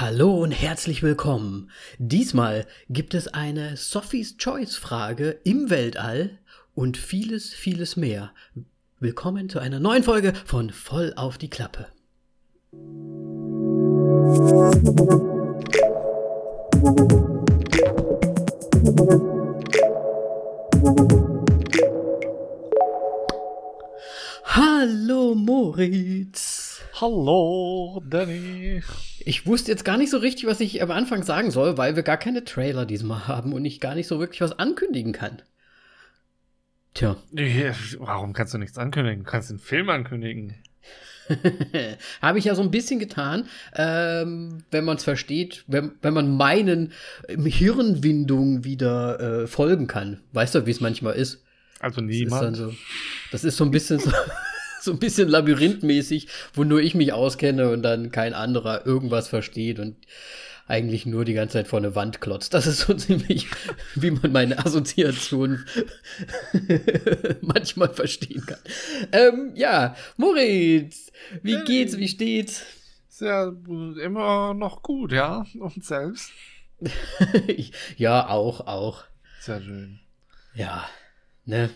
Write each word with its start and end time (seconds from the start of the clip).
Hallo 0.00 0.42
und 0.42 0.52
herzlich 0.52 1.02
willkommen. 1.02 1.70
Diesmal 1.98 2.66
gibt 2.88 3.12
es 3.12 3.28
eine 3.28 3.76
Sophie's 3.76 4.38
Choice 4.38 4.76
Frage 4.76 5.38
im 5.44 5.68
Weltall 5.68 6.38
und 6.74 6.96
vieles, 6.96 7.52
vieles 7.52 7.98
mehr. 7.98 8.32
Willkommen 8.98 9.50
zu 9.50 9.58
einer 9.58 9.78
neuen 9.78 10.02
Folge 10.02 10.32
von 10.46 10.70
Voll 10.70 11.12
auf 11.16 11.36
die 11.36 11.50
Klappe. 11.50 11.86
Hallo 24.44 25.34
Moritz. 25.34 26.80
Hallo, 26.98 28.02
Danny. 28.08 28.82
Ich 29.24 29.46
wusste 29.46 29.70
jetzt 29.70 29.84
gar 29.84 29.96
nicht 29.96 30.10
so 30.10 30.18
richtig, 30.18 30.46
was 30.46 30.60
ich 30.60 30.82
am 30.82 30.90
Anfang 30.90 31.22
sagen 31.22 31.50
soll, 31.50 31.76
weil 31.76 31.96
wir 31.96 32.02
gar 32.02 32.16
keine 32.16 32.44
Trailer 32.44 32.86
diesmal 32.86 33.28
haben 33.28 33.52
und 33.52 33.64
ich 33.64 33.80
gar 33.80 33.94
nicht 33.94 34.06
so 34.06 34.18
wirklich 34.18 34.40
was 34.40 34.58
ankündigen 34.58 35.12
kann. 35.12 35.42
Tja. 36.94 37.16
Ja, 37.32 37.74
warum 37.98 38.32
kannst 38.32 38.54
du 38.54 38.58
nichts 38.58 38.78
ankündigen? 38.78 39.24
Du 39.24 39.30
kannst 39.30 39.50
den 39.50 39.58
Film 39.58 39.88
ankündigen. 39.90 40.54
Habe 42.22 42.38
ich 42.38 42.44
ja 42.44 42.54
so 42.54 42.62
ein 42.62 42.70
bisschen 42.70 42.98
getan, 42.98 43.48
ähm, 43.74 44.64
wenn 44.70 44.84
man 44.84 44.96
es 44.96 45.04
versteht, 45.04 45.64
wenn, 45.68 45.92
wenn 46.02 46.14
man 46.14 46.36
meinen 46.36 46.92
Hirnwindungen 47.28 48.64
wieder 48.64 49.20
äh, 49.20 49.46
folgen 49.46 49.86
kann. 49.86 50.20
Weißt 50.32 50.54
du, 50.54 50.66
wie 50.66 50.70
es 50.70 50.80
manchmal 50.80 51.14
ist? 51.14 51.44
Also 51.78 52.00
niemand. 52.00 52.42
Das 52.42 52.50
ist, 52.50 52.58
so, 52.58 52.74
das 53.30 53.44
ist 53.44 53.56
so 53.56 53.64
ein 53.64 53.70
bisschen 53.70 54.00
so, 54.00 54.10
so 54.82 54.92
ein 54.92 54.98
bisschen 54.98 55.28
labyrinthmäßig, 55.28 56.28
wo 56.54 56.64
nur 56.64 56.80
ich 56.80 56.94
mich 56.94 57.12
auskenne 57.12 57.70
und 57.70 57.82
dann 57.82 58.10
kein 58.10 58.34
anderer 58.34 58.86
irgendwas 58.86 59.28
versteht 59.28 59.78
und 59.78 59.96
eigentlich 60.66 61.04
nur 61.04 61.24
die 61.24 61.32
ganze 61.34 61.54
Zeit 61.54 61.68
vor 61.68 61.80
eine 61.80 61.96
Wand 61.96 62.20
klotzt. 62.20 62.54
Das 62.54 62.66
ist 62.66 62.80
so 62.80 62.94
ziemlich, 62.94 63.48
wie 63.96 64.12
man 64.12 64.32
meine 64.32 64.58
Assoziation 64.58 65.64
manchmal 67.40 67.92
verstehen 67.92 68.46
kann. 68.46 68.60
Ähm, 69.12 69.52
ja, 69.56 69.96
Moritz, 70.16 71.10
wie 71.42 71.56
hey. 71.56 71.64
geht's, 71.64 71.96
wie 71.96 72.08
steht's? 72.08 72.64
Sehr, 73.08 73.52
immer 74.02 74.54
noch 74.54 74.82
gut, 74.82 75.12
ja, 75.12 75.44
und 75.58 75.84
selbst? 75.84 76.30
ja, 77.96 78.28
auch, 78.28 78.66
auch. 78.66 79.04
Sehr 79.40 79.60
schön. 79.60 80.00
Ja, 80.54 80.88
ne? 81.44 81.68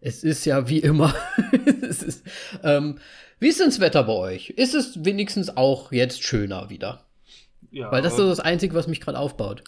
Es 0.00 0.24
ist 0.24 0.44
ja 0.44 0.68
wie 0.68 0.78
immer. 0.78 1.14
ist, 1.52 2.22
ähm, 2.62 2.98
wie 3.38 3.48
ist 3.48 3.60
denn 3.60 3.68
das 3.68 3.80
Wetter 3.80 4.04
bei 4.04 4.12
euch? 4.12 4.50
Ist 4.50 4.74
es 4.74 5.04
wenigstens 5.04 5.56
auch 5.56 5.92
jetzt 5.92 6.22
schöner 6.22 6.70
wieder? 6.70 7.04
Ja. 7.70 7.90
Weil 7.90 8.02
das 8.02 8.12
ist 8.12 8.18
so 8.18 8.28
das 8.28 8.40
Einzige, 8.40 8.74
was 8.74 8.86
mich 8.86 9.00
gerade 9.00 9.18
aufbaut. 9.18 9.64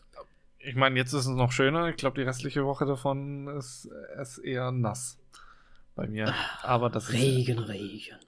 Ich 0.59 0.75
meine, 0.75 0.99
jetzt 0.99 1.13
ist 1.13 1.27
es 1.27 1.29
noch 1.29 1.53
schöner. 1.53 1.89
Ich 1.89 1.97
glaube, 1.97 2.21
die 2.21 2.27
restliche 2.27 2.65
Woche 2.65 2.85
davon 2.85 3.49
ist 3.49 3.89
es 4.19 4.39
eher 4.39 4.71
nass 4.73 5.19
bei 5.95 6.07
mir. 6.07 6.29
Ah, 6.29 6.35
Aber 6.63 6.91
das 6.91 7.13
Regen, 7.13 7.59
ist, 7.59 7.69
Regen. 7.69 8.19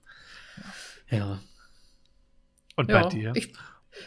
Ja. 1.10 1.18
ja. 1.18 1.38
Und 2.76 2.90
ja, 2.90 3.02
bei 3.02 3.08
dir? 3.08 3.32
Ich, 3.34 3.52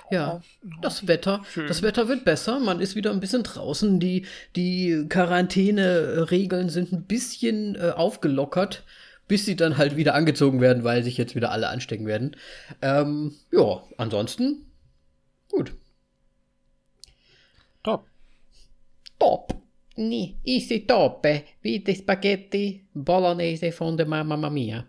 ja, 0.10 0.42
das 0.82 1.08
Wetter, 1.08 1.44
schön. 1.52 1.68
das 1.68 1.82
Wetter 1.82 2.08
wird 2.08 2.26
besser. 2.26 2.60
Man 2.60 2.80
ist 2.80 2.96
wieder 2.96 3.12
ein 3.12 3.20
bisschen 3.20 3.44
draußen. 3.44 4.00
Die, 4.00 4.26
die 4.56 5.06
Quarantäne-Regeln 5.10 6.70
sind 6.70 6.92
ein 6.92 7.04
bisschen 7.04 7.76
äh, 7.76 7.92
aufgelockert, 7.96 8.84
bis 9.28 9.46
sie 9.46 9.56
dann 9.56 9.78
halt 9.78 9.96
wieder 9.96 10.16
angezogen 10.16 10.62
werden, 10.62 10.84
weil 10.84 11.04
sich 11.04 11.18
jetzt 11.18 11.36
wieder 11.36 11.52
alle 11.52 11.70
anstecken 11.70 12.08
werden. 12.08 12.36
Ähm, 12.82 13.36
ja, 13.52 13.84
ansonsten 13.98 14.66
gut. 15.50 15.74
Top. 17.84 18.08
Top. 19.20 19.54
Nee, 19.98 20.36
easy 20.44 20.86
top, 20.86 21.26
wie 21.62 21.80
die 21.80 21.96
Spaghetti 21.96 22.86
Bolognese 22.94 23.72
von 23.72 23.96
der 23.96 24.06
Mamma 24.06 24.50
Mia. 24.50 24.86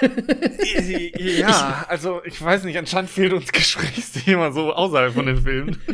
ja, 1.18 1.86
also 1.88 2.22
ich 2.24 2.40
weiß 2.40 2.64
nicht, 2.64 2.78
anscheinend 2.78 3.10
fehlt 3.10 3.32
uns 3.32 3.52
Gesprächsthema 3.52 4.52
so 4.52 4.72
außerhalb 4.72 5.14
von 5.14 5.26
den 5.26 5.42
Filmen. 5.42 5.78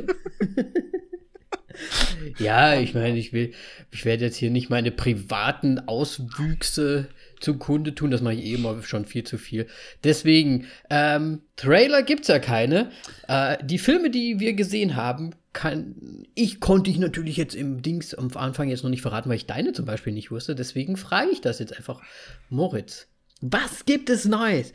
ja, 2.39 2.79
ich 2.79 2.95
meine, 2.95 3.19
ich 3.19 3.33
will, 3.33 3.53
ich 3.91 4.05
werde 4.05 4.25
jetzt 4.25 4.37
hier 4.37 4.51
nicht 4.51 4.71
meine 4.71 4.91
privaten 4.91 5.79
Auswüchse 5.81 7.09
zum 7.41 7.59
Kunde 7.59 7.95
tun, 7.95 8.11
das 8.11 8.21
mache 8.21 8.35
ich 8.35 8.45
eh 8.45 8.83
schon 8.83 9.07
viel 9.07 9.25
zu 9.25 9.39
viel. 9.39 9.67
Deswegen, 10.05 10.67
ähm, 10.91 11.41
Trailer 11.57 12.03
gibt's 12.03 12.29
ja 12.29 12.39
keine. 12.39 12.91
Äh, 13.29 13.57
die 13.65 13.79
Filme, 13.79 14.11
die 14.11 14.41
wir 14.41 14.53
gesehen 14.53 14.95
haben, 14.95 15.35
kann, 15.53 16.27
ich 16.35 16.61
konnte 16.61 16.91
ich 16.91 16.99
natürlich 16.99 17.37
jetzt 17.37 17.55
im 17.55 17.83
Dings 17.83 18.15
am 18.15 18.31
Anfang 18.35 18.69
jetzt 18.69 18.85
noch 18.85 18.91
nicht 18.91 19.03
verraten, 19.03 19.29
weil 19.29 19.37
ich 19.37 19.47
deine 19.47 19.73
zum 19.73 19.85
Beispiel 19.85 20.13
nicht 20.13 20.31
wusste. 20.31 20.55
Deswegen 20.55 20.97
frage 20.97 21.31
ich 21.31 21.41
das 21.41 21.59
jetzt 21.59 21.77
einfach. 21.77 22.03
Moritz, 22.51 23.09
was 23.41 23.85
gibt 23.85 24.11
es 24.11 24.25
Neues 24.25 24.73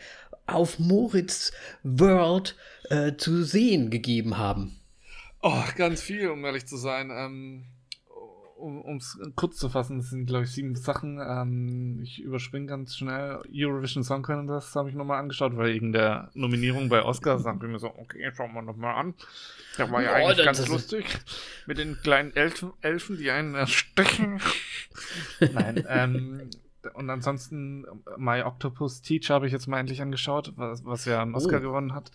auf 0.48 0.80
Moritz 0.80 1.52
World 1.84 2.56
äh, 2.90 3.16
zu 3.16 3.44
sehen 3.44 3.90
gegeben 3.90 4.38
haben? 4.38 4.80
Oh, 5.42 5.64
ganz 5.76 6.02
viel, 6.02 6.30
um 6.30 6.44
ehrlich 6.46 6.66
zu 6.66 6.78
sein. 6.78 7.12
Ähm, 7.12 7.66
um 8.58 8.98
es 8.98 9.20
kurz 9.36 9.58
zu 9.58 9.70
fassen, 9.70 10.00
es 10.00 10.10
sind, 10.10 10.26
glaube 10.26 10.46
ich, 10.46 10.52
sieben 10.52 10.76
Sachen. 10.76 11.20
Ähm, 11.20 12.00
ich 12.02 12.20
überspringe 12.20 12.68
ganz 12.68 12.96
schnell. 12.96 13.42
Eurovision 13.54 14.04
Song 14.04 14.24
Contest 14.24 14.76
habe 14.76 14.90
ich 14.90 14.96
nochmal 14.96 15.20
angeschaut, 15.20 15.56
weil 15.58 15.74
wegen 15.74 15.92
der 15.92 16.32
Nominierung 16.34 16.90
bei 16.90 17.04
Oscars 17.04 17.46
habe 17.46 17.66
ich 17.66 17.72
mir 17.72 17.80
so, 17.80 17.88
okay, 17.88 18.32
schauen 18.36 18.54
wir 18.54 18.62
nochmal 18.62 18.96
an. 18.96 19.14
Der 19.78 19.92
war 19.92 20.02
ja 20.02 20.12
oh, 20.12 20.28
eigentlich 20.28 20.46
ganz 20.46 20.68
lustig. 20.68 21.06
Mit 21.68 21.78
den 21.78 21.98
kleinen 22.02 22.36
Elfen, 22.36 22.72
Elfen 22.82 23.18
die 23.18 23.30
einen 23.30 23.56
erstechen. 23.56 24.42
Nein, 25.40 25.86
ähm, 25.88 26.50
und 26.94 27.10
ansonsten 27.10 27.86
My 28.18 28.42
Octopus 28.42 29.02
Teacher 29.02 29.36
habe 29.36 29.48
ich 29.48 29.54
jetzt 29.54 29.68
mal 29.68 29.80
endlich 29.80 30.02
angeschaut, 30.02 30.54
was, 30.56 30.86
was 30.86 31.06
ja 31.06 31.22
einen 31.22 31.36
Oscar 31.36 31.58
oh. 31.58 31.62
gewonnen 31.62 31.94
hat. 31.94 32.12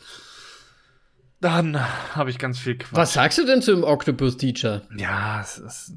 Dann 1.40 1.78
habe 2.14 2.30
ich 2.30 2.38
ganz 2.38 2.58
viel 2.58 2.76
Quatsch. 2.76 2.92
Was 2.92 3.12
sagst 3.14 3.38
du 3.38 3.46
denn 3.46 3.62
zum 3.62 3.82
Octopus 3.82 4.36
Teacher? 4.36 4.82
Ja, 4.96 5.40
es 5.40 5.58
ist, 5.58 5.94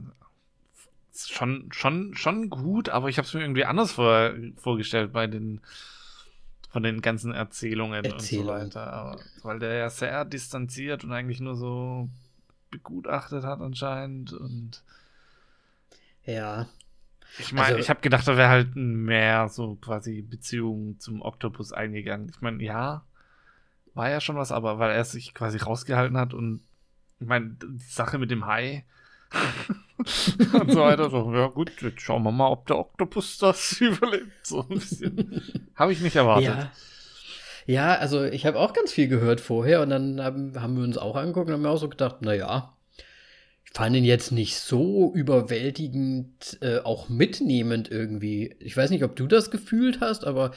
schon, 1.31 1.69
schon, 1.71 2.15
schon 2.15 2.49
gut, 2.49 2.89
aber 2.89 3.09
ich 3.09 3.17
habe 3.17 3.27
es 3.27 3.33
mir 3.33 3.41
irgendwie 3.41 3.65
anders 3.65 3.91
vor, 3.93 4.33
vorgestellt 4.57 5.11
bei 5.11 5.27
den 5.27 5.61
von 6.73 6.81
den 6.81 7.01
ganzen 7.01 7.33
Erzählungen 7.33 8.03
Erzählung. 8.03 8.47
und 8.47 8.73
so 8.73 8.79
weiter. 8.79 8.93
Aber, 8.93 9.19
weil 9.43 9.59
der 9.59 9.75
ja 9.75 9.89
sehr 9.91 10.25
distanziert 10.25 11.03
und 11.03 11.11
eigentlich 11.11 11.39
nur 11.39 11.55
so 11.55 12.09
begutachtet 12.71 13.43
hat 13.43 13.61
anscheinend 13.61 14.33
und 14.33 14.81
ja, 16.25 16.67
ich 17.39 17.53
meine, 17.53 17.67
also, 17.67 17.79
ich 17.79 17.89
habe 17.89 18.01
gedacht, 18.01 18.27
da 18.27 18.37
wäre 18.37 18.49
halt 18.49 18.75
mehr 18.75 19.49
so 19.49 19.75
quasi 19.75 20.21
Beziehung 20.21 20.99
zum 20.99 21.21
Oktopus 21.21 21.71
eingegangen. 21.71 22.29
Ich 22.29 22.41
meine, 22.41 22.63
ja, 22.63 23.03
war 23.93 24.09
ja 24.09 24.21
schon 24.21 24.35
was, 24.35 24.51
aber 24.51 24.79
weil 24.79 24.91
er 24.91 25.05
sich 25.05 25.33
quasi 25.33 25.57
rausgehalten 25.57 26.17
hat 26.17 26.33
und 26.33 26.61
ich 27.19 27.27
meine, 27.27 27.55
die 27.61 27.85
Sache 27.85 28.17
mit 28.17 28.31
dem 28.31 28.45
Hai 28.45 28.85
und 29.97 30.71
so 30.71 30.81
weiter, 30.81 31.09
so, 31.09 31.33
ja 31.33 31.47
gut, 31.47 31.71
jetzt 31.81 32.01
schauen 32.01 32.23
wir 32.23 32.31
mal, 32.31 32.49
ob 32.49 32.67
der 32.67 32.77
Oktopus 32.77 33.37
das 33.39 33.73
überlebt. 33.81 34.45
So 34.45 34.61
ein 34.61 34.67
bisschen. 34.69 35.41
habe 35.75 35.91
ich 35.91 36.01
nicht 36.01 36.15
erwartet. 36.15 36.55
Ja. 36.55 36.71
Ja, 37.65 37.95
also 37.95 38.23
ich 38.25 38.45
habe 38.45 38.59
auch 38.59 38.73
ganz 38.73 38.91
viel 38.91 39.07
gehört 39.07 39.39
vorher 39.39 39.81
und 39.81 39.89
dann 39.89 40.21
haben, 40.21 40.59
haben 40.61 40.75
wir 40.75 40.83
uns 40.83 40.97
auch 40.97 41.15
angeguckt 41.15 41.47
und 41.47 41.53
haben 41.53 41.61
mir 41.61 41.69
auch 41.69 41.77
so 41.77 41.87
gedacht, 41.87 42.21
naja, 42.21 42.73
fand 43.73 43.95
ihn 43.95 44.05
jetzt 44.05 44.31
nicht 44.31 44.59
so 44.59 45.11
überwältigend, 45.13 46.57
äh, 46.61 46.79
auch 46.79 47.09
mitnehmend 47.09 47.89
irgendwie. 47.89 48.55
Ich 48.59 48.77
weiß 48.77 48.91
nicht, 48.91 49.03
ob 49.03 49.15
du 49.15 49.27
das 49.27 49.49
gefühlt 49.49 49.99
hast, 49.99 50.25
aber 50.25 50.51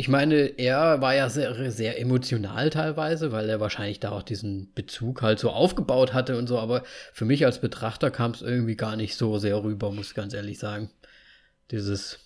ich 0.00 0.08
meine, 0.08 0.36
er 0.58 1.00
war 1.00 1.14
ja 1.14 1.28
sehr, 1.28 1.72
sehr 1.72 2.00
emotional 2.00 2.70
teilweise, 2.70 3.32
weil 3.32 3.50
er 3.50 3.60
wahrscheinlich 3.60 4.00
da 4.00 4.12
auch 4.12 4.22
diesen 4.22 4.72
Bezug 4.72 5.22
halt 5.22 5.40
so 5.40 5.50
aufgebaut 5.50 6.14
hatte 6.14 6.38
und 6.38 6.46
so, 6.46 6.58
aber 6.58 6.84
für 7.12 7.24
mich 7.24 7.44
als 7.44 7.60
Betrachter 7.60 8.10
kam 8.10 8.30
es 8.30 8.40
irgendwie 8.40 8.76
gar 8.76 8.96
nicht 8.96 9.16
so 9.16 9.38
sehr 9.38 9.62
rüber, 9.62 9.90
muss 9.90 10.10
ich 10.10 10.14
ganz 10.14 10.34
ehrlich 10.34 10.58
sagen. 10.58 10.90
Dieses 11.72 12.20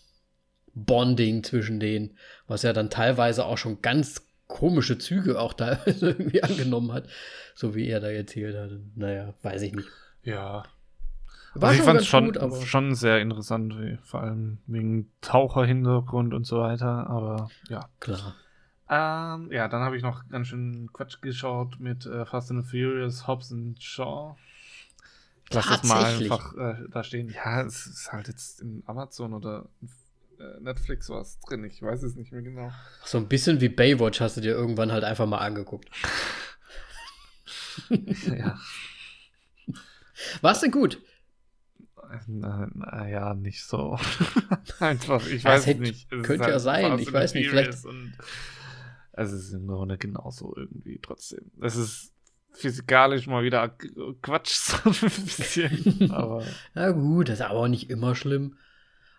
Bonding 0.75 1.43
zwischen 1.43 1.81
denen, 1.81 2.17
was 2.47 2.63
ja 2.63 2.73
dann 2.73 2.91
teilweise 2.91 3.47
auch 3.47 3.59
schon 3.59 3.83
ganz 3.83 4.27
komische 4.47 4.99
Züge 4.99 5.41
auch 5.41 5.55
teilweise 5.55 6.11
irgendwie 6.11 6.43
angenommen 6.43 6.93
hat, 6.93 7.09
so 7.55 7.75
wie 7.75 7.89
er 7.89 8.01
da 8.01 8.09
erzählt 8.09 8.55
hat. 8.55 8.71
Naja, 8.95 9.35
weiß 9.43 9.63
ich 9.63 9.73
nicht. 9.73 9.89
Ja. 10.23 10.65
War 11.55 11.71
also 11.71 11.81
ich 11.81 11.87
fand 11.87 12.01
es 12.01 12.07
schon, 12.07 12.33
gut, 12.33 12.63
schon 12.63 12.95
sehr 12.95 13.21
interessant, 13.21 13.75
vor 14.05 14.21
allem 14.21 14.59
wegen 14.67 15.11
Taucherhintergrund 15.21 16.33
und 16.33 16.47
so 16.47 16.61
weiter, 16.61 17.09
aber 17.11 17.51
ja. 17.69 17.89
Klar. 18.01 18.35
Ähm, 18.89 19.51
ja, 19.53 19.69
dann 19.69 19.83
habe 19.83 19.97
ich 19.97 20.03
noch 20.03 20.29
ganz 20.29 20.49
schön 20.49 20.91
Quatsch 20.93 21.21
geschaut 21.21 21.79
mit 21.79 22.07
äh, 22.07 22.25
Fast 22.25 22.51
and 22.51 22.65
Furious, 22.65 23.27
Hobbs 23.27 23.53
and 23.53 23.83
Shaw. 23.83 24.37
Ich 25.49 25.55
lasse 25.55 25.69
das 25.69 25.85
mal 25.85 26.05
einfach 26.05 26.55
äh, 26.57 26.75
da 26.91 27.03
stehen. 27.03 27.29
Ja, 27.29 27.63
es 27.63 27.87
ist 27.87 28.13
halt 28.13 28.29
jetzt 28.29 28.61
in 28.61 28.83
Amazon 28.87 29.35
oder 29.35 29.69
äh, 30.39 30.61
Netflix 30.61 31.11
was 31.11 31.39
drin. 31.41 31.65
Ich 31.65 31.83
weiß 31.83 32.03
es 32.03 32.17
nicht 32.17 32.33
mehr 32.33 32.43
genau. 32.43 32.73
So 33.05 33.19
ein 33.19 33.29
bisschen 33.29 33.61
wie 33.61 33.69
Baywatch 33.69 34.21
hast 34.21 34.37
du 34.37 34.41
dir 34.41 34.53
irgendwann 34.53 34.93
halt 34.93 35.05
einfach 35.05 35.27
mal 35.27 35.39
angeguckt. 35.39 35.91
ja. 37.91 38.59
War 40.41 40.53
es 40.53 40.61
denn 40.61 40.71
gut? 40.71 41.01
Na, 42.27 42.69
na 42.75 43.09
ja, 43.09 43.35
nicht 43.35 43.65
so. 43.65 43.99
Einfach, 44.81 45.27
ich 45.27 45.45
weiß 45.45 45.61
es 45.63 45.67
hätte- 45.67 45.81
nicht. 45.81 46.13
Es 46.13 46.23
könnte 46.23 46.33
ist 46.35 46.41
ja 46.41 46.47
halt 46.53 46.61
sein, 46.61 46.99
ich 46.99 47.13
weiß 47.13 47.35
nicht, 47.35 47.49
vielleicht- 47.49 47.85
Und 47.85 48.13
es 49.13 49.33
ist 49.33 49.53
im 49.53 49.67
Grunde 49.67 49.97
genauso 49.99 50.55
irgendwie 50.57 50.99
trotzdem. 51.03 51.51
Es 51.63 51.77
ist 51.77 52.13
physikalisch 52.53 53.27
mal 53.27 53.45
wieder 53.45 53.77
Quatsch, 54.21 54.51
so 54.55 54.77
ein 54.91 54.95
bisschen. 55.25 56.11
aber 56.13 56.45
Na 56.75 56.91
gut, 56.91 57.29
das 57.29 57.37
ist 57.41 57.45
aber 57.47 57.61
auch 57.61 57.69
nicht 57.69 57.89
immer 57.91 58.15
schlimm. 58.15 58.57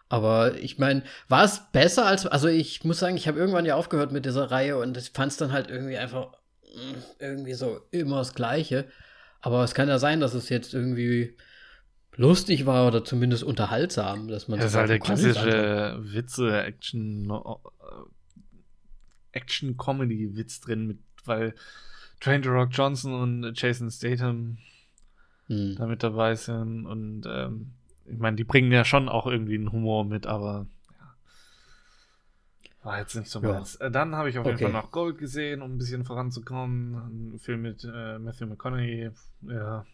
Aber 0.10 0.56
ich 0.60 0.78
meine, 0.78 1.02
war 1.30 1.44
es 1.44 1.62
besser 1.72 2.06
als. 2.06 2.28
Also 2.28 2.48
ich 2.48 2.84
muss 2.84 3.00
sagen, 3.00 3.16
ich 3.18 3.28
habe 3.28 3.40
irgendwann 3.40 3.66
ja 3.66 3.76
aufgehört 3.76 4.12
mit 4.12 4.26
dieser 4.26 4.52
Reihe 4.52 4.78
und 4.78 4.96
ich 4.98 5.10
fand 5.12 5.32
es 5.32 5.38
dann 5.38 5.52
halt 5.52 5.72
irgendwie 5.72 5.98
einfach 5.98 6.34
mm, 6.76 6.98
irgendwie 7.20 7.54
so 7.56 7.80
immer 7.90 8.18
das 8.18 8.36
Gleiche. 8.36 8.88
Aber 9.44 9.64
es 9.64 9.74
kann 9.74 9.90
ja 9.90 10.00
sein, 10.00 10.22
dass 10.22 10.34
es 10.34 10.48
jetzt 10.48 10.74
irgendwie 10.74 11.36
lustig 12.16 12.66
war 12.66 12.88
oder 12.88 13.04
zumindest 13.04 13.44
unterhaltsam, 13.44 14.30
dass 14.30 14.48
man 14.48 14.60
das 14.60 14.72
ist 14.72 14.78
halt 14.78 14.90
der 14.90 15.00
klassische 15.00 16.00
Witze, 16.00 16.64
Action, 16.64 17.30
Action-Comedy-Witz 19.34 20.62
drin, 20.62 20.88
mit, 20.88 21.00
weil 21.26 21.54
Train 22.22 22.42
the 22.42 22.50
Rock 22.50 22.70
Johnson 22.72 23.14
und 23.14 23.60
Jason 23.60 23.92
Statham 23.92 24.58
Hm. 25.48 25.76
da 25.78 25.88
mit 25.88 26.04
dabei 26.04 26.36
sind. 26.36 26.86
Und 26.86 27.24
ähm, 27.28 27.72
ich 28.06 28.18
meine, 28.18 28.38
die 28.38 28.44
bringen 28.44 28.72
ja 28.72 28.86
schon 28.86 29.10
auch 29.10 29.28
irgendwie 29.28 29.56
einen 29.56 29.72
Humor 29.72 30.06
mit, 30.06 30.26
aber 30.26 30.54
ja. 30.54 30.83
War 32.84 33.00
jetzt 33.00 33.16
nicht 33.16 33.30
so 33.30 33.40
meins. 33.40 33.76
Äh, 33.76 33.90
Dann 33.92 34.16
habe 34.16 34.30
ich 34.30 34.38
auf 34.38 34.46
jeden 34.46 34.56
Okay. 34.58 34.66
Fall 34.66 34.74
noch 34.74 34.92
Gold 34.92 35.18
gesehen, 35.18 35.62
um 35.62 35.74
ein 35.74 35.78
bisschen 35.78 36.04
voranzukommen. 36.04 37.34
Ein 37.34 37.40
Film 37.40 37.62
mit 37.62 37.84
äh, 37.86 38.20
Matthew 38.20 38.46
McConaughey. 38.48 39.10
Ja. 39.42 39.86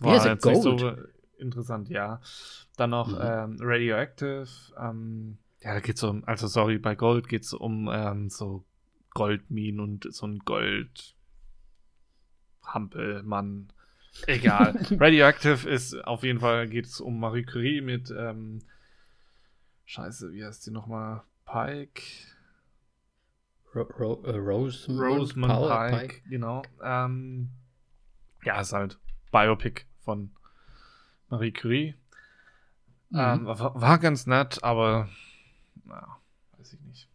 Er? 0.00 0.12
jetzt 0.14 0.24
nicht 0.26 0.42
Gold? 0.62 0.80
so 0.80 0.96
interessant, 1.38 1.88
ja. 1.90 2.20
Dann 2.76 2.90
noch 2.90 3.08
Mhm. 3.08 3.18
ähm, 3.20 3.56
Radioactive. 3.60 4.48
Ähm, 4.80 5.38
ja, 5.60 5.74
da 5.74 5.80
geht's 5.80 6.02
um, 6.02 6.24
also 6.24 6.46
sorry, 6.46 6.78
bei 6.78 6.94
Gold 6.94 7.28
geht's 7.28 7.52
um 7.52 7.90
ähm, 7.92 8.30
so 8.30 8.64
Goldminen 9.10 9.80
und 9.80 10.12
so 10.12 10.26
ein 10.26 10.38
Gold. 10.40 11.14
Hampelmann. 12.64 13.68
Egal. 14.26 14.74
Radioactive 14.98 15.68
ist 15.68 15.94
auf 16.04 16.22
jeden 16.22 16.40
Fall 16.40 16.68
geht 16.68 16.86
es 16.86 17.00
um 17.00 17.18
Marie 17.20 17.44
Curie 17.44 17.80
mit 17.80 18.12
ähm, 18.16 18.60
Scheiße, 19.88 20.34
wie 20.34 20.44
heißt 20.44 20.66
die 20.66 20.70
nochmal? 20.70 21.22
Pike. 21.46 22.02
Ro 23.74 23.82
Ro 23.98 24.22
äh, 24.24 24.36
Rosamund 24.36 25.50
Powell- 25.50 25.90
Pike, 25.90 26.20
genau. 26.28 26.62
Ähm, 26.82 27.48
ja, 28.44 28.60
ist 28.60 28.74
halt 28.74 28.98
Biopic 29.32 29.86
von 30.00 30.30
Marie 31.30 31.52
Curie. 31.52 31.94
Mhm. 33.08 33.18
Ähm, 33.18 33.46
war, 33.46 33.80
war 33.80 33.98
ganz 33.98 34.26
nett, 34.26 34.62
aber 34.62 35.08
na, 35.86 36.18
weiß 36.58 36.74
ich 36.74 36.80
nicht. 36.80 37.08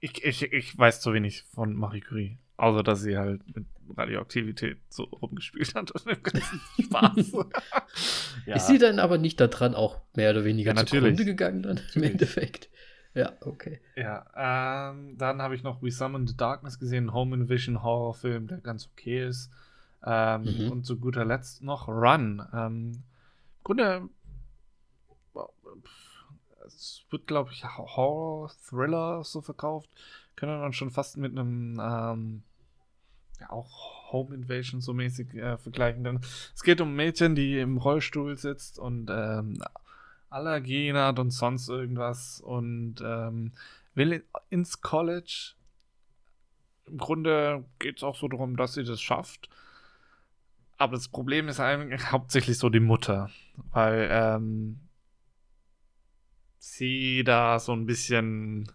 Ich, 0.00 0.22
ich, 0.22 0.42
ich 0.42 0.76
weiß 0.76 1.00
zu 1.00 1.14
wenig 1.14 1.44
von 1.44 1.74
Marie 1.74 2.02
Curie. 2.02 2.36
Außer, 2.56 2.82
dass 2.82 3.00
sie 3.02 3.16
halt 3.18 3.42
mit 3.54 3.66
Radioaktivität 3.96 4.78
so 4.88 5.04
rumgespielt 5.04 5.74
hat 5.74 5.90
und 5.90 6.06
dem 6.06 6.22
ganzen 6.22 6.60
Spaß. 6.80 7.32
ja. 8.46 8.56
Ist 8.56 8.68
sie 8.68 8.78
dann 8.78 8.98
aber 8.98 9.18
nicht 9.18 9.40
daran 9.40 9.74
auch 9.74 10.00
mehr 10.14 10.30
oder 10.30 10.44
weniger 10.44 10.70
Ja, 10.70 10.74
natürlich. 10.74 11.16
zugrunde 11.16 11.24
gegangen 11.24 11.62
dann 11.62 11.76
im 11.78 11.82
Natürlich. 11.84 12.10
Endeffekt? 12.12 12.68
Ja, 13.14 13.32
okay. 13.42 13.80
Ja, 13.96 14.90
ähm, 14.90 15.16
dann 15.18 15.40
habe 15.42 15.54
ich 15.54 15.62
noch 15.62 15.82
We 15.82 15.90
Summon 15.90 16.26
the 16.26 16.36
Darkness 16.36 16.78
gesehen, 16.80 17.12
Home 17.12 17.36
Invasion 17.36 17.82
Horrorfilm, 17.82 18.48
der 18.48 18.58
ganz 18.58 18.88
okay 18.92 19.26
ist. 19.26 19.50
Ähm, 20.04 20.42
Mhm. 20.42 20.70
Und 20.72 20.84
zu 20.86 20.98
guter 20.98 21.24
Letzt 21.24 21.62
noch 21.62 21.88
Run. 21.88 22.42
Ähm, 22.52 22.90
Im 22.92 23.02
Grunde, 23.64 24.08
es 26.66 27.04
wird, 27.10 27.26
glaube 27.26 27.50
ich, 27.52 27.64
Horror-Thriller 27.64 29.22
so 29.24 29.40
verkauft. 29.40 29.88
Könnte 30.36 30.58
man 30.58 30.72
schon 30.72 30.90
fast 30.90 31.16
mit 31.16 31.32
einem, 31.32 31.80
ähm, 31.80 32.42
ja, 33.40 33.50
auch 33.50 34.12
Home 34.12 34.34
Invasion 34.34 34.80
so 34.80 34.94
mäßig 34.94 35.34
äh, 35.34 35.58
vergleichen. 35.58 36.04
Denn 36.04 36.20
es 36.54 36.62
geht 36.62 36.80
um 36.80 36.90
ein 36.90 36.96
Mädchen, 36.96 37.34
die 37.34 37.58
im 37.58 37.76
Rollstuhl 37.76 38.36
sitzt 38.36 38.78
und 38.78 39.10
ähm, 39.10 39.58
Allergien 40.30 40.96
hat 40.96 41.18
und 41.18 41.30
sonst 41.30 41.68
irgendwas 41.68 42.40
und 42.40 42.96
ähm, 43.04 43.52
will 43.94 44.24
ins 44.50 44.80
College. 44.80 45.52
Im 46.86 46.98
Grunde 46.98 47.64
geht 47.78 47.98
es 47.98 48.02
auch 48.02 48.16
so 48.16 48.28
darum, 48.28 48.56
dass 48.56 48.74
sie 48.74 48.84
das 48.84 49.00
schafft. 49.00 49.48
Aber 50.76 50.96
das 50.96 51.08
Problem 51.08 51.48
ist 51.48 51.60
eigentlich 51.60 52.12
hauptsächlich 52.12 52.58
so 52.58 52.68
die 52.68 52.80
Mutter, 52.80 53.30
weil 53.72 54.08
ähm, 54.10 54.80
sie 56.58 57.22
da 57.24 57.58
so 57.58 57.72
ein 57.72 57.86
bisschen 57.86 58.70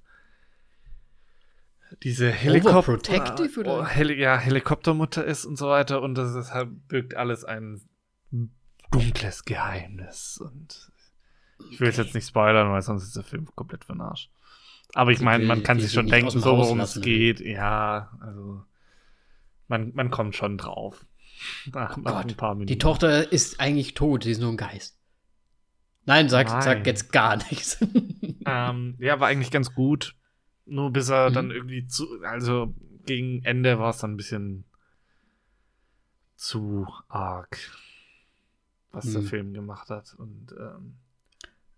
diese 2.04 2.30
Helikopter 2.32 2.78
Overprotective, 2.78 3.60
oder? 3.62 3.80
Oh, 3.82 3.86
Heli 3.86 4.20
ja, 4.20 4.38
Helikoptermutter 4.38 5.24
ist 5.26 5.46
und 5.46 5.58
so 5.58 5.68
weiter 5.70 6.02
und 6.02 6.16
das 6.16 6.34
ist 6.36 6.54
halt, 6.54 6.88
birgt 6.88 7.16
alles 7.16 7.44
ein 7.46 7.82
dunkles 8.92 9.46
Geheimnis 9.46 10.38
und 10.44 10.92
ich 11.72 11.80
will 11.80 11.90
es 11.90 11.96
Okay. 11.96 12.06
jetzt 12.06 12.16
nicht 12.16 12.28
spoilern, 12.28 12.72
weil 12.72 12.82
sonst 12.82 13.04
ist 13.04 13.16
der 13.16 13.24
Film 13.24 13.48
komplett 13.56 13.84
für 13.86 13.94
den 13.94 14.02
Arsch. 14.02 14.30
Aber 14.96 15.12
ich 15.12 15.20
meine, 15.22 15.46
man 15.46 15.62
kann 15.62 15.80
sich 15.80 15.92
schon 15.92 16.08
denken, 16.08 16.32
so 16.32 16.58
worum 16.58 16.80
es 16.80 16.96
lassen. 16.96 17.02
geht. 17.04 17.40
Ja, 17.42 18.12
also 18.22 18.64
man, 19.68 19.92
man 19.94 20.10
kommt 20.10 20.36
schon 20.36 20.58
drauf. 20.58 21.06
Nach, 21.74 21.96
Oh 21.98 22.02
nach 22.02 22.12
Gott, 22.24 22.32
ein 22.32 22.36
paar 22.38 22.54
Minuten. 22.56 22.68
Die 22.68 22.78
Tochter 22.80 23.32
ist 23.32 23.60
eigentlich 23.60 23.94
tot, 23.94 24.24
sie 24.24 24.32
ist 24.32 24.42
nur 24.42 24.50
ein 24.52 24.58
Geist. 24.58 24.98
Nein, 26.06 26.28
sag, 26.28 26.48
Nein. 26.48 26.62
sag 26.62 26.86
jetzt 26.88 27.12
gar 27.12 27.38
nichts. 27.38 27.78
Ähm, 28.46 28.96
ja, 29.00 29.20
war 29.20 29.28
eigentlich 29.28 29.52
ganz 29.52 29.76
gut. 29.76 30.16
Nur 30.70 30.92
bis 30.92 31.10
er 31.10 31.32
Mhm. 31.32 31.34
dann 31.34 31.52
irgendwie 31.52 31.88
zu, 31.88 32.22
also 32.24 32.74
gegen 33.06 33.44
Ende 33.44 33.80
war 33.80 33.90
es 33.92 34.00
dann 34.00 34.14
ein 34.14 34.18
bisschen 34.18 34.66
zu 36.38 36.88
arg, 37.08 37.58
was 38.92 39.12
der 39.12 39.22
Mhm. 39.22 39.30
Film 39.30 39.54
gemacht 39.54 39.90
hat. 39.90 40.14
Und 40.18 40.52
ähm, 40.60 40.96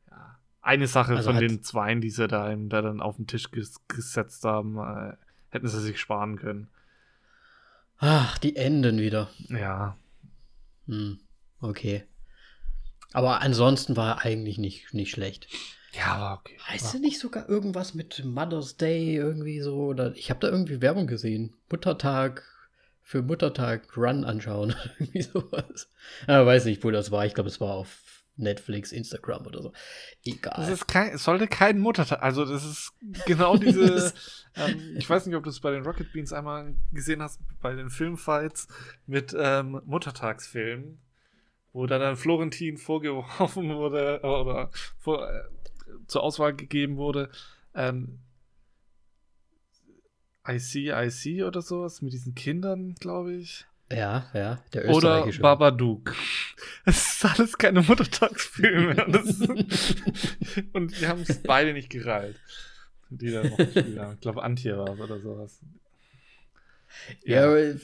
ja, 0.10 0.40
eine 0.62 0.88
Sache 0.88 1.18
Also 1.18 1.20
von 1.20 1.40
den 1.40 1.64
Zweien, 1.64 2.02
die 2.02 2.10
sie 2.12 2.28
da, 2.28 2.52
ihm 2.52 2.70
da 2.70 2.82
dann 2.82 3.02
auf 3.02 3.18
den 3.18 3.28
Tisch 3.28 3.52
ges 3.52 3.82
gesetzt 3.88 4.46
haben, 4.46 4.78
äh, 4.80 5.18
hätten 5.50 5.68
sie 5.68 5.82
sich 5.82 6.00
sparen 6.00 6.38
können. 6.38 6.70
Ach, 8.00 8.38
die 8.38 8.58
enden 8.58 9.00
wieder. 9.00 9.30
Ja, 9.50 9.98
Hm, 10.88 11.20
okay. 11.62 12.04
Aber 13.14 13.40
ansonsten 13.42 13.96
war 13.96 14.18
er 14.18 14.26
eigentlich 14.26 14.58
nicht, 14.58 14.94
nicht 14.94 15.12
schlecht. 15.12 15.48
Ja, 15.94 16.20
war 16.20 16.40
okay. 16.40 16.58
Heißt 16.68 16.94
er 16.94 17.00
nicht 17.00 17.20
sogar 17.20 17.50
irgendwas 17.50 17.94
mit 17.94 18.24
Mother's 18.24 18.78
Day 18.78 19.16
irgendwie 19.16 19.60
so? 19.62 19.76
Oder 19.88 20.16
ich 20.16 20.30
habe 20.30 20.40
da 20.40 20.48
irgendwie 20.48 20.82
Werbung 20.82 21.08
gesehen. 21.08 21.54
Muttertag 21.70 22.44
für 23.02 23.22
Muttertag 23.22 23.98
Run 23.98 24.24
anschauen. 24.24 24.76
irgendwie 25.00 25.22
sowas. 25.22 25.90
Ja, 26.28 26.46
weiß 26.46 26.66
nicht, 26.66 26.84
wo 26.84 26.92
das 26.92 27.12
war. 27.12 27.26
Ich 27.26 27.34
glaube, 27.34 27.50
es 27.50 27.60
war 27.60 27.74
auf 27.74 28.22
Netflix, 28.38 28.92
Instagram 28.92 29.46
oder 29.46 29.62
so. 29.62 29.74
Egal. 30.24 30.54
Das 30.58 30.70
ist 30.70 30.88
kein, 30.88 31.14
es 31.14 31.24
sollte 31.24 31.48
kein 31.48 31.80
Muttertag, 31.80 32.22
also 32.22 32.46
das 32.46 32.64
ist 32.66 32.94
genau 33.26 33.58
diese, 33.58 34.14
ähm, 34.56 34.96
ich 34.98 35.10
weiß 35.10 35.26
nicht, 35.26 35.36
ob 35.36 35.44
du 35.44 35.50
es 35.50 35.60
bei 35.60 35.72
den 35.72 35.84
Rocket 35.84 36.12
Beans 36.12 36.34
einmal 36.34 36.74
gesehen 36.92 37.22
hast, 37.22 37.40
bei 37.62 37.74
den 37.74 37.90
Filmfights 37.90 38.68
mit 39.06 39.36
ähm, 39.38 39.82
Muttertagsfilmen, 39.86 41.00
wo 41.74 41.86
dann 41.86 42.02
an 42.02 42.18
Florentin 42.18 42.78
vorgeworfen 42.78 43.70
wurde, 43.76 44.22
oder 44.24 44.72
vor, 44.98 45.30
äh, 45.30 45.44
zur 46.08 46.24
Auswahl 46.24 46.56
gegeben 46.56 46.98
wurde, 46.98 47.30
ähm, 47.74 48.20
I 50.48 50.58
see, 50.60 50.92
I 50.92 51.10
see 51.10 51.44
oder 51.44 51.62
sowas, 51.62 52.02
mit 52.02 52.14
diesen 52.14 52.34
Kindern, 52.34 52.96
glaube 52.96 53.34
ich. 53.36 53.66
ja, 53.92 54.30
ja, 54.34 54.64
der 54.74 54.86
Oder 54.86 54.96
österreichische. 54.96 55.42
Babadook. 55.42 56.16
Es 56.84 57.16
ist 57.16 57.26
alles 57.26 57.58
keine 57.60 57.84
Muttertagsfilme. 57.84 59.06
Und 60.74 61.00
die 61.00 61.08
haben 61.08 61.22
es 61.22 61.44
beide 61.44 61.74
nicht 61.74 61.92
gereilt. 61.92 62.40
Die 63.12 63.30
da 63.30 63.44
noch 63.44 63.56
gespielt 63.58 64.00
haben. 64.00 64.14
Ich 64.16 64.22
glaube, 64.22 64.42
Antje 64.42 64.76
war 64.78 64.90
es 64.94 65.00
oder 65.00 65.20
sowas. 65.20 65.60
ja, 67.24 67.44
aber 67.46 67.76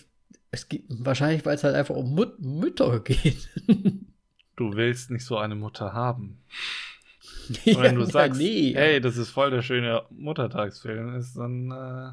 es 0.50 0.68
gibt 0.68 0.86
wahrscheinlich, 0.90 1.46
weil 1.46 1.56
es 1.56 1.64
halt 1.64 1.76
einfach 1.76 1.96
um 1.96 2.16
Mut 2.16 2.40
Mütter 2.40 3.00
geht. 3.02 3.50
Du 4.56 4.74
willst 4.74 5.12
nicht 5.12 5.24
so 5.24 5.38
eine 5.38 5.54
Mutter 5.54 5.94
haben. 5.94 6.42
Und 7.66 7.82
wenn 7.82 7.96
du 7.96 8.02
ja, 8.02 8.08
sagst, 8.08 8.40
nee. 8.40 8.74
hey, 8.76 9.00
das 9.00 9.18
ist 9.18 9.30
voll 9.30 9.52
der 9.52 9.62
schöne 9.62 10.04
Muttertagsfilm, 10.10 11.16
ist 11.16 11.36
dann 11.36 11.72
äh, 11.72 12.12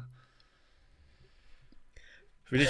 will 2.51 2.61
ich 2.61 2.69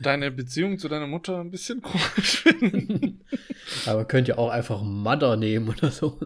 deine 0.00 0.30
Beziehung 0.30 0.78
zu 0.78 0.88
deiner 0.88 1.06
Mutter 1.06 1.40
ein 1.40 1.50
bisschen 1.50 1.82
komisch 1.82 2.42
finden. 2.42 3.24
Aber 3.86 4.04
könnt 4.04 4.28
ihr 4.28 4.38
auch 4.38 4.50
einfach 4.50 4.82
Mother 4.82 5.36
nehmen 5.36 5.68
oder 5.68 5.90
so. 5.90 6.18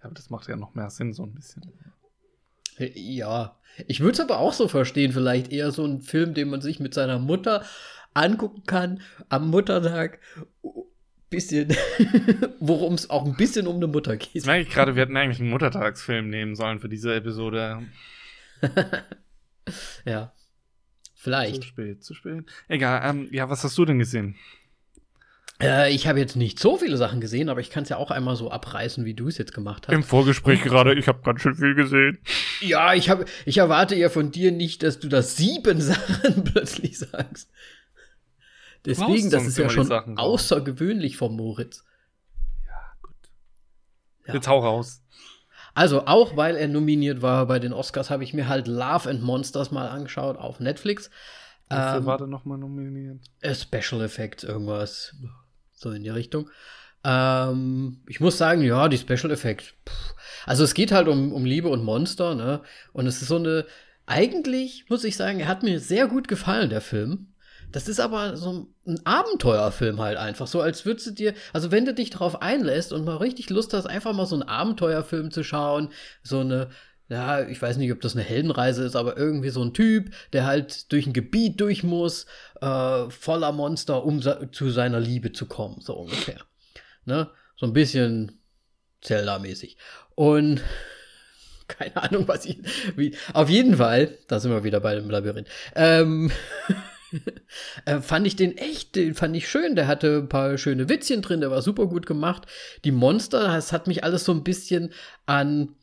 aber 0.00 0.14
das 0.14 0.30
macht 0.30 0.48
ja 0.48 0.56
noch 0.56 0.74
mehr 0.74 0.90
Sinn, 0.90 1.12
so 1.12 1.24
ein 1.24 1.34
bisschen. 1.34 1.62
Ja, 2.78 3.58
ich 3.86 4.00
würde 4.00 4.12
es 4.12 4.20
aber 4.20 4.38
auch 4.38 4.52
so 4.52 4.68
verstehen, 4.68 5.12
vielleicht 5.12 5.50
eher 5.50 5.70
so 5.72 5.86
ein 5.86 6.02
Film, 6.02 6.34
den 6.34 6.50
man 6.50 6.60
sich 6.60 6.78
mit 6.78 6.92
seiner 6.92 7.18
Mutter 7.18 7.64
angucken 8.12 8.64
kann 8.64 9.00
am 9.30 9.48
Muttertag. 9.48 10.20
Bisschen, 11.28 11.76
worum 12.60 12.94
es 12.94 13.10
auch 13.10 13.24
ein 13.24 13.36
bisschen 13.36 13.66
um 13.66 13.76
eine 13.76 13.88
Mutter 13.88 14.16
geht. 14.16 14.30
Jetzt 14.32 14.46
merke 14.46 14.62
ich 14.62 14.70
gerade, 14.70 14.94
wir 14.94 15.02
hätten 15.02 15.16
eigentlich 15.16 15.40
einen 15.40 15.50
Muttertagsfilm 15.50 16.30
nehmen 16.30 16.54
sollen 16.54 16.78
für 16.78 16.88
diese 16.88 17.14
Episode. 17.14 17.82
ja. 20.04 20.32
Vielleicht. 21.14 21.62
Zu 21.62 21.68
spät, 21.68 22.04
zu 22.04 22.14
spät. 22.14 22.44
Egal, 22.68 23.02
ähm, 23.04 23.28
ja, 23.32 23.50
was 23.50 23.64
hast 23.64 23.76
du 23.76 23.84
denn 23.84 23.98
gesehen? 23.98 24.36
Äh, 25.60 25.92
ich 25.92 26.06
habe 26.06 26.18
jetzt 26.18 26.36
nicht 26.36 26.58
so 26.58 26.76
viele 26.76 26.96
Sachen 26.96 27.20
gesehen, 27.20 27.48
aber 27.48 27.60
ich 27.60 27.70
kann 27.70 27.82
es 27.84 27.88
ja 27.88 27.96
auch 27.96 28.10
einmal 28.10 28.36
so 28.36 28.50
abreißen, 28.50 29.04
wie 29.04 29.14
du 29.14 29.28
es 29.28 29.38
jetzt 29.38 29.54
gemacht 29.54 29.88
hast. 29.88 29.94
Im 29.94 30.02
Vorgespräch 30.02 30.62
gerade, 30.62 30.94
ich 30.94 31.08
habe 31.08 31.22
ganz 31.22 31.40
schön 31.40 31.54
viel 31.54 31.74
gesehen. 31.74 32.18
Ja, 32.60 32.94
ich, 32.94 33.08
hab, 33.08 33.24
ich 33.46 33.58
erwarte 33.58 33.96
ja 33.96 34.10
von 34.10 34.30
dir 34.30 34.52
nicht, 34.52 34.82
dass 34.82 34.98
du 35.00 35.08
das 35.08 35.36
sieben 35.36 35.80
Sachen 35.80 36.44
plötzlich 36.44 36.98
sagst. 36.98 37.50
Deswegen, 38.86 39.30
das 39.30 39.46
ist 39.46 39.58
ja 39.58 39.68
schon 39.68 39.90
außergewöhnlich 39.90 41.16
von 41.16 41.34
Moritz. 41.34 41.84
Ja, 42.64 42.92
gut. 43.02 43.16
Ja. 44.26 44.34
Jetzt 44.34 44.48
hau 44.48 44.60
raus. 44.60 45.02
Also, 45.74 46.06
auch 46.06 46.36
weil 46.38 46.56
er 46.56 46.68
nominiert 46.68 47.20
war 47.20 47.46
bei 47.46 47.58
den 47.58 47.74
Oscars, 47.74 48.08
habe 48.08 48.24
ich 48.24 48.32
mir 48.32 48.48
halt 48.48 48.66
Love 48.66 49.10
and 49.10 49.22
Monsters 49.22 49.70
mal 49.70 49.88
angeschaut 49.88 50.38
auf 50.38 50.58
Netflix. 50.58 51.10
Wofür 51.68 51.96
ähm, 51.96 52.06
war 52.06 52.16
der 52.16 52.28
nochmal 52.28 52.56
nominiert? 52.56 53.20
Special 53.44 54.00
Effects, 54.02 54.44
irgendwas. 54.44 55.14
So 55.72 55.90
in 55.90 56.02
die 56.02 56.08
Richtung. 56.08 56.48
Ähm, 57.04 58.00
ich 58.06 58.20
muss 58.20 58.38
sagen, 58.38 58.62
ja, 58.62 58.88
die 58.88 58.96
Special 58.96 59.30
Effects. 59.30 59.74
Pff. 59.86 60.14
Also, 60.46 60.64
es 60.64 60.72
geht 60.72 60.92
halt 60.92 61.08
um, 61.08 61.32
um 61.32 61.44
Liebe 61.44 61.68
und 61.68 61.84
Monster, 61.84 62.34
ne? 62.34 62.62
Und 62.94 63.06
es 63.06 63.20
ist 63.20 63.28
so 63.28 63.36
eine. 63.36 63.66
Eigentlich 64.06 64.86
muss 64.88 65.04
ich 65.04 65.16
sagen, 65.16 65.40
er 65.40 65.48
hat 65.48 65.62
mir 65.62 65.80
sehr 65.80 66.06
gut 66.06 66.28
gefallen, 66.28 66.70
der 66.70 66.80
Film. 66.80 67.34
Das 67.72 67.88
ist 67.88 68.00
aber 68.00 68.36
so 68.36 68.68
ein 68.86 69.04
Abenteuerfilm 69.04 70.00
halt 70.00 70.16
einfach. 70.16 70.46
So 70.46 70.60
als 70.60 70.86
würdest 70.86 71.08
du 71.08 71.10
dir, 71.10 71.34
also 71.52 71.70
wenn 71.70 71.84
du 71.84 71.92
dich 71.92 72.10
darauf 72.10 72.40
einlässt 72.40 72.92
und 72.92 73.04
mal 73.04 73.16
richtig 73.16 73.50
Lust 73.50 73.74
hast, 73.74 73.86
einfach 73.86 74.12
mal 74.12 74.26
so 74.26 74.36
einen 74.36 74.48
Abenteuerfilm 74.48 75.30
zu 75.30 75.42
schauen, 75.42 75.90
so 76.22 76.40
eine, 76.40 76.70
ja, 77.08 77.46
ich 77.46 77.60
weiß 77.60 77.76
nicht, 77.76 77.92
ob 77.92 78.00
das 78.00 78.14
eine 78.14 78.24
Heldenreise 78.24 78.84
ist, 78.84 78.96
aber 78.96 79.16
irgendwie 79.16 79.50
so 79.50 79.62
ein 79.62 79.74
Typ, 79.74 80.10
der 80.32 80.46
halt 80.46 80.90
durch 80.92 81.06
ein 81.06 81.12
Gebiet 81.12 81.60
durch 81.60 81.82
muss, 81.84 82.26
äh, 82.60 83.10
voller 83.10 83.52
Monster, 83.52 84.04
um 84.04 84.22
zu 84.22 84.70
seiner 84.70 85.00
Liebe 85.00 85.32
zu 85.32 85.46
kommen, 85.46 85.80
so 85.80 85.94
ungefähr. 85.94 86.40
Ne? 87.04 87.30
So 87.56 87.66
ein 87.66 87.72
bisschen 87.72 88.40
Zelda-mäßig. 89.02 89.76
Und 90.14 90.62
keine 91.68 91.96
Ahnung, 91.96 92.26
was 92.28 92.44
ich. 92.44 92.58
Wie, 92.96 93.16
auf 93.32 93.48
jeden 93.48 93.76
Fall, 93.76 94.18
da 94.28 94.40
sind 94.40 94.50
wir 94.50 94.64
wieder 94.64 94.80
bei 94.80 94.94
dem 94.94 95.10
Labyrinth. 95.10 95.48
Ähm, 95.74 96.30
äh, 97.84 98.00
fand 98.00 98.26
ich 98.26 98.36
den 98.36 98.56
echt, 98.56 98.96
den 98.96 99.14
fand 99.14 99.36
ich 99.36 99.48
schön. 99.48 99.76
Der 99.76 99.86
hatte 99.86 100.18
ein 100.18 100.28
paar 100.28 100.58
schöne 100.58 100.88
Witzchen 100.88 101.22
drin, 101.22 101.40
der 101.40 101.50
war 101.50 101.62
super 101.62 101.86
gut 101.86 102.06
gemacht. 102.06 102.46
Die 102.84 102.92
Monster, 102.92 103.44
das 103.44 103.72
hat 103.72 103.86
mich 103.86 104.04
alles 104.04 104.24
so 104.24 104.32
ein 104.32 104.44
bisschen 104.44 104.92
an 105.26 105.74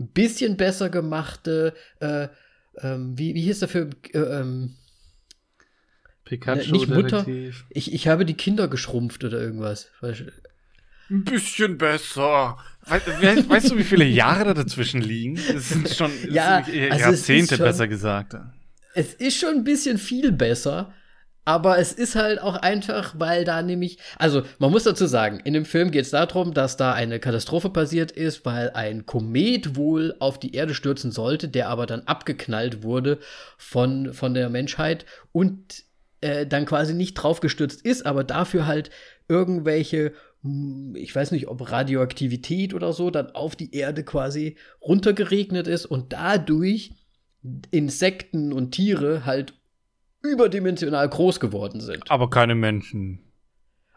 ein 0.00 0.08
bisschen 0.08 0.56
besser 0.56 0.90
gemachte, 0.90 1.74
äh, 2.00 2.28
ähm, 2.80 3.18
wie, 3.18 3.34
wie 3.34 3.42
hieß 3.42 3.60
der 3.60 3.68
Film? 3.68 3.90
Äh, 4.12 4.18
ähm, 4.18 4.76
Pikachu, 6.24 6.72
nicht 6.72 6.88
Mutter. 6.88 7.26
Ich, 7.70 7.92
ich 7.92 8.08
habe 8.08 8.24
die 8.24 8.34
Kinder 8.34 8.68
geschrumpft 8.68 9.24
oder 9.24 9.40
irgendwas. 9.40 9.90
Ein 11.10 11.24
bisschen 11.24 11.78
besser. 11.78 12.58
We 12.86 13.48
weißt 13.48 13.70
du, 13.70 13.78
wie 13.78 13.84
viele 13.84 14.04
Jahre 14.04 14.44
da 14.44 14.54
dazwischen 14.54 15.00
liegen? 15.00 15.36
Das 15.52 15.70
sind 15.70 15.88
schon 15.88 16.10
ja, 16.30 16.58
also 16.58 16.76
Jahrzehnte, 16.76 17.56
schon, 17.56 17.64
besser 17.64 17.88
gesagt 17.88 18.34
es 18.94 19.14
ist 19.14 19.36
schon 19.36 19.56
ein 19.56 19.64
bisschen 19.64 19.98
viel 19.98 20.32
besser, 20.32 20.92
aber 21.44 21.78
es 21.78 21.92
ist 21.92 22.14
halt 22.14 22.42
auch 22.42 22.56
einfach, 22.56 23.14
weil 23.18 23.44
da 23.44 23.62
nämlich, 23.62 23.98
also 24.18 24.42
man 24.58 24.70
muss 24.70 24.84
dazu 24.84 25.06
sagen, 25.06 25.40
in 25.44 25.54
dem 25.54 25.64
Film 25.64 25.90
geht 25.90 26.04
es 26.04 26.10
darum, 26.10 26.52
dass 26.52 26.76
da 26.76 26.92
eine 26.92 27.20
Katastrophe 27.20 27.70
passiert 27.70 28.12
ist, 28.12 28.44
weil 28.44 28.70
ein 28.74 29.06
Komet 29.06 29.74
wohl 29.74 30.14
auf 30.18 30.38
die 30.38 30.54
Erde 30.54 30.74
stürzen 30.74 31.10
sollte, 31.10 31.48
der 31.48 31.70
aber 31.70 31.86
dann 31.86 32.02
abgeknallt 32.02 32.82
wurde 32.82 33.18
von, 33.56 34.12
von 34.12 34.34
der 34.34 34.50
Menschheit 34.50 35.06
und 35.32 35.84
äh, 36.20 36.46
dann 36.46 36.66
quasi 36.66 36.92
nicht 36.92 37.14
draufgestürzt 37.14 37.80
ist, 37.80 38.04
aber 38.04 38.24
dafür 38.24 38.66
halt 38.66 38.90
irgendwelche 39.26 40.12
hm, 40.42 40.94
ich 40.96 41.14
weiß 41.14 41.30
nicht, 41.32 41.48
ob 41.48 41.70
Radioaktivität 41.70 42.74
oder 42.74 42.92
so, 42.92 43.10
dann 43.10 43.30
auf 43.30 43.56
die 43.56 43.74
Erde 43.74 44.04
quasi 44.04 44.56
runtergeregnet 44.82 45.66
ist 45.66 45.86
und 45.86 46.12
dadurch 46.12 46.92
Insekten 47.70 48.52
und 48.52 48.72
Tiere 48.72 49.24
halt 49.24 49.54
überdimensional 50.22 51.08
groß 51.08 51.40
geworden 51.40 51.80
sind. 51.80 52.10
Aber 52.10 52.30
keine 52.30 52.54
Menschen. 52.54 53.20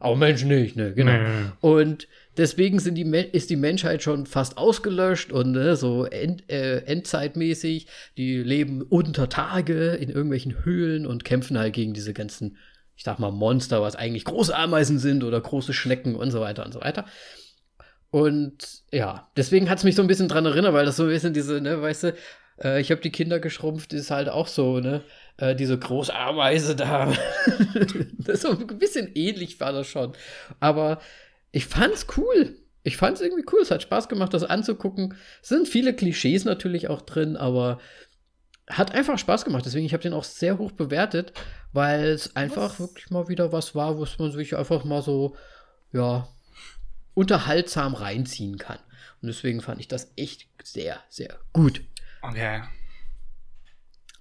Aber 0.02 0.16
Menschen 0.16 0.48
nicht, 0.48 0.76
ne, 0.76 0.94
genau. 0.96 1.12
Nee. 1.12 1.52
Und 1.60 2.08
deswegen 2.36 2.80
sind 2.80 2.96
die, 2.96 3.04
ist 3.04 3.52
die 3.52 3.56
Menschheit 3.56 4.02
schon 4.02 4.26
fast 4.26 4.58
ausgelöscht 4.58 5.32
und 5.32 5.52
ne, 5.52 5.76
so 5.76 6.06
end, 6.06 6.50
äh, 6.50 6.80
endzeitmäßig. 6.86 7.86
Die 8.18 8.38
leben 8.38 8.82
unter 8.82 9.30
Tage 9.30 9.92
in 9.92 10.10
irgendwelchen 10.10 10.66
Höhlen 10.66 11.06
und 11.06 11.24
kämpfen 11.24 11.58
halt 11.58 11.74
gegen 11.74 11.94
diese 11.94 12.14
ganzen, 12.14 12.58
ich 12.96 13.04
sag 13.04 13.20
mal, 13.20 13.32
Monster, 13.32 13.84
was 13.84 13.96
eigentlich 13.96 14.26
große 14.26 14.56
Ameisen 14.56 14.98
sind 14.98 15.24
oder 15.24 15.40
große 15.40 15.74
Schnecken 15.74 16.16
und 16.16 16.32
so 16.32 16.42
weiter 16.42 16.66
und 16.66 16.72
so 16.74 16.82
weiter. 16.82 17.06
Und 18.10 18.82
ja, 18.92 19.30
deswegen 19.38 19.70
hat 19.70 19.78
es 19.78 19.84
mich 19.84 19.96
so 19.96 20.02
ein 20.02 20.08
bisschen 20.08 20.28
dran 20.28 20.48
erinnert, 20.48 20.74
weil 20.74 20.86
das 20.86 20.98
so 20.98 21.04
ein 21.04 21.10
bisschen 21.10 21.34
diese, 21.34 21.62
ne, 21.62 21.80
weißt 21.80 22.04
du, 22.06 22.14
äh, 22.64 22.82
ich 22.82 22.92
habe 22.92 23.02
die 23.02 23.12
Kinder 23.12 23.40
geschrumpft, 23.40 23.94
ist 23.94 24.12
halt 24.12 24.30
auch 24.30 24.48
so, 24.48 24.80
ne? 24.80 25.04
Äh, 25.38 25.56
diese 25.56 25.78
große 25.78 26.14
Ameise 26.14 26.76
da. 26.76 27.14
das 28.20 28.42
so 28.42 28.52
ein 28.52 28.68
bisschen 28.78 29.12
ähnlich 29.16 29.60
war 29.60 29.74
das 29.74 29.88
schon. 29.88 30.14
Aber 30.60 31.02
ich 31.52 31.66
fand's 31.66 32.06
cool. 32.18 32.58
Ich 32.84 32.98
fand's 32.98 33.22
irgendwie 33.22 33.46
cool. 33.52 33.62
Es 33.62 33.72
hat 33.72 33.84
Spaß 33.84 34.10
gemacht, 34.10 34.34
das 34.34 34.44
anzugucken. 34.44 35.16
Es 35.42 35.50
sind 35.50 35.68
viele 35.68 35.96
Klischees 35.96 36.46
natürlich 36.46 36.90
auch 36.90 37.02
drin, 37.02 37.38
aber 37.38 37.80
hat 38.70 38.94
einfach 38.94 39.18
Spaß 39.18 39.46
gemacht. 39.46 39.66
Deswegen, 39.66 39.86
ich 39.86 39.94
habe 39.94 40.04
den 40.04 40.14
auch 40.14 40.24
sehr 40.24 40.58
hoch 40.58 40.72
bewertet, 40.72 41.34
weil 41.74 42.10
es 42.10 42.36
einfach 42.36 42.72
was? 42.72 42.80
wirklich 42.80 43.10
mal 43.10 43.28
wieder 43.28 43.52
was 43.52 43.76
war, 43.76 43.98
wo 43.98 44.06
man 44.18 44.32
sich 44.32 44.56
einfach 44.56 44.84
mal 44.84 45.02
so, 45.02 45.36
ja, 45.92 46.28
unterhaltsam 47.14 47.94
reinziehen 47.94 48.58
kann. 48.58 48.80
Und 49.22 49.28
deswegen 49.28 49.62
fand 49.62 49.80
ich 49.80 49.88
das 49.88 50.14
echt 50.16 50.48
sehr, 50.64 51.00
sehr 51.10 51.38
gut. 51.54 51.82
Okay. 52.22 52.62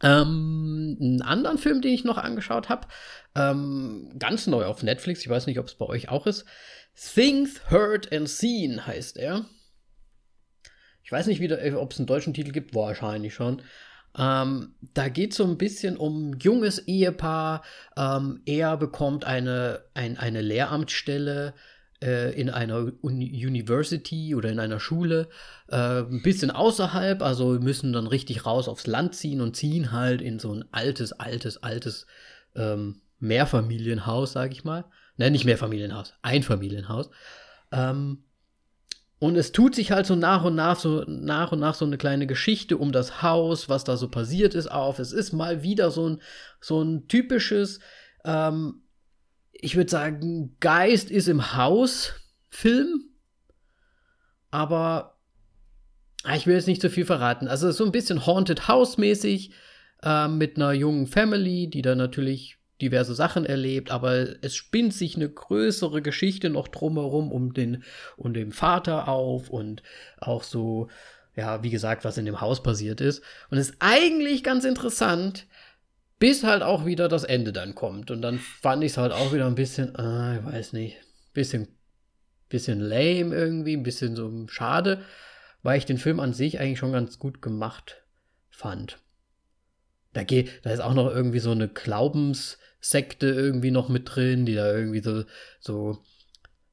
Ähm, 0.03 0.97
einen 0.99 1.23
anderen 1.23 1.59
Film, 1.59 1.83
den 1.83 1.93
ich 1.93 2.05
noch 2.05 2.17
angeschaut 2.17 2.69
habe, 2.69 2.89
ähm, 3.35 4.11
ganz 4.19 4.47
neu 4.47 4.65
auf 4.65 4.83
Netflix, 4.83 5.21
ich 5.21 5.29
weiß 5.29 5.47
nicht, 5.47 5.59
ob 5.59 5.67
es 5.67 5.75
bei 5.75 5.87
euch 5.87 6.09
auch 6.09 6.27
ist. 6.27 6.47
Things 6.95 7.61
Heard 7.71 8.13
and 8.13 8.29
Seen 8.29 8.87
heißt 8.87 9.19
er. 9.19 9.45
Ich 11.03 11.13
weiß 11.13 11.27
nicht, 11.27 11.41
ob 11.75 11.93
es 11.93 11.99
einen 11.99 12.07
deutschen 12.07 12.35
Titel 12.35 12.53
gibt, 12.53 12.75
wahrscheinlich 12.75 13.35
schon. 13.35 13.63
Ähm, 14.17 14.75
da 14.95 15.09
geht 15.09 15.33
es 15.33 15.37
so 15.37 15.45
ein 15.45 15.59
bisschen 15.59 15.97
um 15.97 16.35
junges 16.35 16.79
Ehepaar. 16.87 17.63
Ähm, 17.97 18.43
er 18.47 18.77
bekommt 18.77 19.25
eine, 19.25 19.85
ein, 19.95 20.17
eine 20.19 20.41
Lehramtsstelle 20.41 21.49
äh, 21.49 21.80
in 22.33 22.51
einer 22.51 22.93
Uni 23.03 23.47
University 23.47 24.35
oder 24.35 24.51
in 24.51 24.59
einer 24.59 24.81
Schule, 24.81 25.29
äh, 25.69 26.01
ein 26.01 26.23
bisschen 26.23 26.51
außerhalb, 26.51 27.23
also 27.23 27.59
müssen 27.61 27.93
dann 27.93 28.07
richtig 28.07 28.47
raus 28.47 28.69
aufs 28.69 28.87
Land 28.87 29.15
ziehen 29.15 29.41
und 29.41 29.55
ziehen 29.57 29.93
halt 29.93 30.23
in 30.23 30.39
so 30.39 30.53
ein 30.55 30.65
altes, 30.73 31.13
altes, 31.13 31.63
altes 31.63 32.07
ähm, 32.57 33.03
Mehrfamilienhaus, 33.19 34.33
sag 34.33 34.53
ich 34.53 34.65
mal. 34.65 34.85
Nein, 35.17 35.33
nicht 35.33 35.45
Mehrfamilienhaus, 35.45 36.15
Einfamilienhaus. 36.23 37.11
Ähm, 37.71 38.25
und 39.19 39.37
es 39.37 39.53
tut 39.53 39.75
sich 39.75 39.93
halt 39.93 40.07
so 40.07 40.17
nach 40.17 40.45
und 40.45 40.55
nach 40.55 40.81
so 40.81 41.05
nach 41.07 41.53
und 41.53 41.61
nach 41.61 41.75
so 41.75 41.85
eine 41.85 41.99
kleine 41.99 42.27
Geschichte 42.27 42.79
um 42.79 42.91
das 42.91 43.23
Haus, 43.23 43.69
was 43.69 43.85
da 43.85 43.99
so 43.99 44.09
passiert 44.09 44.55
ist, 44.55 44.69
auf. 44.69 44.99
Es 44.99 45.13
ist 45.13 45.33
mal 45.33 45.63
wieder 45.63 45.91
so 45.91 46.09
ein 46.09 46.23
so 46.59 46.83
ein 46.83 47.07
typisches 47.07 47.81
ähm, 48.25 48.81
ich 49.63 49.77
würde 49.77 49.91
sagen, 49.91 50.57
Geist 50.61 51.11
ist 51.11 51.29
im 51.29 51.55
Haus 51.57 52.15
Film, 52.49 53.11
aber 54.51 55.19
ah, 56.25 56.35
ich 56.35 56.47
will 56.47 56.55
jetzt 56.55 56.67
nicht 56.67 56.81
zu 56.81 56.91
viel 56.91 57.07
verraten. 57.07 57.49
Also 57.49 57.71
so 57.71 57.85
ein 57.85 57.93
bisschen 57.93 58.27
Haunted 58.27 58.69
House 58.69 58.99
mäßig 58.99 59.53
äh, 60.03 60.29
mit 60.29 60.57
einer 60.57 60.73
jungen 60.73 61.07
Family, 61.07 61.69
die 61.69 61.83
da 61.83 61.95
natürlich 61.95 62.57
diverse 62.81 63.15
Sachen 63.15 63.45
erlebt, 63.45 63.91
aber 63.91 64.43
es 64.43 64.57
spinnt 64.57 64.95
sich 64.95 65.15
eine 65.15 65.29
größere 65.29 66.01
Geschichte 66.01 66.49
noch 66.49 66.69
drumherum 66.69 67.31
um 67.31 67.53
den, 67.53 67.85
um 68.17 68.33
den 68.33 68.53
Vater 68.53 69.07
auf 69.09 69.51
und 69.51 69.83
auch 70.19 70.43
so, 70.43 70.89
ja, 71.37 71.63
wie 71.63 71.71
gesagt, 71.71 72.05
was 72.05 72.17
in 72.17 72.25
dem 72.25 72.41
Haus 72.41 72.63
passiert 72.63 73.03
ist. 73.03 73.23
Und 73.51 73.59
es 73.59 73.71
ist 73.71 73.77
eigentlich 73.81 74.43
ganz 74.43 74.65
interessant, 74.65 75.47
bis 76.21 76.45
halt 76.45 76.63
auch 76.63 76.87
wieder 76.87 77.09
das 77.09 77.25
Ende 77.25 77.53
dann 77.53 77.75
kommt. 77.75 78.13
Und 78.13 78.23
dann 78.23 78.39
fand 78.39 78.85
ich 78.85 78.93
es 78.93 78.99
halt 78.99 79.11
auch 79.11 79.33
wieder 79.33 79.47
ein 79.47 79.57
bisschen, 79.57 79.97
äh, 79.97 80.39
ich 80.39 80.45
weiß 80.45 80.73
nicht, 80.75 80.99
bisschen, 81.33 81.67
bisschen 82.49 82.79
lame 82.79 83.35
irgendwie, 83.35 83.77
ein 83.77 83.83
bisschen 83.83 84.15
so 84.15 84.47
schade. 84.47 85.03
weil 85.63 85.79
ich 85.79 85.87
den 85.87 85.99
Film 85.99 86.21
an 86.21 86.33
sich 86.33 86.61
eigentlich 86.61 86.79
schon 86.79 86.93
ganz 86.93 87.19
gut 87.19 87.43
gemacht 87.43 88.03
fand. 88.51 88.99
Da, 90.13 90.25
geht, 90.25 90.65
da 90.65 90.71
ist 90.71 90.81
auch 90.81 90.95
noch 90.95 91.11
irgendwie 91.11 91.39
so 91.39 91.53
eine 91.53 91.69
Glaubenssekte 91.69 93.27
irgendwie 93.27 93.71
noch 93.71 93.89
mit 93.89 94.15
drin, 94.15 94.47
die 94.47 94.55
da 94.55 94.73
irgendwie 94.73 95.03
so, 95.03 95.25
so 95.61 95.99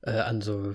äh, 0.02 0.12
an 0.12 0.42
so, 0.42 0.74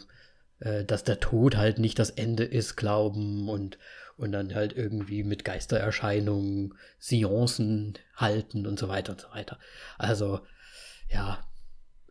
äh, 0.60 0.84
dass 0.84 1.04
der 1.04 1.20
Tod 1.20 1.56
halt 1.56 1.78
nicht 1.78 1.98
das 1.98 2.10
Ende 2.10 2.44
ist, 2.44 2.76
glauben 2.76 3.48
und, 3.48 3.78
und 4.22 4.32
dann 4.32 4.54
halt 4.54 4.76
irgendwie 4.76 5.24
mit 5.24 5.44
Geistererscheinungen 5.44 6.74
Seancen 6.98 7.94
halten 8.16 8.66
und 8.66 8.78
so 8.78 8.88
weiter 8.88 9.12
und 9.12 9.20
so 9.20 9.30
weiter. 9.30 9.58
Also, 9.98 10.40
ja, 11.10 11.38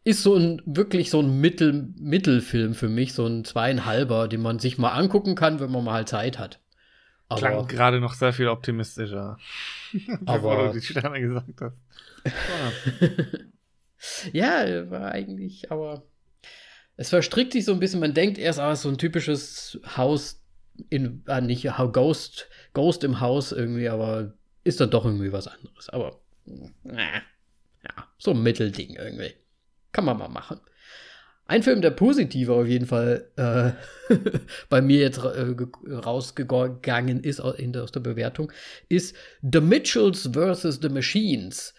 ist 0.04 0.24
so 0.24 0.36
ein 0.36 0.62
wirklich 0.66 1.10
so 1.10 1.22
ein 1.22 1.40
Mittel, 1.40 1.94
Mittelfilm 1.98 2.74
für 2.74 2.90
mich, 2.90 3.14
so 3.14 3.26
ein 3.26 3.46
zweieinhalber, 3.46 4.28
den 4.28 4.42
man 4.42 4.60
sich 4.60 4.78
mal 4.78 4.92
angucken 4.92 5.36
kann, 5.36 5.60
wenn 5.60 5.72
man 5.72 5.84
mal 5.84 5.94
halt 5.94 6.10
Zeit 6.10 6.38
hat. 6.38 6.60
Aber, 7.30 7.40
Klang 7.40 7.68
gerade 7.68 8.02
noch 8.02 8.14
sehr 8.14 8.34
viel 8.34 8.50
optimistischer, 8.50 9.38
aber 10.26 10.68
du 10.68 10.80
die 10.80 10.86
Sterne 10.86 11.22
gesagt 11.22 11.62
hast. 11.62 11.78
ja, 14.34 14.90
war 14.90 15.12
eigentlich, 15.12 15.72
aber 15.72 16.04
es 16.98 17.10
verstrickt 17.10 17.54
sich 17.54 17.64
so 17.64 17.72
ein 17.72 17.80
bisschen. 17.80 18.02
Man 18.02 18.14
denkt 18.14 18.38
erst, 18.38 18.60
ah, 18.60 18.76
so 18.76 18.90
ein 18.90 18.98
typisches 18.98 19.80
Haus 19.96 20.41
in, 20.90 21.24
ah, 21.28 21.42
nicht 21.42 21.70
Ghost, 21.94 22.50
Ghost 22.74 23.04
im 23.04 23.20
Haus 23.20 23.52
irgendwie, 23.52 23.90
aber 23.90 24.34
ist 24.64 24.80
dann 24.80 24.90
doch 24.90 25.06
irgendwie 25.06 25.32
was 25.32 25.48
anderes. 25.48 25.90
Aber, 25.90 26.22
na, 26.84 27.22
ja, 27.84 28.08
so 28.18 28.32
ein 28.32 28.44
Mittelding 28.44 28.96
irgendwie. 28.96 29.34
Kann 29.92 30.06
man 30.06 30.18
mal 30.18 30.30
machen. 30.30 30.60
Ein 31.46 31.64
Film, 31.64 31.82
der 31.82 31.92
positiver 31.92 32.54
auf 32.54 32.68
jeden 32.68 32.86
Fall 32.86 33.30
äh, 33.36 34.16
bei 34.70 34.82
mir 34.82 35.02
jetzt 35.02 35.18
äh, 35.18 35.56
rausgegangen 35.90 37.24
ist 37.24 37.42
aus 37.42 37.92
der 37.92 38.00
Bewertung, 38.00 38.54
ist 38.88 39.16
The 39.42 39.60
Mitchells 39.60 40.30
vs. 40.34 40.80
The 40.82 40.90
Machines. 40.90 41.74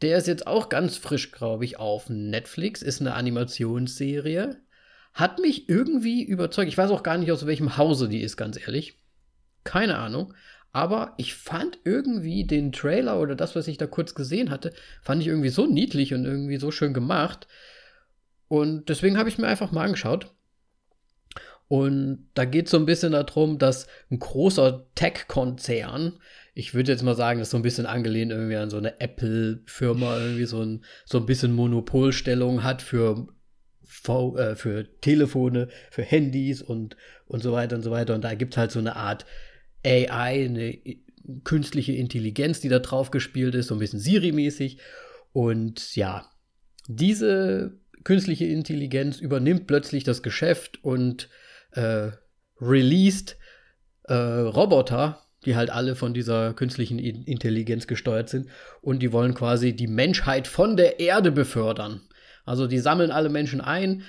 Der 0.00 0.16
ist 0.16 0.28
jetzt 0.28 0.46
auch 0.46 0.70
ganz 0.70 0.96
frisch, 0.96 1.30
glaube 1.30 1.66
ich, 1.66 1.78
auf 1.78 2.08
Netflix, 2.08 2.80
ist 2.80 3.02
eine 3.02 3.14
Animationsserie. 3.14 4.56
Hat 5.12 5.38
mich 5.38 5.68
irgendwie 5.68 6.22
überzeugt. 6.22 6.68
Ich 6.68 6.78
weiß 6.78 6.90
auch 6.90 7.02
gar 7.02 7.18
nicht, 7.18 7.32
aus 7.32 7.46
welchem 7.46 7.76
Hause 7.76 8.08
die 8.08 8.22
ist, 8.22 8.36
ganz 8.36 8.60
ehrlich. 8.60 8.98
Keine 9.64 9.98
Ahnung. 9.98 10.34
Aber 10.72 11.14
ich 11.16 11.34
fand 11.34 11.78
irgendwie 11.84 12.46
den 12.46 12.70
Trailer 12.72 13.20
oder 13.20 13.34
das, 13.34 13.56
was 13.56 13.66
ich 13.66 13.76
da 13.76 13.86
kurz 13.86 14.14
gesehen 14.14 14.50
hatte, 14.50 14.72
fand 15.02 15.20
ich 15.20 15.28
irgendwie 15.28 15.48
so 15.48 15.66
niedlich 15.66 16.14
und 16.14 16.24
irgendwie 16.24 16.58
so 16.58 16.70
schön 16.70 16.94
gemacht. 16.94 17.48
Und 18.46 18.88
deswegen 18.88 19.18
habe 19.18 19.28
ich 19.28 19.38
mir 19.38 19.48
einfach 19.48 19.72
mal 19.72 19.84
angeschaut. 19.84 20.32
Und 21.66 22.28
da 22.34 22.44
geht 22.44 22.66
es 22.66 22.72
so 22.72 22.78
ein 22.78 22.86
bisschen 22.86 23.12
darum, 23.12 23.58
dass 23.58 23.86
ein 24.10 24.18
großer 24.18 24.88
Tech-Konzern, 24.96 26.18
ich 26.52 26.74
würde 26.74 26.90
jetzt 26.90 27.04
mal 27.04 27.14
sagen, 27.14 27.38
das 27.38 27.48
ist 27.48 27.52
so 27.52 27.58
ein 27.58 27.62
bisschen 27.62 27.86
angelehnt 27.86 28.32
irgendwie 28.32 28.56
an 28.56 28.70
so 28.70 28.76
eine 28.76 29.00
Apple-Firma, 29.00 30.18
irgendwie 30.18 30.46
so 30.46 30.62
ein, 30.62 30.84
so 31.04 31.18
ein 31.18 31.26
bisschen 31.26 31.52
Monopolstellung 31.52 32.64
hat 32.64 32.82
für, 32.82 33.28
v 33.90 34.36
äh, 34.36 34.54
für 34.54 34.86
Telefone, 35.00 35.68
für 35.90 36.02
Handys 36.02 36.62
und, 36.62 36.96
und 37.26 37.42
so 37.42 37.52
weiter 37.52 37.76
und 37.76 37.82
so 37.82 37.90
weiter. 37.90 38.14
Und 38.14 38.22
da 38.22 38.34
gibt 38.34 38.54
es 38.54 38.58
halt 38.58 38.70
so 38.70 38.78
eine 38.78 38.96
Art 38.96 39.26
AI, 39.84 40.44
eine 40.44 40.78
künstliche 41.44 41.92
Intelligenz, 41.92 42.60
die 42.60 42.68
da 42.68 42.78
drauf 42.78 43.10
gespielt 43.10 43.54
ist, 43.54 43.66
so 43.66 43.74
ein 43.74 43.80
bisschen 43.80 43.98
Siri-mäßig. 43.98 44.78
Und 45.32 45.96
ja, 45.96 46.30
diese 46.86 47.78
künstliche 48.04 48.46
Intelligenz 48.46 49.18
übernimmt 49.18 49.66
plötzlich 49.66 50.04
das 50.04 50.22
Geschäft 50.22 50.82
und 50.82 51.28
äh, 51.72 52.10
released 52.60 53.36
äh, 54.04 54.14
Roboter, 54.14 55.20
die 55.44 55.56
halt 55.56 55.70
alle 55.70 55.96
von 55.96 56.14
dieser 56.14 56.54
künstlichen 56.54 56.98
Intelligenz 56.98 57.86
gesteuert 57.86 58.28
sind 58.28 58.48
und 58.82 59.00
die 59.00 59.12
wollen 59.12 59.34
quasi 59.34 59.74
die 59.74 59.86
Menschheit 59.86 60.46
von 60.46 60.76
der 60.76 61.00
Erde 61.00 61.32
befördern. 61.32 62.02
Also 62.44 62.66
die 62.66 62.78
sammeln 62.78 63.10
alle 63.10 63.28
Menschen 63.28 63.60
ein, 63.60 64.02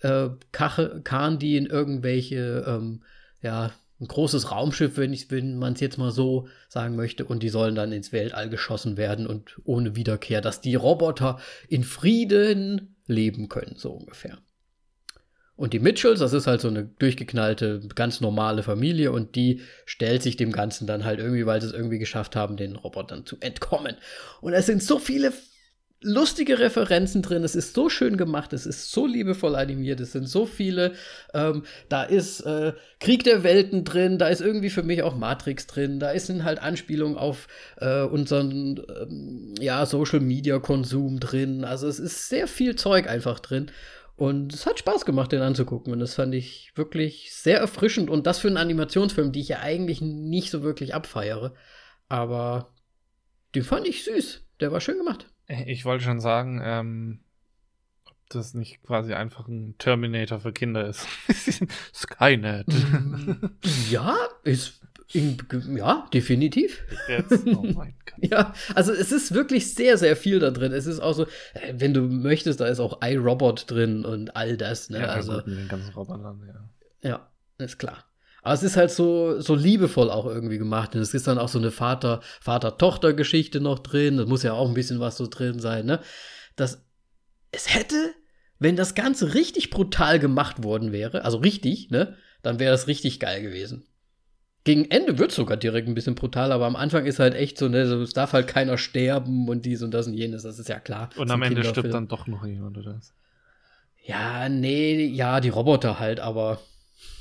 äh, 0.00 0.28
karren 0.52 1.38
die 1.38 1.56
in 1.56 1.66
irgendwelche 1.66 2.64
ähm, 2.66 3.02
ja, 3.40 3.72
ein 4.00 4.08
großes 4.08 4.50
Raumschiff, 4.50 4.96
wenn, 4.96 5.12
wenn 5.30 5.58
man 5.58 5.74
es 5.74 5.80
jetzt 5.80 5.98
mal 5.98 6.10
so 6.10 6.48
sagen 6.68 6.96
möchte, 6.96 7.24
und 7.24 7.42
die 7.42 7.48
sollen 7.48 7.74
dann 7.74 7.92
ins 7.92 8.12
Weltall 8.12 8.50
geschossen 8.50 8.96
werden 8.96 9.26
und 9.26 9.60
ohne 9.64 9.96
Wiederkehr, 9.96 10.40
dass 10.40 10.60
die 10.60 10.74
Roboter 10.74 11.38
in 11.68 11.84
Frieden 11.84 12.96
leben 13.06 13.48
können, 13.48 13.76
so 13.76 13.92
ungefähr. 13.92 14.38
Und 15.56 15.72
die 15.72 15.78
Mitchells, 15.78 16.18
das 16.18 16.32
ist 16.32 16.48
halt 16.48 16.60
so 16.60 16.68
eine 16.68 16.84
durchgeknallte, 16.84 17.80
ganz 17.94 18.20
normale 18.20 18.64
Familie 18.64 19.12
und 19.12 19.36
die 19.36 19.60
stellt 19.86 20.22
sich 20.22 20.36
dem 20.36 20.50
Ganzen 20.50 20.88
dann 20.88 21.04
halt 21.04 21.20
irgendwie, 21.20 21.46
weil 21.46 21.60
sie 21.60 21.68
es 21.68 21.72
irgendwie 21.72 22.00
geschafft 22.00 22.34
haben, 22.34 22.56
den 22.56 22.74
Robotern 22.74 23.24
zu 23.24 23.36
entkommen. 23.38 23.96
Und 24.40 24.52
es 24.52 24.66
sind 24.66 24.82
so 24.82 24.98
viele 24.98 25.32
lustige 26.04 26.58
Referenzen 26.58 27.22
drin. 27.22 27.42
Es 27.42 27.56
ist 27.56 27.74
so 27.74 27.88
schön 27.88 28.16
gemacht, 28.16 28.52
es 28.52 28.66
ist 28.66 28.92
so 28.92 29.06
liebevoll 29.06 29.56
animiert, 29.56 30.00
es 30.00 30.12
sind 30.12 30.28
so 30.28 30.46
viele. 30.46 30.92
Ähm, 31.32 31.64
da 31.88 32.04
ist 32.04 32.40
äh, 32.42 32.74
Krieg 33.00 33.24
der 33.24 33.42
Welten 33.42 33.84
drin, 33.84 34.18
da 34.18 34.28
ist 34.28 34.40
irgendwie 34.40 34.70
für 34.70 34.82
mich 34.82 35.02
auch 35.02 35.16
Matrix 35.16 35.66
drin, 35.66 35.98
da 35.98 36.16
sind 36.18 36.44
halt 36.44 36.60
Anspielungen 36.60 37.16
auf 37.16 37.48
äh, 37.78 38.02
unseren 38.02 38.82
ähm, 39.00 39.54
ja, 39.58 39.84
Social 39.86 40.20
Media 40.20 40.58
Konsum 40.58 41.20
drin. 41.20 41.64
Also 41.64 41.88
es 41.88 41.98
ist 41.98 42.28
sehr 42.28 42.46
viel 42.46 42.76
Zeug 42.76 43.08
einfach 43.08 43.40
drin. 43.40 43.70
Und 44.16 44.54
es 44.54 44.64
hat 44.64 44.78
Spaß 44.78 45.04
gemacht, 45.04 45.32
den 45.32 45.42
anzugucken. 45.42 45.92
Und 45.92 45.98
das 45.98 46.14
fand 46.14 46.34
ich 46.34 46.70
wirklich 46.76 47.34
sehr 47.34 47.58
erfrischend. 47.58 48.10
Und 48.10 48.28
das 48.28 48.38
für 48.38 48.46
einen 48.48 48.58
Animationsfilm, 48.58 49.32
die 49.32 49.40
ich 49.40 49.48
ja 49.48 49.58
eigentlich 49.58 50.00
nicht 50.02 50.50
so 50.50 50.62
wirklich 50.62 50.94
abfeiere. 50.94 51.54
Aber 52.08 52.74
den 53.56 53.64
fand 53.64 53.88
ich 53.88 54.04
süß. 54.04 54.42
Der 54.60 54.70
war 54.70 54.80
schön 54.80 54.98
gemacht. 54.98 55.33
Ich 55.48 55.84
wollte 55.84 56.04
schon 56.04 56.20
sagen, 56.20 56.60
ähm, 56.64 57.20
ob 58.06 58.16
das 58.30 58.54
nicht 58.54 58.82
quasi 58.82 59.14
einfach 59.14 59.46
ein 59.48 59.76
Terminator 59.78 60.40
für 60.40 60.52
Kinder 60.52 60.86
ist. 60.86 61.06
Skynet. 61.94 62.66
ja, 63.90 64.16
ist 64.42 64.80
in, 65.12 65.36
ja, 65.76 66.08
definitiv. 66.12 66.82
Jetzt, 67.08 67.46
oh 67.46 67.62
mein 67.62 67.94
Gott. 68.06 68.30
ja, 68.30 68.54
also 68.74 68.92
es 68.92 69.12
ist 69.12 69.34
wirklich 69.34 69.74
sehr, 69.74 69.98
sehr 69.98 70.16
viel 70.16 70.38
da 70.38 70.50
drin. 70.50 70.72
Es 70.72 70.86
ist 70.86 71.00
auch 71.00 71.12
so, 71.12 71.24
äh, 71.54 71.74
wenn 71.74 71.94
du 71.94 72.02
möchtest, 72.02 72.60
da 72.60 72.66
ist 72.66 72.80
auch 72.80 73.00
iRobot 73.02 73.70
drin 73.70 74.04
und 74.04 74.34
all 74.34 74.56
das. 74.56 74.90
Ne? 74.90 75.00
Ja, 75.00 75.06
also, 75.06 75.34
gut, 75.34 75.46
mit 75.46 75.58
den 75.58 75.68
ganzen 75.68 75.92
Robotern, 75.94 76.42
ja. 77.02 77.08
Ja, 77.08 77.30
ist 77.58 77.78
klar. 77.78 78.04
Aber 78.44 78.52
es 78.52 78.62
ist 78.62 78.76
halt 78.76 78.90
so, 78.90 79.40
so 79.40 79.54
liebevoll 79.54 80.10
auch 80.10 80.26
irgendwie 80.26 80.58
gemacht. 80.58 80.94
Und 80.94 81.00
es 81.00 81.14
ist 81.14 81.26
dann 81.26 81.38
auch 81.38 81.48
so 81.48 81.58
eine 81.58 81.70
Vater, 81.70 82.20
Vater-Tochter-Geschichte 82.42 83.58
noch 83.58 83.78
drin. 83.78 84.18
Das 84.18 84.28
muss 84.28 84.42
ja 84.42 84.52
auch 84.52 84.68
ein 84.68 84.74
bisschen 84.74 85.00
was 85.00 85.16
so 85.16 85.26
drin 85.26 85.60
sein, 85.60 85.86
ne? 85.86 86.00
Das, 86.54 86.84
es 87.52 87.74
hätte, 87.74 87.96
wenn 88.58 88.76
das 88.76 88.94
Ganze 88.94 89.32
richtig 89.32 89.70
brutal 89.70 90.18
gemacht 90.18 90.62
worden 90.62 90.92
wäre, 90.92 91.24
also 91.24 91.38
richtig, 91.38 91.90
ne? 91.90 92.16
Dann 92.42 92.60
wäre 92.60 92.70
das 92.70 92.86
richtig 92.86 93.18
geil 93.18 93.40
gewesen. 93.40 93.86
Gegen 94.64 94.90
Ende 94.90 95.18
wird 95.18 95.30
es 95.30 95.36
sogar 95.36 95.56
direkt 95.56 95.88
ein 95.88 95.94
bisschen 95.94 96.14
brutal, 96.14 96.52
aber 96.52 96.66
am 96.66 96.76
Anfang 96.76 97.06
ist 97.06 97.20
halt 97.20 97.34
echt 97.34 97.56
so, 97.56 97.68
ne, 97.68 97.86
so, 97.86 98.02
es 98.02 98.12
darf 98.12 98.34
halt 98.34 98.46
keiner 98.46 98.76
sterben 98.76 99.48
und 99.48 99.64
dies 99.64 99.82
und 99.82 99.92
das 99.92 100.06
und 100.06 100.14
jenes, 100.14 100.42
das 100.42 100.58
ist 100.58 100.68
ja 100.68 100.80
klar. 100.80 101.08
Und 101.16 101.30
am 101.30 101.40
Ende 101.40 101.64
stirbt 101.64 101.94
dann 101.94 102.08
doch 102.08 102.26
noch 102.26 102.44
jemand, 102.44 102.76
oder 102.76 102.96
was? 102.96 103.14
Ja, 104.04 104.50
nee, 104.50 105.06
ja, 105.06 105.40
die 105.40 105.48
Roboter 105.48 105.98
halt, 105.98 106.20
aber, 106.20 106.60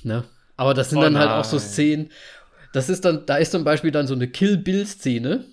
ne? 0.04 0.26
Aber 0.56 0.74
das 0.74 0.90
sind 0.90 1.00
oh 1.00 1.02
dann 1.02 1.18
halt 1.18 1.32
auch 1.32 1.44
so 1.44 1.60
Szenen. 1.60 2.10
Das 2.74 2.90
ist 2.90 3.06
dann, 3.06 3.26
da 3.26 3.38
ist 3.38 3.52
zum 3.52 3.64
Beispiel 3.64 3.92
dann 3.92 4.08
so 4.08 4.16
eine 4.16 4.28
Kill-Bill-Szene, 4.28 5.46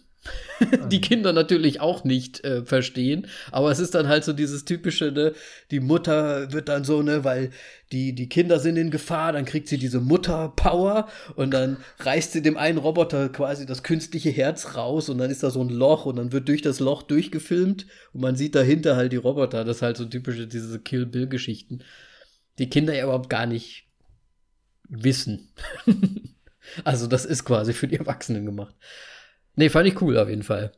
die 0.91 1.01
Kinder 1.01 1.33
natürlich 1.33 1.81
auch 1.81 2.05
nicht 2.05 2.45
äh, 2.45 2.65
verstehen. 2.65 3.27
Aber 3.51 3.71
es 3.71 3.79
ist 3.79 3.95
dann 3.95 4.09
halt 4.09 4.25
so 4.25 4.33
dieses 4.33 4.65
typische, 4.65 5.11
ne, 5.13 5.33
die 5.71 5.81
Mutter 5.81 6.53
wird 6.53 6.69
dann 6.69 6.85
so, 6.85 7.01
ne, 7.03 7.25
weil 7.25 7.51
die, 7.93 8.15
die 8.15 8.29
Kinder 8.29 8.59
sind 8.59 8.77
in 8.77 8.91
Gefahr, 8.91 9.33
dann 9.33 9.47
kriegt 9.47 9.69
sie 9.69 9.79
diese 9.79 10.01
Mutter-Power 10.01 11.09
und 11.37 11.53
dann 11.53 11.79
reißt 12.01 12.33
sie 12.33 12.43
dem 12.43 12.59
einen 12.59 12.79
Roboter 12.79 13.31
quasi 13.31 13.65
das 13.65 13.83
künstliche 13.83 14.31
Herz 14.31 14.77
raus 14.77 15.09
und 15.09 15.19
dann 15.19 15.31
ist 15.31 15.43
da 15.43 15.51
so 15.51 15.63
ein 15.63 15.71
Loch 15.71 16.05
und 16.05 16.17
dann 16.17 16.33
wird 16.33 16.49
durch 16.49 16.63
das 16.63 16.81
Loch 16.81 17.03
durchgefilmt 17.03 17.87
und 18.13 18.21
man 18.21 18.37
sieht 18.37 18.55
dahinter 18.55 18.97
halt 18.97 19.13
die 19.13 19.17
Roboter. 19.17 19.65
Das 19.65 19.77
ist 19.77 19.83
halt 19.83 19.97
so 19.97 20.05
typische, 20.05 20.47
diese 20.47 20.79
Kill-Bill-Geschichten. 20.79 21.83
Die 22.59 22.69
Kinder 22.69 22.95
ja 22.95 23.05
überhaupt 23.05 23.31
gar 23.31 23.47
nicht 23.47 23.90
wissen. 24.91 25.49
also 26.85 27.07
das 27.07 27.25
ist 27.25 27.45
quasi 27.45 27.73
für 27.73 27.89
die 27.89 27.97
Erwachsenen 27.97 28.45
gemacht. 28.45 28.75
Nee, 29.55 29.69
fand 29.69 29.89
ich 29.89 30.01
cool 30.01 30.19
auf 30.19 30.29
jeden 30.29 30.43
Fall. 30.43 30.73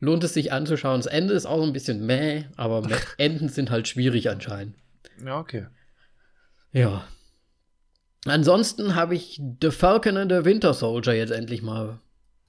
Lohnt 0.00 0.24
es 0.24 0.34
sich 0.34 0.52
anzuschauen. 0.52 1.00
Das 1.00 1.06
Ende 1.06 1.34
ist 1.34 1.46
auch 1.46 1.58
so 1.58 1.64
ein 1.64 1.72
bisschen 1.72 2.04
meh, 2.04 2.44
aber 2.56 2.88
Enden 3.18 3.48
sind 3.48 3.70
halt 3.70 3.88
schwierig 3.88 4.30
anscheinend. 4.30 4.76
Ja, 5.24 5.38
okay. 5.38 5.66
Ja. 6.72 7.06
Ansonsten 8.26 8.94
habe 8.94 9.14
ich 9.14 9.40
The 9.62 9.70
Falcon 9.70 10.16
and 10.16 10.32
the 10.32 10.44
Winter 10.44 10.74
Soldier 10.74 11.12
jetzt 11.12 11.30
endlich 11.30 11.62
mal 11.62 12.00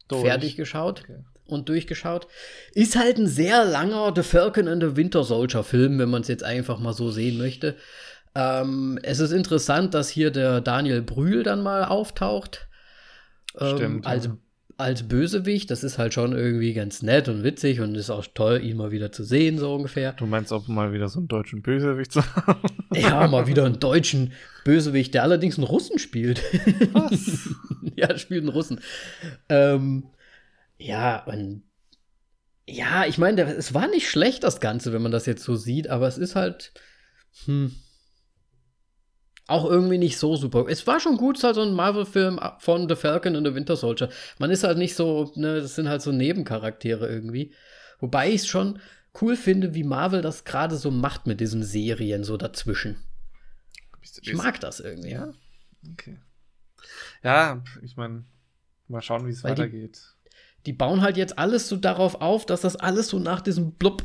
Durch. 0.08 0.24
fertig 0.24 0.56
geschaut 0.56 1.02
okay. 1.04 1.24
und 1.46 1.70
durchgeschaut. 1.70 2.28
Ist 2.74 2.96
halt 2.96 3.18
ein 3.18 3.28
sehr 3.28 3.66
langer 3.66 4.14
The 4.16 4.24
Falcon 4.24 4.68
and 4.68 4.82
the 4.82 4.96
Winter 4.96 5.24
Soldier 5.24 5.64
Film, 5.64 6.00
wenn 6.00 6.10
man 6.10 6.22
es 6.22 6.28
jetzt 6.28 6.44
einfach 6.44 6.80
mal 6.80 6.94
so 6.94 7.12
sehen 7.12 7.38
möchte. 7.38 7.78
Ähm, 8.36 9.00
es 9.02 9.20
ist 9.20 9.32
interessant, 9.32 9.94
dass 9.94 10.10
hier 10.10 10.30
der 10.30 10.60
Daniel 10.62 11.02
Brühl 11.02 11.44
dann 11.44 11.64
mal 11.64 11.86
auftaucht. 11.86 12.68
Ähm, 13.58 13.78
Stimmt, 13.78 14.06
als, 14.06 14.30
als 14.78 15.08
Bösewicht. 15.08 15.72
Das 15.72 15.86
ist 15.86 15.98
halt 15.98 16.14
schon 16.14 16.34
irgendwie 16.34 16.74
ganz 16.74 17.02
nett 17.02 17.30
und 17.30 17.44
witzig 17.44 17.80
und 17.80 17.96
ist 17.96 18.10
auch 18.10 18.26
toll, 18.34 18.62
ihn 18.62 18.76
mal 18.76 18.92
wieder 18.92 19.12
zu 19.14 19.24
sehen, 19.24 19.58
so 19.58 19.74
ungefähr. 19.74 20.12
Du 20.14 20.26
meinst 20.26 20.52
auch 20.52 20.68
mal 20.68 20.92
wieder 20.92 21.08
so 21.08 21.20
einen 21.20 21.30
deutschen 21.30 21.62
Bösewicht 21.62 22.12
zu 22.12 22.36
haben? 22.36 22.60
Ja, 22.94 23.26
mal 23.28 23.48
wieder 23.48 23.66
einen 23.66 23.80
deutschen 23.80 24.34
Bösewicht, 24.66 25.14
der 25.14 25.24
allerdings 25.24 25.58
einen 25.58 25.68
Russen 25.68 25.98
spielt. 25.98 26.44
Was? 26.94 27.50
ja, 27.96 28.18
spielt 28.18 28.42
einen 28.42 28.50
Russen. 28.50 28.82
Ähm, 29.48 30.08
ja, 30.78 31.24
und 31.24 31.64
ja, 32.68 33.06
ich 33.06 33.18
meine, 33.18 33.44
es 33.44 33.74
war 33.74 33.88
nicht 33.88 34.10
schlecht, 34.10 34.44
das 34.44 34.60
Ganze, 34.60 34.92
wenn 34.92 35.02
man 35.02 35.12
das 35.12 35.26
jetzt 35.26 35.44
so 35.44 35.56
sieht, 35.56 35.88
aber 35.88 36.08
es 36.08 36.18
ist 36.18 36.36
halt 36.36 36.74
hm, 37.46 37.76
auch 39.48 39.66
irgendwie 39.70 39.98
nicht 40.00 40.18
so 40.18 40.36
super. 40.36 40.66
Es 40.68 40.88
war 40.88 41.00
schon 41.00 41.18
gut, 41.18 41.36
es 41.36 41.42
ist 41.42 41.44
halt 41.44 41.56
so 41.56 41.62
ein 41.62 41.74
Marvel-Film 41.74 42.40
von 42.60 42.90
The 42.90 42.96
Falcon 42.96 43.36
and 43.36 43.46
the 43.48 43.54
Winter 43.54 43.76
Soldier. 43.76 44.10
Man 44.40 44.50
ist 44.52 44.64
halt 44.64 44.78
nicht 44.78 44.96
so, 44.96 45.32
ne, 45.36 45.62
das 45.62 45.76
sind 45.76 45.88
halt 45.88 46.02
so 46.02 46.12
Nebencharaktere 46.12 47.08
irgendwie. 47.08 47.54
Wobei 48.00 48.30
ich 48.30 48.42
es 48.42 48.48
schon 48.48 48.80
cool 49.22 49.36
finde, 49.38 49.74
wie 49.76 49.84
Marvel 49.84 50.22
das 50.22 50.44
gerade 50.46 50.76
so 50.76 50.90
macht 50.92 51.28
mit 51.28 51.40
diesen 51.40 51.64
Serien 51.64 52.24
so 52.24 52.38
dazwischen. 52.38 52.98
Ich 54.22 54.34
mag 54.34 54.60
das 54.60 54.80
irgendwie. 54.80 55.12
Ja. 55.12 55.32
Okay. 55.94 56.18
Ja, 57.24 57.64
ich 57.84 57.96
meine, 57.98 58.26
mal 58.88 59.02
schauen, 59.02 59.26
wie 59.28 59.32
es 59.32 59.44
Weil 59.44 59.56
die- 59.56 59.62
weitergeht. 59.62 60.02
die 60.66 60.74
bauen 60.74 61.02
halt 61.02 61.18
jetzt 61.18 61.38
alles 61.38 61.70
so 61.70 61.76
darauf 61.78 62.22
auf, 62.22 62.46
dass 62.46 62.62
das 62.62 62.76
alles 62.76 63.08
so 63.10 63.20
nach 63.20 63.42
diesem 63.42 63.74
Blub 63.74 64.04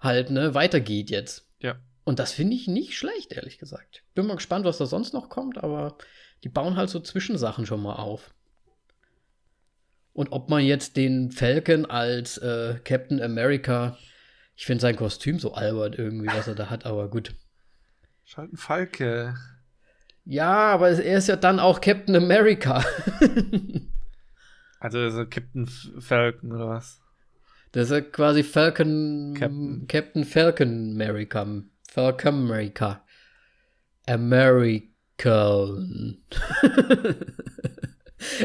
halt, 0.00 0.30
ne, 0.30 0.54
weitergeht 0.54 1.10
jetzt. 1.10 1.46
Ja. 1.60 1.76
Und 2.08 2.18
das 2.20 2.32
finde 2.32 2.56
ich 2.56 2.66
nicht 2.66 2.96
schlecht, 2.96 3.34
ehrlich 3.34 3.58
gesagt. 3.58 4.02
Bin 4.14 4.26
mal 4.26 4.36
gespannt, 4.36 4.64
was 4.64 4.78
da 4.78 4.86
sonst 4.86 5.12
noch 5.12 5.28
kommt, 5.28 5.62
aber 5.62 5.98
die 6.42 6.48
bauen 6.48 6.74
halt 6.74 6.88
so 6.88 7.00
Zwischensachen 7.00 7.66
schon 7.66 7.82
mal 7.82 7.96
auf. 7.96 8.32
Und 10.14 10.32
ob 10.32 10.48
man 10.48 10.64
jetzt 10.64 10.96
den 10.96 11.30
Falcon 11.30 11.84
als 11.84 12.38
äh, 12.38 12.80
Captain 12.82 13.20
America, 13.20 13.98
ich 14.56 14.64
finde 14.64 14.80
sein 14.80 14.96
Kostüm 14.96 15.38
so 15.38 15.52
albert 15.52 15.98
irgendwie, 15.98 16.28
was 16.28 16.48
er 16.48 16.54
da 16.54 16.70
hat, 16.70 16.86
aber 16.86 17.10
gut. 17.10 17.34
Schalten 18.24 18.56
Falke. 18.56 19.34
Ja, 20.24 20.72
aber 20.72 20.88
er 20.88 21.18
ist 21.18 21.28
ja 21.28 21.36
dann 21.36 21.60
auch 21.60 21.82
Captain 21.82 22.16
America. 22.16 22.82
Also 24.80 25.10
so 25.10 25.26
Captain 25.26 25.66
Falcon 25.66 26.52
oder 26.52 26.68
was? 26.68 27.00
Das 27.72 27.90
ist 27.90 27.90
ja 27.90 28.00
quasi 28.00 28.42
Falcon. 28.42 29.34
Captain. 29.36 29.86
Captain, 29.88 30.24
Falcon 30.24 30.92
America. 30.94 31.46
Falcon 31.88 32.34
America. 32.44 33.02
American. 34.06 36.18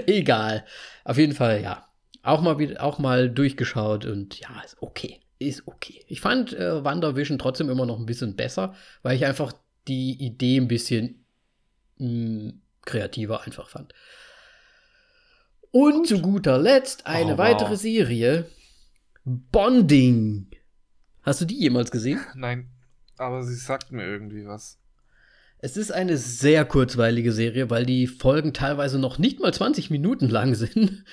Egal. 0.06 0.66
Auf 1.04 1.18
jeden 1.18 1.34
Fall, 1.34 1.62
ja. 1.62 1.88
Auch 2.24 2.42
mal 2.42 2.58
wieder, 2.58 2.82
auch 2.84 3.00
mal 3.00 3.30
durchgeschaut 3.30 4.06
und 4.06 4.40
ja, 4.40 4.62
ist 4.64 4.78
okay. 4.82 5.20
Ist 5.40 5.68
okay. 5.68 6.06
Ich 6.08 6.22
fand 6.22 6.54
äh, 6.54 6.84
WandaVision 6.84 7.38
trotzdem 7.38 7.70
immer 7.70 7.86
noch 7.86 8.00
ein 8.00 8.06
bisschen 8.06 8.36
besser, 8.36 8.76
weil 9.02 9.18
ich 9.18 9.26
einfach 9.26 9.52
die 9.90 10.14
Idee 10.24 10.58
ein 10.58 10.70
bisschen 10.70 11.26
mh, 11.98 12.54
kreativer 12.86 13.42
einfach 13.44 13.68
fand. 13.68 13.94
Und 15.72 16.08
zu 16.08 16.22
guter 16.22 16.58
Letzt 16.60 17.08
eine 17.08 17.34
Oh, 17.34 17.38
wow. 17.38 17.40
weitere 17.40 17.76
Serie. 17.76 18.46
Bonding. 19.26 20.48
Hast 21.24 21.42
du 21.42 21.46
die 21.46 21.60
jemals 21.60 21.92
gesehen? 21.92 22.22
Nein, 22.36 22.70
aber 23.18 23.44
sie 23.44 23.56
sagt 23.56 23.92
mir 23.92 24.06
irgendwie 24.06 24.46
was. 24.46 24.80
Es 25.60 25.78
ist 25.78 25.92
eine 25.92 26.18
sehr 26.18 26.66
kurzweilige 26.66 27.32
Serie, 27.32 27.70
weil 27.70 27.86
die 27.86 28.08
Folgen 28.08 28.54
teilweise 28.54 29.00
noch 29.00 29.18
nicht 29.18 29.40
mal 29.40 29.54
20 29.54 29.90
Minuten 29.90 30.28
lang 30.28 30.56
sind. 30.56 31.06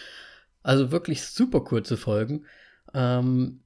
Also 0.62 0.90
wirklich 0.90 1.22
super 1.22 1.60
kurze 1.62 1.96
Folgen. 1.96 2.44
Ähm, 2.92 3.60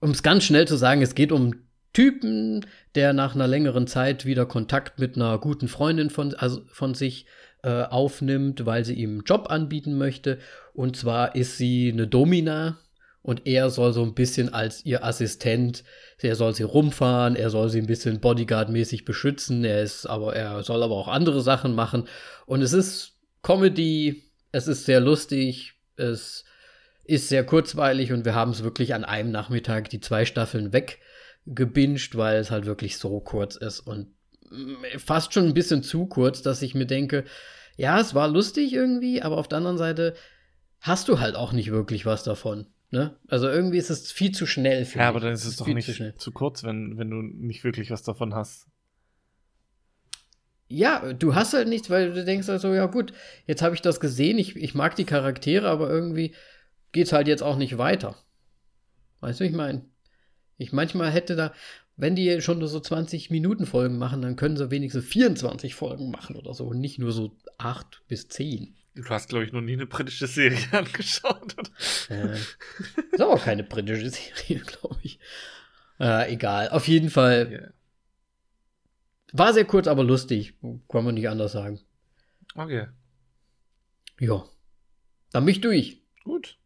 um 0.00 0.10
es 0.10 0.22
ganz 0.22 0.44
schnell 0.44 0.66
zu 0.66 0.76
sagen, 0.76 1.02
es 1.02 1.14
geht 1.14 1.32
um 1.32 1.54
Typen, 1.92 2.64
der 2.94 3.12
nach 3.12 3.34
einer 3.34 3.48
längeren 3.48 3.86
Zeit 3.86 4.24
wieder 4.24 4.46
Kontakt 4.46 4.98
mit 4.98 5.16
einer 5.16 5.38
guten 5.38 5.68
Freundin 5.68 6.08
von, 6.08 6.34
also 6.34 6.62
von 6.68 6.94
sich 6.94 7.26
äh, 7.62 7.82
aufnimmt, 7.82 8.64
weil 8.64 8.84
sie 8.84 8.94
ihm 8.94 9.10
einen 9.10 9.24
Job 9.24 9.50
anbieten 9.50 9.98
möchte. 9.98 10.38
Und 10.72 10.96
zwar 10.96 11.34
ist 11.34 11.58
sie 11.58 11.90
eine 11.92 12.06
Domina 12.06 12.78
und 13.22 13.46
er 13.46 13.70
soll 13.70 13.92
so 13.92 14.02
ein 14.02 14.14
bisschen 14.14 14.52
als 14.52 14.84
ihr 14.84 15.04
Assistent, 15.04 15.84
er 16.18 16.36
soll 16.36 16.54
sie 16.54 16.62
rumfahren, 16.62 17.36
er 17.36 17.50
soll 17.50 17.68
sie 17.68 17.78
ein 17.78 17.86
bisschen 17.86 18.20
Bodyguard-mäßig 18.20 19.04
beschützen, 19.04 19.64
er 19.64 19.82
ist 19.82 20.06
aber, 20.06 20.34
er 20.34 20.62
soll 20.62 20.82
aber 20.82 20.94
auch 20.94 21.08
andere 21.08 21.42
Sachen 21.42 21.74
machen. 21.74 22.08
Und 22.46 22.62
es 22.62 22.72
ist 22.72 23.18
Comedy, 23.42 24.22
es 24.52 24.68
ist 24.68 24.86
sehr 24.86 25.00
lustig, 25.00 25.74
es 25.96 26.44
ist 27.04 27.28
sehr 27.28 27.44
kurzweilig 27.44 28.12
und 28.12 28.24
wir 28.24 28.34
haben 28.34 28.52
es 28.52 28.62
wirklich 28.62 28.94
an 28.94 29.04
einem 29.04 29.30
Nachmittag 29.30 29.90
die 29.90 30.00
zwei 30.00 30.24
Staffeln 30.24 30.72
weggebinged, 30.72 32.16
weil 32.16 32.38
es 32.38 32.50
halt 32.50 32.66
wirklich 32.66 32.98
so 32.98 33.20
kurz 33.20 33.56
ist 33.56 33.80
und 33.80 34.08
mm, 34.50 34.98
fast 34.98 35.34
schon 35.34 35.46
ein 35.46 35.54
bisschen 35.54 35.82
zu 35.82 36.06
kurz, 36.06 36.42
dass 36.42 36.62
ich 36.62 36.74
mir 36.74 36.86
denke, 36.86 37.24
ja, 37.76 38.00
es 38.00 38.14
war 38.14 38.28
lustig 38.28 38.72
irgendwie, 38.72 39.22
aber 39.22 39.38
auf 39.38 39.48
der 39.48 39.58
anderen 39.58 39.78
Seite 39.78 40.14
hast 40.80 41.08
du 41.08 41.20
halt 41.20 41.34
auch 41.34 41.52
nicht 41.52 41.70
wirklich 41.70 42.06
was 42.06 42.22
davon. 42.24 42.66
Ne? 42.90 43.16
Also 43.28 43.48
irgendwie 43.48 43.78
ist 43.78 43.90
es 43.90 44.10
viel 44.10 44.32
zu 44.32 44.46
schnell. 44.46 44.84
für 44.84 44.98
Ja, 44.98 45.04
mich. 45.04 45.08
aber 45.10 45.20
dann 45.20 45.32
ist 45.32 45.44
es 45.44 45.56
doch 45.56 45.64
viel 45.66 45.74
nicht 45.74 45.86
zu 45.86 45.94
schnell. 45.94 46.14
zu 46.16 46.32
kurz, 46.32 46.64
wenn, 46.64 46.98
wenn 46.98 47.10
du 47.10 47.22
nicht 47.22 47.62
wirklich 47.64 47.90
was 47.90 48.02
davon 48.02 48.34
hast. 48.34 48.66
Ja, 50.68 51.12
du 51.12 51.34
hast 51.34 51.52
halt 51.52 51.68
nichts, 51.68 51.90
weil 51.90 52.12
du 52.12 52.24
denkst 52.24 52.46
halt 52.48 52.60
so, 52.60 52.72
ja 52.72 52.86
gut, 52.86 53.12
jetzt 53.46 53.60
habe 53.62 53.74
ich 53.74 53.82
das 53.82 53.98
gesehen, 53.98 54.38
ich, 54.38 54.54
ich 54.56 54.74
mag 54.74 54.94
die 54.94 55.04
Charaktere, 55.04 55.68
aber 55.68 55.90
irgendwie 55.90 56.34
geht's 56.92 57.12
halt 57.12 57.26
jetzt 57.26 57.42
auch 57.42 57.56
nicht 57.56 57.76
weiter. 57.78 58.16
Weißt 59.20 59.40
du, 59.40 59.44
wie 59.44 59.48
ich 59.48 59.54
meine? 59.54 59.84
Ich 60.58 60.72
manchmal 60.72 61.10
hätte 61.10 61.34
da, 61.34 61.52
wenn 61.96 62.14
die 62.14 62.40
schon 62.40 62.58
nur 62.60 62.68
so 62.68 62.78
20 62.78 63.30
Minuten 63.30 63.66
Folgen 63.66 63.98
machen, 63.98 64.22
dann 64.22 64.36
können 64.36 64.56
sie 64.56 64.70
wenigstens 64.70 65.04
24 65.06 65.74
Folgen 65.74 66.10
machen 66.10 66.36
oder 66.36 66.54
so 66.54 66.66
und 66.66 66.80
nicht 66.80 66.98
nur 66.98 67.12
so 67.12 67.36
8 67.58 68.02
bis 68.06 68.28
10. 68.28 68.76
Du 68.94 69.04
hast, 69.08 69.28
glaube 69.28 69.44
ich, 69.44 69.52
noch 69.52 69.60
nie 69.60 69.74
eine 69.74 69.86
britische 69.86 70.26
Serie 70.26 70.58
angeschaut. 70.72 71.56
oder? 71.58 71.70
Äh, 72.10 72.38
ist 72.38 73.20
aber 73.20 73.34
auch 73.34 73.44
keine 73.44 73.62
britische 73.62 74.10
Serie, 74.10 74.60
glaube 74.66 74.98
ich. 75.02 75.18
Äh, 75.98 76.32
egal, 76.32 76.70
auf 76.70 76.88
jeden 76.88 77.10
Fall. 77.10 77.50
Yeah. 77.50 77.72
War 79.32 79.52
sehr 79.54 79.64
kurz, 79.64 79.86
aber 79.86 80.02
lustig. 80.02 80.54
Kann 80.88 81.04
man 81.04 81.14
nicht 81.14 81.28
anders 81.28 81.52
sagen. 81.52 81.80
Okay, 82.54 82.88
Ja. 84.18 84.44
Dann 85.32 85.44
bin 85.44 85.52
ich 85.54 85.60
durch. 85.60 86.02
gut. 86.24 86.58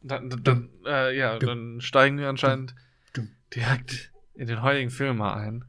Dann, 0.00 0.30
dann, 0.30 0.44
dann 0.44 0.70
äh, 0.86 1.16
ja, 1.18 1.36
dann 1.40 1.80
steigen 1.80 2.18
wir 2.18 2.28
anscheinend 2.28 2.76
direkt 3.52 4.12
in 4.34 4.46
den 4.46 4.62
heutigen 4.62 4.90
Film 4.90 5.16
mal 5.16 5.34
ein. 5.34 5.64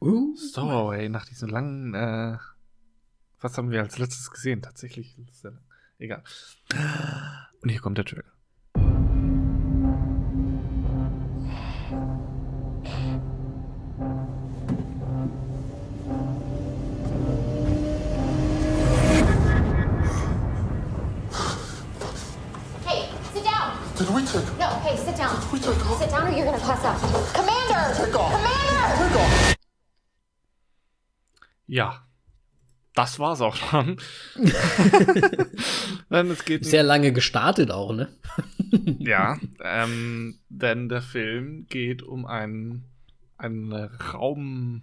Uh, 0.00 0.34
Stowaway, 0.36 1.08
nach 1.08 1.24
diesem 1.26 1.48
langen, 1.50 1.94
äh, 1.94 2.36
was 3.44 3.58
haben 3.58 3.70
wir 3.70 3.80
als 3.80 3.98
letztes 3.98 4.30
gesehen? 4.30 4.62
Tatsächlich, 4.62 5.18
egal. 5.98 6.22
Und 7.62 7.68
hier 7.68 7.80
kommt 7.80 7.98
der 7.98 8.06
Trailer. 8.06 8.24
Hey, 22.86 23.10
sit 23.34 23.44
down. 23.44 23.78
Did 23.98 24.08
we 24.08 24.24
take 24.24 24.58
No, 24.58 24.80
hey, 24.80 24.96
sit 24.96 25.18
down. 25.18 25.36
we 25.52 25.58
take 25.58 25.86
off? 25.86 26.00
Sit 26.00 26.10
down 26.10 26.26
or 26.26 26.30
you're 26.30 26.46
gonna 26.46 26.58
pass 26.58 26.82
out. 26.82 26.98
Commander! 27.34 27.94
Take 27.94 28.18
off. 28.18 28.32
Commander! 28.32 28.96
Take 28.96 29.18
off. 29.18 29.54
Ja, 31.66 32.03
das 32.94 33.18
war's 33.18 33.40
auch 33.40 33.56
schon. 33.56 33.96
Denn 36.10 36.30
es 36.30 36.44
geht 36.44 36.64
sehr 36.64 36.82
lange 36.82 37.12
gestartet 37.12 37.70
auch, 37.70 37.92
ne? 37.92 38.08
Ja, 38.98 39.38
ähm, 39.62 40.38
denn 40.48 40.88
der 40.88 41.02
Film 41.02 41.66
geht 41.68 42.02
um 42.02 42.26
ein, 42.26 42.84
eine 43.36 43.90
Raummission, 44.12 44.82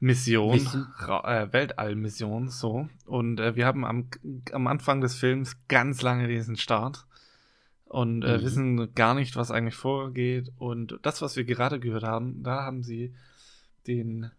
Mission. 0.00 0.86
Ra 0.96 1.42
äh, 1.42 1.52
Weltallmission, 1.52 2.48
so. 2.48 2.88
Und 3.06 3.40
äh, 3.40 3.54
wir 3.56 3.66
haben 3.66 3.84
am, 3.84 4.08
am 4.52 4.66
Anfang 4.66 5.00
des 5.00 5.14
Films 5.14 5.56
ganz 5.68 6.02
lange 6.02 6.28
diesen 6.28 6.56
Start 6.56 7.06
und 7.84 8.24
äh, 8.24 8.38
Mhm. 8.38 8.42
wissen 8.42 8.94
gar 8.94 9.14
nicht, 9.14 9.36
was 9.36 9.50
eigentlich 9.50 9.74
vorgeht. 9.76 10.50
Und 10.56 10.98
das, 11.02 11.22
was 11.22 11.36
wir 11.36 11.44
gerade 11.44 11.80
gehört 11.80 12.04
haben, 12.04 12.42
da 12.42 12.64
haben 12.64 12.82
sie 12.82 13.14
den, 13.86 14.30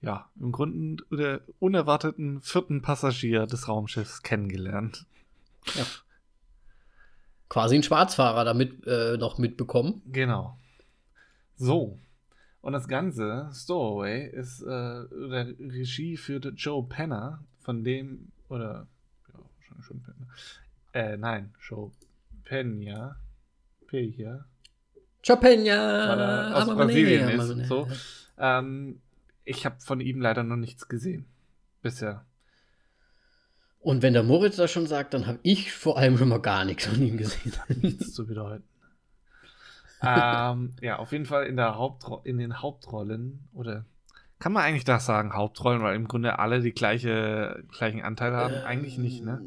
ja, 0.00 0.30
im 0.38 0.52
Grunde 0.52 1.04
der 1.10 1.40
unerwarteten 1.58 2.40
vierten 2.40 2.82
Passagier 2.82 3.46
des 3.46 3.68
Raumschiffs 3.68 4.22
kennengelernt. 4.22 5.06
Quasi 7.48 7.76
ein 7.76 7.82
Schwarzfahrer 7.82 8.44
damit 8.44 8.86
äh, 8.86 9.16
noch 9.16 9.38
mitbekommen. 9.38 10.02
Genau. 10.06 10.58
So. 11.56 11.98
Und 12.60 12.72
das 12.72 12.88
ganze 12.88 13.50
Stowaway 13.52 14.28
ist 14.28 14.62
äh, 14.62 14.66
der 14.66 15.54
Regie 15.58 16.16
führte 16.16 16.50
Joe 16.50 16.84
Penner, 16.86 17.42
von 17.60 17.84
dem, 17.84 18.32
oder, 18.48 18.86
ja, 19.28 19.34
wahrscheinlich 19.34 19.86
schon 19.86 20.02
Penner. 20.02 20.26
Äh, 20.92 21.16
nein, 21.16 21.54
Joe 21.60 21.90
Pena. 22.44 23.16
Peja. 23.88 24.44
Chopinha! 25.26 26.08
weil 26.08 26.20
er 26.20 26.56
aus 26.56 26.66
Brasilien 26.68 27.28
ist. 27.28 27.68
So. 27.68 27.88
Ähm, 28.38 29.00
ich 29.48 29.64
habe 29.64 29.80
von 29.80 30.00
ihm 30.00 30.20
leider 30.20 30.44
noch 30.44 30.56
nichts 30.56 30.88
gesehen. 30.88 31.26
Bisher. 31.82 32.24
Und 33.80 34.02
wenn 34.02 34.12
der 34.12 34.22
Moritz 34.22 34.56
das 34.56 34.70
schon 34.70 34.86
sagt, 34.86 35.14
dann 35.14 35.26
habe 35.26 35.38
ich 35.42 35.72
vor 35.72 35.96
allem 35.96 36.18
schon 36.18 36.28
mal 36.28 36.40
gar 36.40 36.64
nichts 36.64 36.86
von 36.86 37.00
ihm 37.00 37.16
gesehen. 37.16 37.52
Nichts 37.80 38.12
zu 38.12 38.26
bedeuten. 38.26 38.64
ähm, 40.02 40.74
ja, 40.80 40.98
auf 40.98 41.12
jeden 41.12 41.26
Fall 41.26 41.46
in, 41.46 41.56
der 41.56 41.76
Hauptro 41.76 42.20
in 42.24 42.38
den 42.38 42.60
Hauptrollen, 42.60 43.48
oder 43.54 43.84
kann 44.38 44.52
man 44.52 44.64
eigentlich 44.64 44.84
das 44.84 45.06
sagen, 45.06 45.32
Hauptrollen, 45.32 45.82
weil 45.82 45.96
im 45.96 46.06
Grunde 46.06 46.38
alle 46.38 46.60
die 46.60 46.72
gleiche, 46.72 47.64
gleichen 47.72 48.02
Anteil 48.02 48.32
haben? 48.34 48.54
eigentlich 48.54 48.98
nicht, 48.98 49.24
ne? 49.24 49.42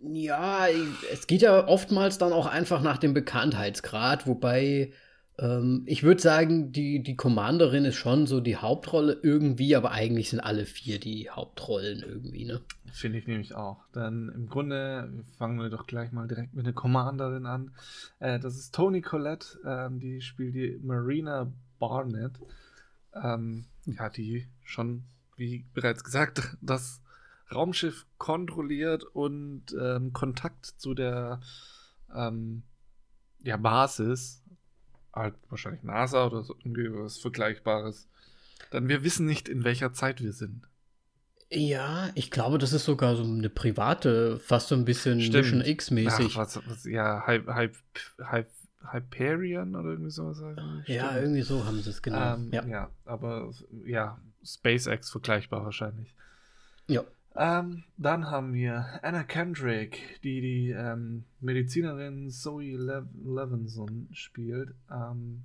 Ja, 0.00 0.66
es 1.10 1.26
geht 1.26 1.42
ja 1.42 1.66
oftmals 1.66 2.18
dann 2.18 2.32
auch 2.32 2.46
einfach 2.46 2.82
nach 2.82 2.98
dem 2.98 3.14
Bekanntheitsgrad, 3.14 4.26
wobei 4.26 4.92
ähm, 5.38 5.82
ich 5.86 6.02
würde 6.02 6.20
sagen, 6.20 6.72
die, 6.72 7.02
die 7.02 7.16
Commanderin 7.16 7.84
ist 7.84 7.96
schon 7.96 8.26
so 8.26 8.40
die 8.40 8.56
Hauptrolle 8.56 9.18
irgendwie, 9.22 9.76
aber 9.76 9.90
eigentlich 9.90 10.30
sind 10.30 10.40
alle 10.40 10.64
vier 10.64 10.98
die 10.98 11.28
Hauptrollen 11.30 12.02
irgendwie, 12.02 12.44
ne? 12.44 12.62
Finde 12.92 13.18
ich 13.18 13.26
nämlich 13.26 13.54
auch. 13.54 13.84
Dann 13.92 14.30
im 14.30 14.48
Grunde 14.48 15.24
fangen 15.36 15.60
wir 15.60 15.68
doch 15.68 15.86
gleich 15.86 16.12
mal 16.12 16.26
direkt 16.26 16.54
mit 16.54 16.64
der 16.64 16.72
Commanderin 16.72 17.44
an. 17.44 17.72
Äh, 18.18 18.38
das 18.38 18.56
ist 18.56 18.74
Toni 18.74 19.02
Collette, 19.02 19.58
ähm, 19.66 20.00
die 20.00 20.22
spielt 20.22 20.54
die 20.54 20.80
Marina 20.82 21.52
Barnett. 21.78 22.40
Ähm, 23.14 23.66
ja, 23.84 24.08
die 24.08 24.46
schon, 24.64 25.04
wie 25.36 25.66
bereits 25.74 26.02
gesagt, 26.02 26.56
das 26.62 27.02
Raumschiff 27.54 28.06
kontrolliert 28.16 29.04
und 29.04 29.76
ähm, 29.78 30.12
Kontakt 30.12 30.66
zu 30.66 30.94
der 30.94 31.40
ähm, 32.14 32.62
ja, 33.42 33.56
Basis, 33.56 34.42
halt 35.16 35.34
wahrscheinlich 35.48 35.82
NASA 35.82 36.26
oder 36.26 36.42
so, 36.42 36.54
irgendwie 36.58 36.92
was 36.92 37.18
Vergleichbares. 37.18 38.08
Dann 38.70 38.88
wir 38.88 39.02
wissen 39.02 39.26
nicht, 39.26 39.48
in 39.48 39.64
welcher 39.64 39.92
Zeit 39.92 40.22
wir 40.22 40.32
sind. 40.32 40.62
Ja, 41.50 42.10
ich 42.14 42.30
glaube, 42.30 42.58
das 42.58 42.72
ist 42.72 42.84
sogar 42.84 43.14
so 43.14 43.22
eine 43.22 43.48
private, 43.48 44.38
fast 44.40 44.68
so 44.68 44.74
ein 44.74 44.84
bisschen 44.84 45.20
Stimmt. 45.20 45.44
Mission 45.44 45.60
X-mäßig. 45.60 46.34
Ja, 46.84 47.24
Hy 47.26 47.40
Hy 47.46 47.70
Hy 48.18 48.44
Hyperion 48.92 49.74
oder 49.74 49.90
irgendwie 49.90 50.10
sowas. 50.10 50.40
Ja, 50.86 51.06
Stimmt. 51.06 51.22
irgendwie 51.22 51.42
so 51.42 51.64
haben 51.64 51.80
sie 51.82 51.90
es 51.90 52.02
genannt. 52.02 52.52
Ähm, 52.52 52.52
ja. 52.52 52.66
ja. 52.66 52.90
aber 53.04 53.50
ja, 53.84 54.20
SpaceX 54.44 55.10
vergleichbar 55.10 55.64
wahrscheinlich. 55.64 56.14
ja. 56.86 57.02
Ähm, 57.38 57.84
dann 57.98 58.30
haben 58.30 58.54
wir 58.54 58.86
Anna 59.02 59.22
Kendrick, 59.22 60.20
die 60.22 60.40
die 60.40 60.70
ähm, 60.70 61.24
Medizinerin 61.40 62.30
Zoe 62.30 62.76
Le 62.76 63.06
Levinson 63.24 64.08
spielt. 64.12 64.74
Ähm, 64.90 65.44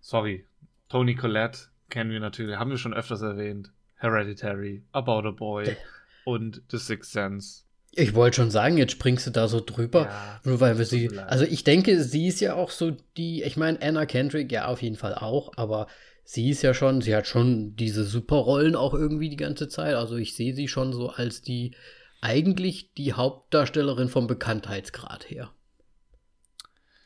sorry, 0.00 0.44
Toni 0.88 1.14
Collette 1.14 1.68
kennen 1.90 2.10
wir 2.10 2.20
natürlich, 2.20 2.56
haben 2.56 2.70
wir 2.70 2.78
schon 2.78 2.94
öfters 2.94 3.22
erwähnt. 3.22 3.72
Hereditary, 3.96 4.82
About 4.92 5.26
a 5.28 5.32
Boy 5.32 5.76
und 6.24 6.62
The 6.70 6.78
Sixth 6.78 7.12
Sense. 7.12 7.64
Ich 7.92 8.14
wollte 8.14 8.36
schon 8.36 8.50
sagen, 8.50 8.76
jetzt 8.76 8.92
springst 8.92 9.26
du 9.26 9.30
da 9.30 9.48
so 9.48 9.60
drüber, 9.60 10.02
Ja, 10.02 10.40
nur 10.44 10.60
weil 10.60 10.78
wir 10.78 10.84
sie. 10.84 11.10
Also 11.18 11.44
ich 11.44 11.64
denke, 11.64 12.02
sie 12.02 12.28
ist 12.28 12.40
ja 12.40 12.54
auch 12.54 12.70
so 12.70 12.92
die, 13.16 13.42
ich 13.42 13.56
meine, 13.56 13.80
Anna 13.82 14.06
Kendrick 14.06 14.52
ja 14.52 14.66
auf 14.66 14.82
jeden 14.82 14.96
Fall 14.96 15.14
auch, 15.14 15.52
aber 15.56 15.88
sie 16.28 16.50
ist 16.50 16.60
ja 16.60 16.74
schon, 16.74 17.00
sie 17.00 17.16
hat 17.16 17.26
schon 17.26 17.74
diese 17.74 18.04
Superrollen 18.04 18.76
auch 18.76 18.92
irgendwie 18.92 19.30
die 19.30 19.36
ganze 19.36 19.66
Zeit. 19.66 19.94
Also 19.94 20.16
ich 20.16 20.36
sehe 20.36 20.54
sie 20.54 20.68
schon 20.68 20.92
so 20.92 21.08
als 21.08 21.40
die, 21.40 21.74
eigentlich 22.20 22.92
die 22.92 23.14
Hauptdarstellerin 23.14 24.10
vom 24.10 24.26
Bekanntheitsgrad 24.26 25.30
her. 25.30 25.50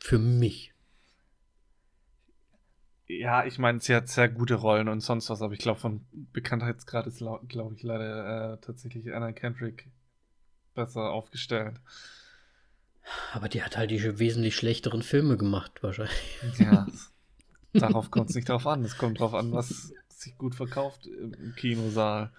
Für 0.01 0.19
mich. 0.19 0.75
Ja, 3.07 3.45
ich 3.45 3.59
meine, 3.59 3.79
sie 3.79 3.95
hat 3.95 4.09
sehr 4.09 4.29
gute 4.29 4.55
Rollen 4.55 4.89
und 4.89 5.03
sonst 5.03 5.31
was, 5.31 5.41
aber 5.41 5.53
ich 5.53 5.61
glaube, 5.61 5.79
von 5.79 6.05
Bekanntheitsgrad 6.33 7.07
ist, 7.07 7.23
glaube 7.47 7.75
ich, 7.77 7.83
leider 7.85 8.55
äh, 8.55 8.59
tatsächlich 8.61 9.15
Anna 9.15 9.31
Kendrick 9.31 9.89
besser 10.75 11.13
aufgestellt. 11.13 11.77
Aber 13.33 13.49
die 13.49 13.63
hat 13.63 13.77
halt 13.77 13.93
die 13.93 14.19
wesentlich 14.19 14.57
schlechteren 14.57 15.03
Filme 15.03 15.37
gemacht, 15.37 15.81
wahrscheinlich. 15.83 16.39
Ja, 16.59 16.89
darauf 17.73 18.11
kommt 18.11 18.31
es 18.31 18.37
nicht 18.37 18.49
drauf 18.49 18.67
an. 18.67 18.85
Es 18.85 18.99
kommt 18.99 19.21
drauf 19.21 19.35
an, 19.35 19.53
was 19.53 19.93
sich 20.09 20.37
gut 20.39 20.55
verkauft 20.55 21.07
im 21.07 21.55
Kinosaal. 21.57 22.31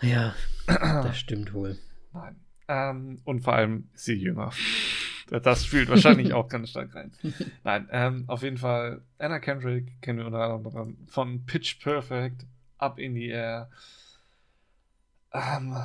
Ja, 0.00 0.34
das 0.66 1.18
stimmt 1.18 1.52
wohl. 1.52 1.78
Nein. 2.12 2.36
Ähm, 2.68 3.20
und 3.24 3.42
vor 3.42 3.54
allem 3.54 3.88
ist 3.94 4.04
sie 4.04 4.14
jünger. 4.14 4.52
Das 5.28 5.64
spielt 5.64 5.88
wahrscheinlich 5.88 6.32
auch 6.32 6.48
ganz 6.48 6.70
stark 6.70 6.94
rein. 6.94 7.12
Nein, 7.64 7.88
ähm, 7.92 8.24
auf 8.26 8.42
jeden 8.42 8.58
Fall, 8.58 9.02
Anna 9.18 9.38
Kendrick 9.38 10.00
kennen 10.02 10.18
wir 10.18 10.26
unter 10.26 10.40
anderem 10.40 10.96
von 11.06 11.44
Pitch 11.46 11.80
Perfect, 11.80 12.46
Up 12.78 12.98
in 12.98 13.14
the 13.14 13.28
Air. 13.28 13.70
Ähm, 15.32 15.76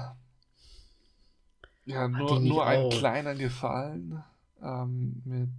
ja, 1.85 2.07
nur, 2.07 2.39
nur 2.39 2.65
ein 2.65 2.89
kleiner 2.89 3.35
Gefallen. 3.35 4.23
Ähm, 4.61 5.21
mit, 5.25 5.49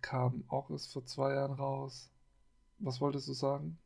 kam 0.00 0.44
auch 0.48 0.70
erst 0.70 0.92
vor 0.92 1.04
zwei 1.04 1.34
Jahren 1.34 1.52
raus. 1.52 2.10
Was 2.82 3.00
wolltest 3.00 3.28
du 3.28 3.32
sagen? 3.32 3.78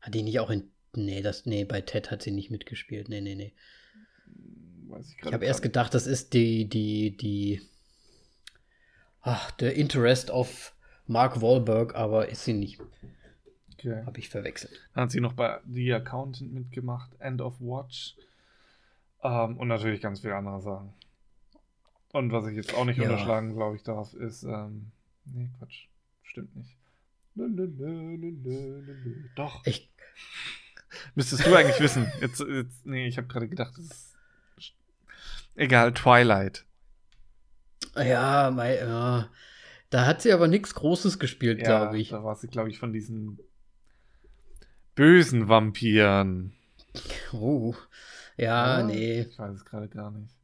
Hat 0.00 0.14
die 0.14 0.22
nicht 0.22 0.40
auch 0.40 0.50
in. 0.50 0.70
Nee, 0.94 1.22
das, 1.22 1.44
nee, 1.44 1.64
bei 1.64 1.80
Ted 1.80 2.10
hat 2.10 2.22
sie 2.22 2.30
nicht 2.30 2.50
mitgespielt. 2.50 3.08
Nee, 3.08 3.20
nee, 3.20 3.34
nee. 3.34 3.52
Weiß 4.88 5.10
ich 5.10 5.18
Ich 5.26 5.32
habe 5.32 5.44
erst 5.44 5.62
gedacht, 5.62 5.92
das 5.94 6.06
ist 6.06 6.32
die, 6.34 6.68
die, 6.68 7.16
die. 7.16 7.60
Ach, 9.22 9.50
der 9.52 9.74
Interest 9.74 10.30
of 10.30 10.74
Mark 11.06 11.40
Wahlberg, 11.42 11.94
aber 11.96 12.28
ist 12.28 12.44
sie 12.44 12.52
nicht. 12.52 12.80
Okay. 13.72 14.04
Habe 14.06 14.18
ich 14.18 14.28
verwechselt. 14.28 14.72
Dann 14.94 15.04
hat 15.04 15.10
sie 15.10 15.20
noch 15.20 15.32
bei 15.32 15.58
The 15.70 15.94
Accountant 15.94 16.52
mitgemacht, 16.52 17.10
End 17.20 17.40
of 17.40 17.60
Watch. 17.60 18.14
Ähm, 19.22 19.56
und 19.58 19.68
natürlich 19.68 20.00
ganz 20.00 20.20
viele 20.20 20.36
andere 20.36 20.60
Sachen. 20.60 20.92
Und 22.12 22.30
was 22.30 22.46
ich 22.46 22.54
jetzt 22.54 22.72
auch 22.74 22.84
nicht 22.84 22.98
Ja. 22.98 23.04
unterschlagen, 23.04 23.54
glaube 23.54 23.76
ich, 23.76 23.82
darf, 23.82 24.14
ist. 24.14 24.44
Ähm, 24.44 24.92
nee, 25.24 25.48
Quatsch. 25.58 25.86
Stimmt 26.22 26.54
nicht. 26.54 26.76
Lululululululu. 27.34 29.28
Doch. 29.36 29.62
Ich, 29.66 29.90
Müsstest 31.14 31.46
du 31.46 31.54
eigentlich 31.54 31.80
wissen. 31.80 32.10
Jetzt, 32.20 32.40
jetzt, 32.40 32.86
nee, 32.86 33.06
ich 33.06 33.16
habe 33.16 33.26
gerade 33.26 33.48
gedacht, 33.48 33.74
das 33.76 33.84
ist. 33.84 34.14
Egal, 35.56 35.92
Twilight. 35.92 36.64
ja, 37.96 38.50
mei, 38.50 38.76
ja, 38.76 39.28
da 39.90 40.06
hat 40.06 40.20
sie 40.22 40.32
aber 40.32 40.48
nichts 40.48 40.74
Großes 40.74 41.18
gespielt, 41.20 41.62
glaube 41.62 41.98
ich. 41.98 42.08
Da 42.08 42.24
war 42.24 42.34
sie, 42.34 42.48
glaube 42.48 42.70
ich, 42.70 42.78
von 42.78 42.92
diesen 42.92 43.38
bösen 44.96 45.48
Vampiren. 45.48 46.52
Oh. 47.32 47.74
Ja, 48.36 48.80
Ja, 48.80 48.86
nee, 48.86 49.20
Ich 49.22 49.38
weiß 49.38 49.54
es 49.54 49.64
gerade 49.64 49.88
gar 49.88 50.10
nicht. 50.10 50.34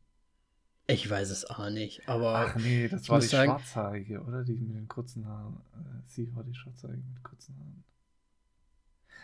Ich 0.90 1.09
weiß 1.09 1.31
es 1.31 1.44
auch 1.48 1.70
nicht. 1.70 2.09
Aber 2.09 2.35
Ach 2.48 2.57
nee, 2.57 2.88
das 2.88 3.09
war 3.09 3.18
die 3.20 3.26
sagen- 3.26 3.50
Schwarzhaarige, 3.53 4.20
oder? 4.22 4.44
Die 4.44 4.55
mit 4.55 4.74
den 4.76 4.88
kurzen 4.88 5.26
Haaren. 5.26 5.57
Äh, 5.74 6.03
sie 6.07 6.35
war 6.35 6.44
die 6.44 6.55
Schwarzhaarige 6.55 7.03
mit 7.14 7.22
kurzen 7.22 7.57
Haaren. 7.59 7.85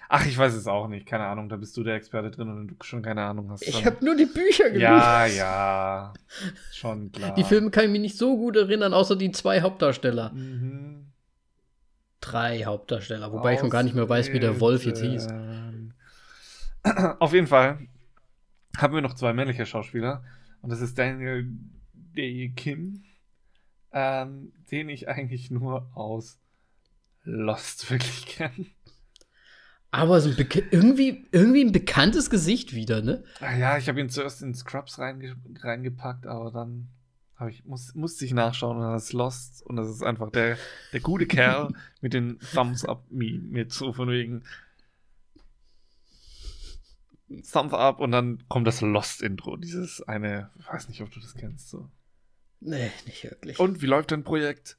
Ach, 0.08 0.24
ich 0.24 0.38
weiß 0.38 0.54
es 0.54 0.66
auch 0.68 0.86
nicht. 0.86 1.04
Keine 1.04 1.26
Ahnung, 1.26 1.48
da 1.48 1.56
bist 1.56 1.76
du 1.76 1.82
der 1.82 1.96
Experte 1.96 2.30
drin 2.30 2.48
und 2.48 2.68
du 2.68 2.74
schon 2.84 3.02
keine 3.02 3.24
Ahnung 3.24 3.50
hast. 3.50 3.62
ich 3.66 3.84
habe 3.84 4.04
nur 4.04 4.14
die 4.16 4.26
Bücher 4.26 4.64
gelesen. 4.70 4.82
Ja, 4.82 5.26
ja. 5.26 6.12
Schon 6.72 7.10
klar. 7.10 7.34
Die 7.34 7.42
Filme 7.42 7.70
kann 7.70 7.86
ich 7.86 7.90
mich 7.90 8.00
nicht 8.00 8.16
so 8.16 8.36
gut 8.36 8.56
erinnern, 8.56 8.94
außer 8.94 9.16
die 9.16 9.32
zwei 9.32 9.60
Hauptdarsteller. 9.62 10.30
Mhm. 10.32 11.06
Drei 12.20 12.64
Hauptdarsteller, 12.64 13.32
wobei 13.32 13.54
ich 13.54 13.60
schon 13.60 13.70
gar 13.70 13.82
nicht 13.82 13.94
mehr 13.96 14.08
weiß, 14.08 14.32
wie 14.32 14.38
der 14.40 14.60
Wolf 14.60 14.84
jetzt 14.84 15.02
hieß. 15.02 15.26
Auf 17.18 17.32
jeden 17.32 17.46
Fall 17.48 17.80
haben 18.78 18.94
wir 18.94 19.00
noch 19.00 19.14
zwei 19.14 19.32
männliche 19.32 19.66
Schauspieler. 19.66 20.22
Und 20.62 20.70
das 20.70 20.80
ist 20.80 20.98
Daniel 20.98 21.48
Day 21.94 22.52
Kim, 22.56 23.04
ähm, 23.92 24.52
den 24.70 24.88
ich 24.88 25.08
eigentlich 25.08 25.50
nur 25.50 25.90
aus 25.96 26.38
Lost 27.22 27.90
wirklich 27.90 28.26
kenne. 28.26 28.66
Aber 29.90 30.20
so 30.20 30.28
ein 30.28 30.36
irgendwie, 30.70 31.26
irgendwie 31.30 31.64
ein 31.64 31.72
bekanntes 31.72 32.28
Gesicht 32.28 32.74
wieder, 32.74 33.00
ne? 33.02 33.24
Ah 33.40 33.56
ja, 33.56 33.78
ich 33.78 33.88
habe 33.88 34.00
ihn 34.00 34.10
zuerst 34.10 34.42
in 34.42 34.54
Scrubs 34.54 34.98
reinge 34.98 35.36
reingepackt, 35.62 36.26
aber 36.26 36.50
dann 36.50 36.88
ich, 37.48 37.64
muss, 37.64 37.94
musste 37.94 38.24
ich 38.24 38.32
nachschauen 38.32 38.78
und 38.78 38.82
dann 38.82 38.96
ist 38.96 39.12
Lost 39.12 39.62
und 39.66 39.76
das 39.76 39.88
ist 39.88 40.02
einfach 40.02 40.30
der, 40.30 40.56
der 40.92 41.00
gute 41.00 41.26
Kerl 41.26 41.72
mit 42.00 42.14
den 42.14 42.38
Thumbs 42.54 42.84
Up 42.84 43.04
Me 43.10 43.38
mit 43.38 43.72
so 43.72 43.92
von 43.92 44.08
wegen 44.08 44.42
Thumbs 47.28 47.72
Up 47.72 48.00
und 48.00 48.12
dann 48.12 48.44
kommt 48.48 48.66
das 48.66 48.80
Lost 48.80 49.22
Intro, 49.22 49.56
dieses 49.56 50.02
eine, 50.02 50.50
ich 50.58 50.68
weiß 50.68 50.88
nicht, 50.88 51.02
ob 51.02 51.10
du 51.10 51.20
das 51.20 51.34
kennst 51.34 51.68
so. 51.70 51.90
Nee, 52.60 52.90
nicht 53.04 53.24
wirklich. 53.24 53.58
Und 53.58 53.82
wie 53.82 53.86
läuft 53.86 54.12
dein 54.12 54.24
Projekt? 54.24 54.78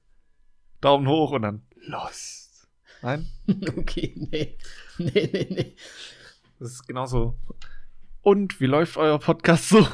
Daumen 0.82 1.08
hoch 1.08 1.32
und 1.32 1.42
dann 1.42 1.62
Lost. 1.76 2.68
Nein? 3.02 3.28
Okay, 3.78 4.14
nee. 4.16 4.58
Nee, 4.98 5.30
nee, 5.34 5.48
nee. 5.50 5.76
Das 6.60 6.72
ist 6.72 6.88
genauso. 6.88 7.40
Und 8.22 8.60
wie 8.60 8.66
läuft 8.66 8.98
euer 8.98 9.20
Podcast 9.20 9.70
so? 9.70 9.88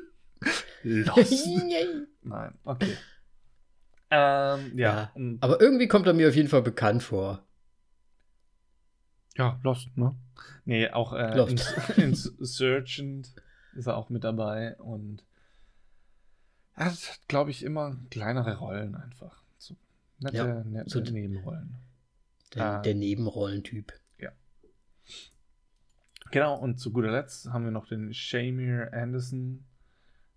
Lost. 0.82 1.46
Nein, 2.22 2.58
okay. 2.64 2.96
Ähm, 4.10 4.78
ja. 4.78 5.12
Ja. 5.14 5.36
Aber 5.40 5.60
irgendwie 5.60 5.88
kommt 5.88 6.06
er 6.06 6.12
mir 6.12 6.28
auf 6.28 6.36
jeden 6.36 6.48
Fall 6.48 6.62
bekannt 6.62 7.02
vor. 7.02 7.46
Ja, 9.40 9.58
Lost, 9.62 9.96
ne? 9.96 10.14
Nee, 10.66 10.90
auch 10.90 11.12
äh, 11.12 11.34
Lost. 11.36 11.74
Ins 11.96 12.26
Insurgent 12.38 13.32
ist 13.74 13.86
er 13.86 13.96
auch 13.96 14.10
mit 14.10 14.22
dabei 14.24 14.76
und 14.76 15.24
er 16.76 16.86
hat, 16.86 17.20
glaube 17.28 17.50
ich, 17.50 17.62
immer 17.62 17.96
kleinere 18.10 18.56
Rollen 18.58 18.94
einfach. 18.94 19.42
So 19.58 19.74
nette, 20.18 20.36
Ja, 20.36 20.64
nette 20.64 20.90
so- 20.90 21.00
Nebenrollen. 21.00 21.74
Der, 22.54 22.64
Ah. 22.64 22.82
der 22.82 22.94
Nebenrollentyp. 22.94 23.92
Genau, 26.32 26.56
und 26.56 26.78
zu 26.78 26.92
guter 26.92 27.10
Letzt 27.10 27.46
haben 27.50 27.64
wir 27.64 27.72
noch 27.72 27.86
den 27.88 28.14
Shamir 28.14 28.92
Anderson. 28.92 29.64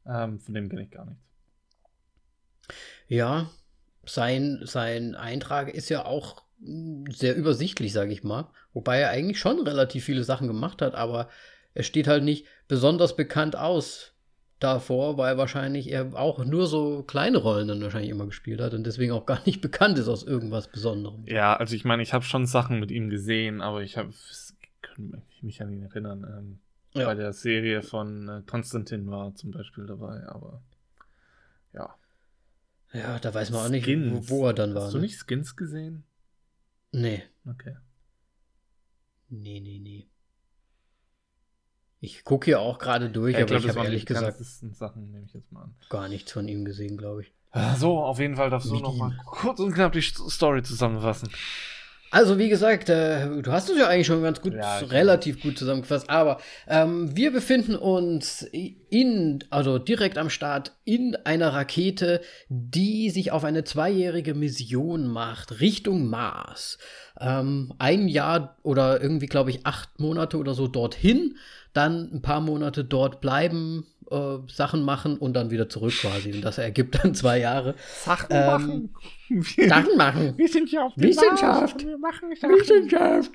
Ähm, 0.07 0.39
von 0.39 0.53
dem 0.55 0.67
kenne 0.69 0.83
ich 0.83 0.89
gar 0.91 1.05
nichts. 1.05 1.21
Ja, 3.07 3.49
sein, 4.05 4.61
sein 4.63 5.13
Eintrag 5.13 5.69
ist 5.69 5.89
ja 5.89 6.05
auch 6.05 6.42
sehr 7.09 7.35
übersichtlich, 7.35 7.93
sage 7.93 8.11
ich 8.13 8.23
mal. 8.23 8.49
Wobei 8.73 8.99
er 8.99 9.09
eigentlich 9.09 9.39
schon 9.39 9.59
relativ 9.59 10.05
viele 10.05 10.23
Sachen 10.23 10.47
gemacht 10.47 10.81
hat, 10.81 10.95
aber 10.95 11.29
er 11.73 11.83
steht 11.83 12.07
halt 12.07 12.23
nicht 12.23 12.45
besonders 12.67 13.15
bekannt 13.15 13.55
aus 13.55 14.13
davor, 14.59 15.17
weil 15.17 15.37
wahrscheinlich 15.37 15.91
er 15.91 16.15
auch 16.15 16.45
nur 16.45 16.67
so 16.67 17.03
kleine 17.03 17.37
Rollen 17.37 17.67
dann 17.67 17.81
wahrscheinlich 17.81 18.11
immer 18.11 18.25
gespielt 18.25 18.61
hat 18.61 18.73
und 18.73 18.85
deswegen 18.85 19.11
auch 19.11 19.25
gar 19.25 19.41
nicht 19.45 19.61
bekannt 19.61 19.97
ist 19.97 20.07
aus 20.07 20.23
irgendwas 20.23 20.69
Besonderem. 20.69 21.25
Ja, 21.27 21.55
also 21.55 21.75
ich 21.75 21.83
meine, 21.83 22.01
ich 22.01 22.13
habe 22.13 22.23
schon 22.23 22.45
Sachen 22.45 22.79
mit 22.79 22.91
ihm 22.91 23.09
gesehen, 23.09 23.61
aber 23.61 23.81
ich 23.81 23.97
habe 23.97 24.13
mich 25.41 25.61
an 25.61 25.71
ihn 25.71 25.83
erinnern. 25.83 26.23
Ähm, 26.23 26.59
Ja. 26.95 27.05
Bei 27.05 27.15
der 27.15 27.33
Serie 27.33 27.81
von 27.81 28.29
äh, 28.29 28.41
Konstantin 28.45 29.09
war 29.09 29.33
zum 29.35 29.51
Beispiel 29.51 29.85
dabei, 29.85 30.23
aber 30.27 30.61
ja. 31.73 31.95
Ja, 32.93 33.17
da 33.17 33.33
weiß 33.33 33.49
man 33.49 33.65
auch 33.65 33.69
nicht, 33.69 33.85
Skins. 33.85 34.29
wo, 34.29 34.37
wo 34.37 34.47
er 34.47 34.53
dann 34.53 34.75
war. 34.75 34.83
Hast 34.83 34.93
du 34.93 34.97
ne? 34.97 35.05
nicht 35.05 35.17
Skins 35.17 35.55
gesehen? 35.55 36.03
Nee, 36.93 37.23
Okay. 37.49 37.75
nee, 39.29 39.59
nee, 39.59 39.79
nee. 39.79 40.07
Ich 41.99 42.23
gucke 42.23 42.45
hier 42.45 42.59
auch 42.59 42.79
gerade 42.79 43.09
durch, 43.09 43.35
aber 43.35 43.45
glaub, 43.45 43.63
ich 43.63 43.69
habe 43.69 43.83
ehrlich 43.85 44.05
gesagt 44.05 44.37
Sachen, 44.39 45.09
nehme 45.11 45.25
ich 45.25 45.33
jetzt 45.33 45.51
mal 45.51 45.63
an. 45.63 45.75
gar 45.89 46.07
nichts 46.09 46.31
von 46.31 46.47
ihm 46.47 46.65
gesehen, 46.65 46.97
glaube 46.97 47.23
ich. 47.23 47.33
So, 47.77 47.99
auf 47.99 48.19
jeden 48.19 48.35
Fall 48.35 48.49
darfst 48.49 48.69
du 48.69 48.75
noch 48.75 48.93
ihm. 48.93 48.99
mal 48.99 49.17
kurz 49.25 49.59
und 49.59 49.73
knapp 49.73 49.93
die 49.93 50.01
St- 50.01 50.29
Story 50.29 50.63
zusammenfassen. 50.63 51.29
Also 52.13 52.37
wie 52.37 52.47
gesagt, 52.47 52.89
äh, 52.89 53.41
du 53.41 53.51
hast 53.51 53.71
es 53.71 53.77
ja 53.79 53.87
eigentlich 53.87 54.05
schon 54.05 54.21
ganz 54.21 54.39
gut, 54.39 54.53
Ja, 54.53 54.77
relativ 54.77 55.41
gut 55.41 55.57
zusammengefasst, 55.57 56.11
aber 56.11 56.39
ähm, 56.67 57.17
wir 57.17 57.33
befinden 57.33 57.75
uns 57.75 58.43
in, 58.51 59.43
also 59.49 59.79
direkt 59.79 60.19
am 60.19 60.29
Start 60.29 60.73
in 60.85 61.15
einer 61.25 61.53
Rakete, 61.53 62.21
die 62.49 63.09
sich 63.09 63.31
auf 63.31 63.43
eine 63.43 63.63
zweijährige 63.63 64.35
Mission 64.35 65.07
macht, 65.07 65.59
Richtung 65.59 66.05
Mars. 66.05 66.77
Ähm, 67.19 67.73
ein 67.79 68.07
Jahr 68.07 68.57
oder 68.61 69.01
irgendwie, 69.01 69.25
glaube 69.25 69.49
ich, 69.49 69.65
acht 69.65 69.99
Monate 69.99 70.37
oder 70.37 70.53
so 70.53 70.67
dorthin, 70.67 71.37
dann 71.73 72.11
ein 72.13 72.21
paar 72.21 72.41
Monate 72.41 72.85
dort 72.85 73.21
bleiben, 73.21 73.87
äh, 74.13 74.51
Sachen 74.51 74.83
machen 74.83 75.17
und 75.17 75.33
dann 75.33 75.49
wieder 75.51 75.69
zurück 75.69 75.93
quasi. 75.99 76.31
Und 76.33 76.41
das 76.41 76.57
ergibt 76.57 77.03
dann 77.03 77.15
zwei 77.15 77.39
Jahre. 77.39 77.75
Sachen 78.03 78.27
Ähm, 78.29 78.45
machen. 78.45 78.95
Wir, 79.29 79.67
Sachen 79.69 79.97
machen. 79.97 80.33
wir 80.37 80.47
sind 80.47 80.71
ja 80.71 80.83
auf 80.85 80.93
dem 80.95 81.03
Wissenschaft. 81.03 81.41
Mars 81.41 81.73
und 81.73 81.85
Wir 81.87 81.97
machen 81.97 82.35
Sachen. 82.35 82.55
Wissenschaft. 82.55 83.31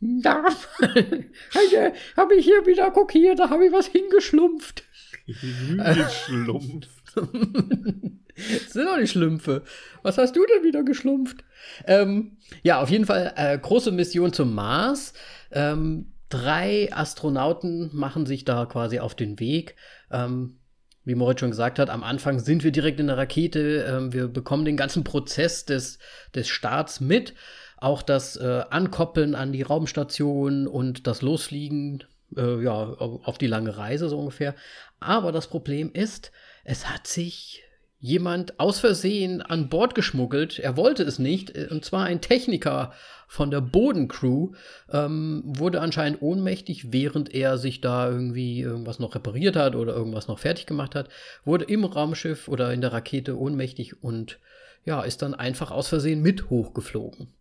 Da 0.00 0.44
Heute 0.80 1.92
habe 2.16 2.34
ich 2.34 2.44
hier 2.44 2.66
wieder, 2.66 2.90
guck 2.90 3.12
hier, 3.12 3.36
da 3.36 3.50
habe 3.50 3.66
ich 3.66 3.72
was 3.72 3.86
hingeschlumpft. 3.86 4.82
Geschlumpft. 5.26 6.88
das 7.14 7.22
sind 8.72 8.86
doch 8.86 8.98
die 8.98 9.06
Schlümpfe. 9.06 9.62
Was 10.02 10.18
hast 10.18 10.34
du 10.34 10.44
denn 10.44 10.64
wieder 10.64 10.82
geschlumpft? 10.82 11.44
Ähm, 11.86 12.38
ja, 12.64 12.80
auf 12.80 12.90
jeden 12.90 13.06
Fall 13.06 13.32
äh, 13.36 13.56
große 13.56 13.92
Mission 13.92 14.32
zum 14.32 14.54
Mars. 14.54 15.12
Ähm, 15.52 16.11
drei 16.32 16.88
Astronauten 16.92 17.90
machen 17.92 18.26
sich 18.26 18.44
da 18.44 18.64
quasi 18.66 18.98
auf 18.98 19.14
den 19.14 19.38
Weg. 19.38 19.76
Ähm, 20.10 20.58
wie 21.04 21.14
Moritz 21.14 21.40
schon 21.40 21.50
gesagt 21.50 21.78
hat, 21.78 21.90
am 21.90 22.04
Anfang 22.04 22.38
sind 22.38 22.64
wir 22.64 22.70
direkt 22.70 23.00
in 23.00 23.08
der 23.08 23.18
Rakete. 23.18 23.84
Ähm, 23.88 24.12
wir 24.12 24.28
bekommen 24.28 24.64
den 24.64 24.76
ganzen 24.76 25.04
Prozess 25.04 25.64
des, 25.64 25.98
des 26.34 26.48
Starts 26.48 27.00
mit. 27.00 27.34
Auch 27.76 28.02
das 28.02 28.36
äh, 28.36 28.62
Ankoppeln 28.70 29.34
an 29.34 29.52
die 29.52 29.62
Raumstation 29.62 30.66
und 30.68 31.06
das 31.06 31.20
Losfliegen 31.20 32.04
äh, 32.36 32.62
ja, 32.62 32.72
auf 32.72 33.38
die 33.38 33.48
lange 33.48 33.76
Reise 33.76 34.08
so 34.08 34.18
ungefähr. 34.18 34.54
Aber 35.00 35.32
das 35.32 35.48
Problem 35.48 35.90
ist, 35.92 36.30
es 36.64 36.88
hat 36.88 37.06
sich 37.06 37.64
jemand 37.98 38.58
aus 38.58 38.80
Versehen 38.80 39.42
an 39.42 39.68
Bord 39.68 39.94
geschmuggelt. 39.94 40.58
Er 40.58 40.76
wollte 40.76 41.02
es 41.02 41.18
nicht. 41.18 41.56
äh, 41.56 41.68
Und 41.70 41.84
zwar 41.84 42.04
ein 42.04 42.20
Techniker 42.20 42.92
von 43.32 43.50
der 43.50 43.62
Bodencrew 43.62 44.52
ähm, 44.90 45.42
wurde 45.46 45.80
anscheinend 45.80 46.20
ohnmächtig, 46.20 46.92
während 46.92 47.32
er 47.32 47.56
sich 47.56 47.80
da 47.80 48.06
irgendwie 48.06 48.60
irgendwas 48.60 48.98
noch 48.98 49.14
repariert 49.14 49.56
hat 49.56 49.74
oder 49.74 49.94
irgendwas 49.94 50.28
noch 50.28 50.38
fertig 50.38 50.66
gemacht 50.66 50.94
hat. 50.94 51.08
Wurde 51.42 51.64
im 51.64 51.84
Raumschiff 51.84 52.46
oder 52.46 52.74
in 52.74 52.82
der 52.82 52.92
Rakete 52.92 53.38
ohnmächtig 53.38 54.02
und 54.02 54.38
ja, 54.84 55.00
ist 55.00 55.22
dann 55.22 55.32
einfach 55.32 55.70
aus 55.70 55.88
Versehen 55.88 56.20
mit 56.20 56.50
hochgeflogen. 56.50 57.32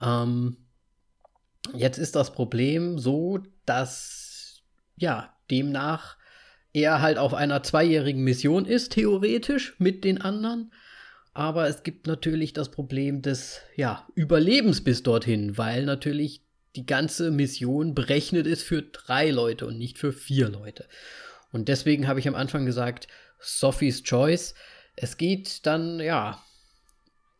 Ähm, 0.00 0.58
jetzt 1.74 1.98
ist 1.98 2.14
das 2.14 2.32
Problem 2.32 3.00
so, 3.00 3.40
dass 3.66 4.62
ja, 4.94 5.34
demnach 5.50 6.16
er 6.72 7.02
halt 7.02 7.18
auf 7.18 7.34
einer 7.34 7.64
zweijährigen 7.64 8.22
Mission 8.22 8.66
ist, 8.66 8.92
theoretisch, 8.92 9.74
mit 9.80 10.04
den 10.04 10.20
anderen. 10.20 10.70
Aber 11.34 11.68
es 11.68 11.82
gibt 11.82 12.06
natürlich 12.06 12.52
das 12.52 12.70
Problem 12.70 13.22
des 13.22 13.60
ja, 13.76 14.06
Überlebens 14.14 14.82
bis 14.82 15.02
dorthin, 15.02 15.56
weil 15.56 15.84
natürlich 15.84 16.42
die 16.76 16.86
ganze 16.86 17.30
Mission 17.30 17.94
berechnet 17.94 18.46
ist 18.46 18.62
für 18.62 18.82
drei 18.82 19.30
Leute 19.30 19.66
und 19.66 19.78
nicht 19.78 19.98
für 19.98 20.12
vier 20.12 20.48
Leute. 20.48 20.86
Und 21.52 21.68
deswegen 21.68 22.06
habe 22.06 22.20
ich 22.20 22.28
am 22.28 22.34
Anfang 22.34 22.66
gesagt, 22.66 23.08
Sophie's 23.40 24.02
Choice. 24.02 24.54
Es 24.96 25.16
geht 25.16 25.64
dann, 25.66 26.00
ja, 26.00 26.42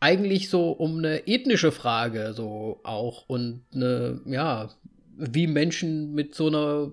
eigentlich 0.00 0.48
so 0.48 0.70
um 0.70 0.98
eine 0.98 1.26
ethnische 1.26 1.72
Frage, 1.72 2.32
so 2.34 2.80
auch 2.84 3.28
und 3.28 3.64
eine, 3.74 4.20
ja, 4.26 4.70
wie 5.16 5.46
Menschen 5.46 6.14
mit 6.14 6.34
so 6.34 6.46
einer 6.46 6.92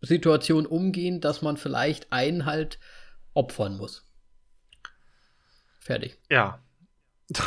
Situation 0.00 0.66
umgehen, 0.66 1.20
dass 1.20 1.42
man 1.42 1.56
vielleicht 1.56 2.12
einen 2.12 2.46
halt 2.46 2.78
opfern 3.34 3.76
muss. 3.76 4.06
Fertig. 5.90 6.16
Ja. 6.30 6.62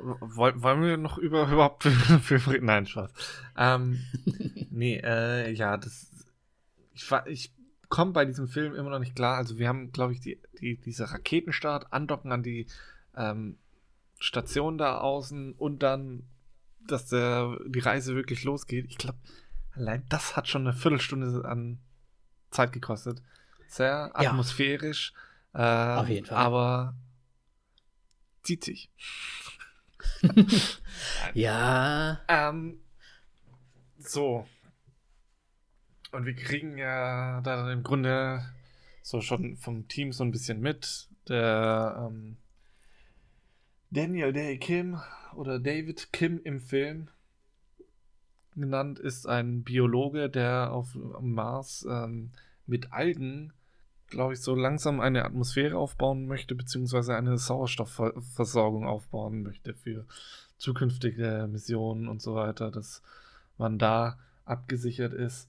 Woll- 0.00 0.60
Wollen 0.60 0.82
wir 0.82 0.96
noch 0.96 1.18
über 1.18 1.48
überhaupt 1.48 1.84
reden? 2.50 2.64
Nein, 2.66 2.86
Spaß. 2.86 3.12
Ähm, 3.56 4.00
nee, 4.70 4.96
äh, 4.96 5.52
ja, 5.52 5.76
das. 5.76 6.10
Ich, 6.94 7.08
ich 7.26 7.52
komme 7.88 8.10
bei 8.10 8.24
diesem 8.24 8.48
Film 8.48 8.74
immer 8.74 8.90
noch 8.90 8.98
nicht 8.98 9.14
klar. 9.14 9.36
Also, 9.36 9.56
wir 9.58 9.68
haben, 9.68 9.92
glaube 9.92 10.12
ich, 10.14 10.20
die, 10.20 10.40
die, 10.60 10.76
diese 10.80 11.12
Raketenstart, 11.12 11.92
Andocken 11.92 12.32
an 12.32 12.42
die 12.42 12.66
ähm, 13.16 13.58
Station 14.18 14.78
da 14.78 14.98
außen 14.98 15.52
und 15.52 15.84
dann, 15.84 16.24
dass 16.88 17.06
der, 17.06 17.56
die 17.68 17.78
Reise 17.78 18.16
wirklich 18.16 18.42
losgeht. 18.42 18.86
Ich 18.88 18.98
glaube, 18.98 19.18
allein 19.76 20.04
das 20.08 20.36
hat 20.36 20.48
schon 20.48 20.66
eine 20.66 20.76
Viertelstunde 20.76 21.44
an 21.48 21.78
Zeit 22.50 22.72
gekostet. 22.72 23.22
Sehr 23.68 24.12
Ja. 24.20 24.30
atmosphärisch. 24.30 25.12
Äh, 25.54 25.62
Auf 25.62 26.08
jeden 26.08 26.26
Fall. 26.26 26.38
Aber 26.38 26.94
zieht 28.42 28.64
sich. 28.64 28.90
Ja, 31.34 32.20
Ähm, 32.28 32.78
so. 33.98 34.46
Und 36.12 36.24
wir 36.24 36.34
kriegen 36.34 36.78
ja 36.78 37.40
da 37.42 37.70
im 37.72 37.82
Grunde 37.82 38.42
so 39.02 39.20
schon 39.20 39.56
vom 39.56 39.88
Team 39.88 40.12
so 40.12 40.24
ein 40.24 40.30
bisschen 40.30 40.60
mit. 40.60 41.08
Der 41.28 42.08
ähm, 42.08 42.36
Daniel 43.90 44.32
Day 44.32 44.58
Kim 44.58 45.00
oder 45.34 45.58
David 45.58 46.12
Kim 46.12 46.40
im 46.42 46.60
Film 46.60 47.08
genannt 48.54 48.98
ist 48.98 49.26
ein 49.26 49.62
Biologe, 49.64 50.30
der 50.30 50.72
auf 50.72 50.94
Mars 51.20 51.86
ähm, 51.90 52.30
mit 52.66 52.92
Algen, 52.92 53.52
glaube 54.08 54.34
ich, 54.34 54.40
so 54.40 54.54
langsam 54.54 55.00
eine 55.00 55.24
Atmosphäre 55.24 55.76
aufbauen 55.76 56.26
möchte, 56.26 56.54
beziehungsweise 56.54 57.16
eine 57.16 57.38
Sauerstoffversorgung 57.38 58.86
aufbauen 58.86 59.42
möchte 59.42 59.74
für 59.74 60.06
zukünftige 60.58 61.48
Missionen 61.50 62.08
und 62.08 62.22
so 62.22 62.34
weiter, 62.34 62.70
dass 62.70 63.02
man 63.58 63.78
da 63.78 64.18
abgesichert 64.44 65.12
ist. 65.12 65.48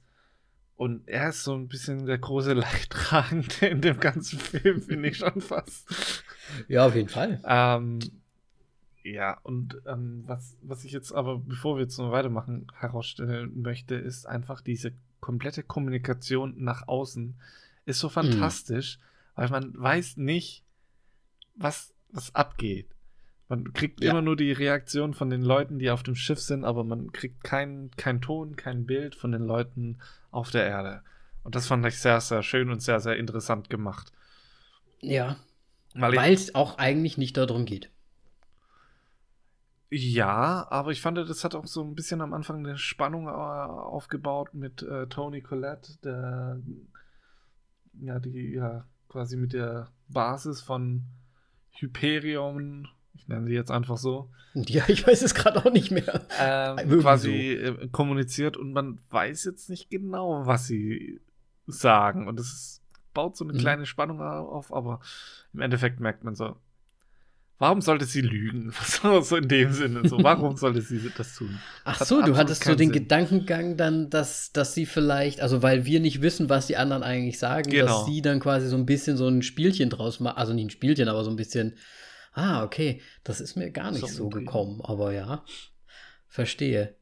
Und 0.75 1.07
er 1.07 1.29
ist 1.29 1.43
so 1.43 1.55
ein 1.55 1.67
bisschen 1.67 2.05
der 2.05 2.19
große 2.19 2.53
Leidtragende 2.53 3.67
in 3.67 3.81
dem 3.81 3.99
ganzen 3.99 4.39
Film, 4.39 4.81
finde 4.81 5.09
ich 5.09 5.17
schon 5.17 5.41
fast. 5.41 6.23
Ja, 6.67 6.85
auf 6.85 6.95
jeden 6.95 7.09
Fall. 7.09 7.41
Ähm, 7.45 7.99
ja, 9.03 9.39
und 9.43 9.81
ähm, 9.87 10.23
was, 10.27 10.57
was 10.61 10.83
ich 10.83 10.91
jetzt 10.91 11.11
aber, 11.11 11.39
bevor 11.39 11.77
wir 11.77 11.83
jetzt 11.83 11.97
noch 11.97 12.11
weitermachen, 12.11 12.67
herausstellen 12.77 13.61
möchte, 13.61 13.95
ist 13.95 14.27
einfach 14.27 14.61
diese 14.61 14.91
komplette 15.19 15.63
Kommunikation 15.63 16.55
nach 16.57 16.87
außen 16.87 17.35
ist 17.85 17.99
so 17.99 18.09
fantastisch, 18.09 18.99
weil 19.35 19.49
man 19.49 19.73
weiß 19.77 20.17
nicht, 20.17 20.63
was, 21.55 21.93
was 22.09 22.33
abgeht. 22.35 22.87
Man 23.49 23.73
kriegt 23.73 24.03
Ja. 24.03 24.11
immer 24.11 24.21
nur 24.21 24.35
die 24.35 24.51
Reaktion 24.51 25.13
von 25.13 25.29
den 25.29 25.41
Leuten, 25.41 25.79
die 25.79 25.89
auf 25.89 26.03
dem 26.03 26.15
Schiff 26.15 26.39
sind, 26.39 26.65
aber 26.65 26.83
man 26.83 27.11
kriegt 27.13 27.43
keinen 27.43 27.91
kein 27.91 28.19
Ton, 28.21 28.55
kein 28.57 28.85
Bild 28.85 29.15
von 29.15 29.31
den 29.31 29.43
Leuten 29.43 29.99
auf 30.31 30.51
der 30.51 30.65
Erde. 30.65 31.01
Und 31.43 31.55
das 31.55 31.67
fand 31.67 31.85
ich 31.85 31.97
sehr, 31.97 32.19
sehr 32.19 32.43
schön 32.43 32.69
und 32.69 32.81
sehr, 32.81 32.99
sehr 32.99 33.15
interessant 33.15 33.69
gemacht. 33.69 34.11
Ja. 34.99 35.37
Weil 35.93 36.33
es 36.33 36.53
auch 36.55 36.77
eigentlich 36.77 37.17
nicht 37.17 37.37
darum 37.37 37.65
geht. 37.65 37.89
Ja, 39.89 40.67
aber 40.69 40.91
ich 40.91 41.01
fand, 41.01 41.17
das 41.17 41.43
hat 41.43 41.55
auch 41.55 41.65
so 41.65 41.81
ein 41.83 41.95
bisschen 41.95 42.19
am 42.21 42.33
Anfang 42.33 42.57
eine 42.57 42.77
Spannung 42.77 43.27
äh, 43.27 43.31
aufgebaut 43.31 44.53
mit 44.53 44.81
äh, 44.81 45.07
Tony 45.07 45.41
Collette, 45.41 45.97
der 46.03 46.59
ja, 48.01 48.19
die 48.19 48.53
ja 48.53 48.85
quasi 49.09 49.37
mit 49.37 49.53
der 49.53 49.89
Basis 50.09 50.61
von 50.61 51.03
Hyperion, 51.71 52.87
ich 53.13 53.27
nenne 53.27 53.47
sie 53.47 53.53
jetzt 53.53 53.71
einfach 53.71 53.97
so, 53.97 54.29
Ja, 54.53 54.83
ich 54.87 55.07
weiß 55.07 55.21
es 55.21 55.33
gerade 55.33 55.65
auch 55.65 55.71
nicht 55.71 55.91
mehr. 55.91 56.21
ähm, 56.39 56.77
Irgendwie 56.79 56.99
quasi 56.99 57.51
äh, 57.53 57.87
kommuniziert 57.89 58.57
und 58.57 58.73
man 58.73 58.99
weiß 59.09 59.45
jetzt 59.45 59.69
nicht 59.69 59.89
genau, 59.89 60.45
was 60.45 60.67
sie 60.67 61.21
sagen. 61.65 62.27
Und 62.27 62.39
ist, 62.39 62.81
baut 63.13 63.35
so 63.37 63.45
eine 63.45 63.53
Mhm. 63.53 63.57
kleine 63.59 63.85
Spannung 63.85 64.21
auf, 64.21 64.73
aber 64.73 64.99
im 65.53 65.61
Endeffekt 65.61 65.99
merkt 65.99 66.23
man 66.23 66.35
so, 66.35 66.57
warum 67.57 67.81
sollte 67.81 68.05
sie 68.05 68.21
lügen? 68.21 68.71
So, 69.23 69.35
in 69.37 69.47
dem 69.47 69.71
Sinne. 69.73 70.07
So, 70.07 70.21
warum 70.23 70.55
sollte 70.57 70.81
sie 70.81 71.11
das 71.15 71.35
tun? 71.35 71.63
Ach 71.83 71.99
Hat 71.99 72.07
so, 72.07 72.21
du 72.21 72.35
hattest 72.37 72.63
so 72.63 72.75
den 72.75 72.91
Sinn. 72.91 72.91
Gedankengang 72.91 73.77
dann, 73.77 74.09
dass, 74.09 74.51
dass 74.51 74.73
sie 74.73 74.85
vielleicht, 74.85 75.41
also 75.41 75.61
weil 75.63 75.85
wir 75.85 75.99
nicht 75.99 76.21
wissen, 76.21 76.49
was 76.49 76.67
die 76.67 76.77
anderen 76.77 77.03
eigentlich 77.03 77.39
sagen, 77.39 77.69
Genau. 77.69 77.85
dass 77.85 78.05
sie 78.05 78.21
dann 78.21 78.39
quasi 78.39 78.67
so 78.67 78.75
ein 78.77 78.85
bisschen 78.85 79.17
so 79.17 79.27
ein 79.27 79.41
Spielchen 79.41 79.89
draus 79.89 80.19
machen, 80.19 80.37
also 80.37 80.53
nicht 80.53 80.65
ein 80.65 80.69
Spielchen, 80.71 81.07
aber 81.09 81.23
so 81.23 81.29
ein 81.29 81.35
bisschen, 81.35 81.77
ah, 82.33 82.63
okay, 82.63 83.01
das 83.23 83.41
ist 83.41 83.55
mir 83.55 83.71
gar 83.71 83.91
nicht 83.91 84.01
So 84.01 84.07
so, 84.07 84.29
gekommen, 84.29 84.81
aber 84.83 85.13
ja, 85.13 85.43
verstehe. 86.27 86.95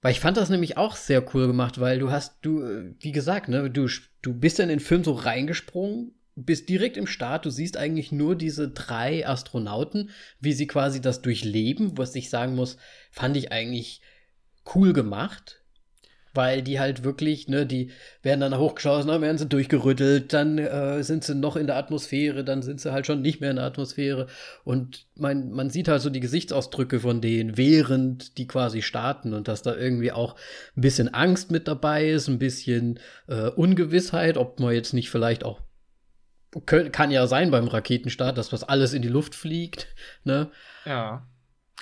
Weil 0.00 0.12
ich 0.12 0.20
fand 0.20 0.36
das 0.36 0.48
nämlich 0.48 0.76
auch 0.76 0.94
sehr 0.94 1.24
cool 1.34 1.46
gemacht, 1.48 1.80
weil 1.80 1.98
du 1.98 2.10
hast, 2.10 2.38
du, 2.42 2.62
äh, 2.62 2.94
wie 3.00 3.12
gesagt, 3.12 3.48
ne, 3.48 3.68
du, 3.70 3.88
du 4.22 4.34
bist 4.34 4.58
ja 4.58 4.62
in 4.64 4.68
den 4.68 4.80
Film 4.80 5.02
so 5.02 5.12
reingesprungen, 5.12 6.12
bist 6.44 6.68
direkt 6.68 6.96
im 6.96 7.06
Start, 7.06 7.44
du 7.44 7.50
siehst 7.50 7.76
eigentlich 7.76 8.12
nur 8.12 8.36
diese 8.36 8.68
drei 8.68 9.26
Astronauten, 9.26 10.10
wie 10.40 10.52
sie 10.52 10.66
quasi 10.66 11.00
das 11.00 11.22
durchleben, 11.22 11.98
was 11.98 12.14
ich 12.14 12.30
sagen 12.30 12.54
muss, 12.54 12.76
fand 13.10 13.36
ich 13.36 13.52
eigentlich 13.52 14.00
cool 14.74 14.92
gemacht. 14.92 15.56
Weil 16.34 16.62
die 16.62 16.78
halt 16.78 17.04
wirklich, 17.04 17.48
ne, 17.48 17.66
die 17.66 17.90
werden 18.22 18.40
dann 18.40 18.58
hochgeschossen, 18.58 19.08
dann 19.08 19.22
werden 19.22 19.38
sie 19.38 19.48
durchgerüttelt, 19.48 20.32
dann 20.32 20.58
äh, 20.58 21.02
sind 21.02 21.24
sie 21.24 21.34
noch 21.34 21.56
in 21.56 21.66
der 21.66 21.76
Atmosphäre, 21.76 22.44
dann 22.44 22.62
sind 22.62 22.80
sie 22.80 22.92
halt 22.92 23.06
schon 23.06 23.22
nicht 23.22 23.40
mehr 23.40 23.50
in 23.50 23.56
der 23.56 23.64
Atmosphäre. 23.64 24.28
Und 24.62 25.06
man, 25.16 25.50
man 25.50 25.70
sieht 25.70 25.88
halt 25.88 26.02
so 26.02 26.10
die 26.10 26.20
Gesichtsausdrücke 26.20 27.00
von 27.00 27.22
denen, 27.22 27.56
während 27.56 28.36
die 28.36 28.46
quasi 28.46 28.82
starten 28.82 29.32
und 29.32 29.48
dass 29.48 29.62
da 29.62 29.74
irgendwie 29.74 30.12
auch 30.12 30.36
ein 30.76 30.82
bisschen 30.82 31.12
Angst 31.12 31.50
mit 31.50 31.66
dabei 31.66 32.10
ist, 32.10 32.28
ein 32.28 32.38
bisschen 32.38 33.00
äh, 33.26 33.48
Ungewissheit, 33.48 34.36
ob 34.36 34.60
man 34.60 34.74
jetzt 34.74 34.92
nicht 34.92 35.10
vielleicht 35.10 35.44
auch 35.44 35.62
kann 36.66 37.10
ja 37.10 37.26
sein 37.26 37.50
beim 37.50 37.68
Raketenstart, 37.68 38.36
dass 38.38 38.52
was 38.52 38.64
alles 38.64 38.92
in 38.92 39.02
die 39.02 39.08
Luft 39.08 39.34
fliegt, 39.34 39.88
ne? 40.24 40.50
Ja. 40.84 41.26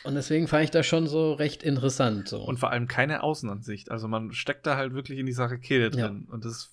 Und 0.05 0.15
deswegen 0.15 0.47
fand 0.47 0.65
ich 0.65 0.71
das 0.71 0.87
schon 0.87 1.07
so 1.07 1.33
recht 1.33 1.63
interessant. 1.63 2.29
So. 2.29 2.43
Und 2.43 2.59
vor 2.59 2.71
allem 2.71 2.87
keine 2.87 3.23
Außenansicht. 3.23 3.91
Also 3.91 4.09
man 4.09 4.33
steckt 4.33 4.67
da 4.67 4.77
halt 4.77 4.93
wirklich 4.95 5.19
in 5.19 5.27
dieser 5.27 5.47
Rakete 5.51 5.97
Ja. 5.99 6.09
drin. 6.09 6.27
Und 6.31 6.45
das 6.45 6.71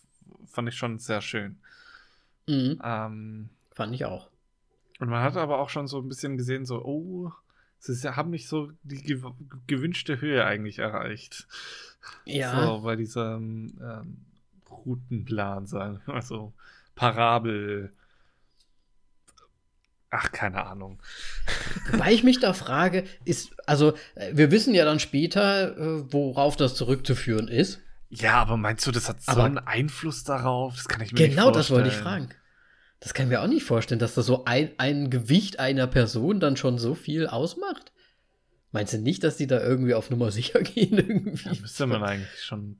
fand 0.47 0.67
ich 0.69 0.75
schon 0.75 0.99
sehr 0.99 1.21
schön. 1.21 1.57
mhm, 2.47 2.79
Ähm, 2.83 3.49
fand 3.71 3.95
ich 3.95 4.05
auch. 4.05 4.29
und 4.99 5.09
man 5.09 5.23
hat 5.23 5.35
aber 5.37 5.59
auch 5.59 5.69
schon 5.69 5.87
so 5.87 5.99
ein 5.99 6.07
bisschen 6.09 6.37
gesehen, 6.37 6.65
so, 6.65 6.83
oh, 6.83 7.31
sie 7.79 7.93
ja- 8.05 8.15
haben 8.15 8.29
nicht 8.29 8.47
so 8.47 8.71
die 8.83 9.01
gew 9.01 9.31
gewünschte 9.67 10.19
Höhe 10.21 10.45
eigentlich 10.45 10.79
erreicht. 10.79 11.47
Ja. 12.25 12.65
So, 12.65 12.81
bei 12.81 12.95
diesem 12.97 13.79
ähm, 13.81 14.17
Routenplan, 14.69 15.65
sagen 15.67 16.01
wir 16.05 16.15
mal 16.15 16.21
so. 16.21 16.53
Parabel. 16.95 17.93
Ach, 20.09 20.31
keine 20.31 20.65
Ahnung. 20.65 21.01
Wobei 21.91 22.11
ich 22.13 22.23
mich 22.23 22.39
da 22.39 22.53
frage, 22.53 23.03
ist, 23.25 23.51
also, 23.67 23.93
äh, 24.13 24.31
wir 24.33 24.51
wissen 24.51 24.75
ja 24.75 24.85
dann 24.85 24.99
später, 24.99 25.75
äh, 25.75 26.13
worauf 26.13 26.55
das 26.55 26.75
zurückzuführen 26.75 27.47
ist. 27.47 27.79
Ja, 28.09 28.35
aber 28.35 28.57
meinst 28.57 28.85
du, 28.85 28.91
das 28.91 29.09
hat 29.09 29.23
so 29.23 29.31
Aber- 29.31 29.45
einen 29.45 29.57
Einfluss 29.57 30.23
darauf? 30.23 30.75
Das 30.75 30.87
kann 30.87 31.01
ich 31.01 31.11
mir 31.13 31.19
nicht 31.19 31.29
Genau, 31.31 31.51
vorstellen. 31.51 31.55
das 31.63 31.71
wollte 31.71 31.89
ich 31.89 31.95
fragen. 31.95 32.29
Das 32.99 33.13
kann 33.15 33.25
ich 33.25 33.31
mir 33.31 33.41
auch 33.41 33.47
nicht 33.47 33.63
vorstellen, 33.65 33.97
dass 33.99 34.13
das 34.13 34.27
so 34.27 34.45
ein, 34.45 34.71
ein 34.77 35.09
Gewicht 35.09 35.59
einer 35.59 35.87
Person 35.87 36.39
dann 36.39 36.57
schon 36.57 36.77
so 36.77 36.93
viel 36.93 37.25
ausmacht. 37.27 37.91
Meinst 38.71 38.93
du 38.93 38.99
nicht, 38.99 39.23
dass 39.23 39.37
die 39.37 39.47
da 39.47 39.61
irgendwie 39.61 39.95
auf 39.95 40.11
Nummer 40.11 40.29
sicher 40.31 40.59
gehen? 40.61 40.93
Irgendwie? 40.99 41.49
Ja, 41.55 41.59
müsste 41.59 41.87
man 41.87 42.03
eigentlich 42.03 42.43
schon 42.43 42.79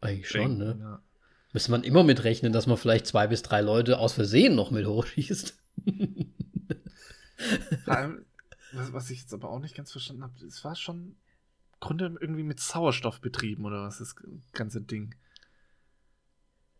Eigentlich 0.00 0.28
schon, 0.30 0.58
denken, 0.58 0.58
ne? 0.58 0.76
Ja. 0.80 1.02
Müsste 1.52 1.70
man 1.72 1.82
immer 1.82 2.04
mitrechnen, 2.04 2.52
dass 2.52 2.66
man 2.66 2.76
vielleicht 2.76 3.06
zwei 3.06 3.26
bis 3.26 3.42
drei 3.42 3.60
Leute 3.60 3.98
aus 3.98 4.12
Versehen 4.12 4.54
noch 4.54 4.70
mit 4.70 4.86
hochschießt. 4.86 5.54
Vor 7.84 7.96
allem, 7.96 8.24
was, 8.72 8.92
was 8.92 9.10
ich 9.10 9.20
jetzt 9.20 9.34
aber 9.34 9.50
auch 9.50 9.58
nicht 9.58 9.74
ganz 9.74 9.90
verstanden 9.90 10.22
habe, 10.22 10.34
es 10.46 10.62
war 10.64 10.76
schon 10.76 10.96
im 10.96 11.80
Grunde 11.80 12.14
irgendwie 12.20 12.42
mit 12.42 12.60
Sauerstoff 12.60 13.20
betrieben 13.20 13.64
oder 13.64 13.82
was 13.84 13.98
das 13.98 14.14
ganze 14.52 14.80
Ding. 14.80 15.14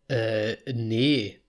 Äh, 0.09 0.57
nee. 0.73 1.41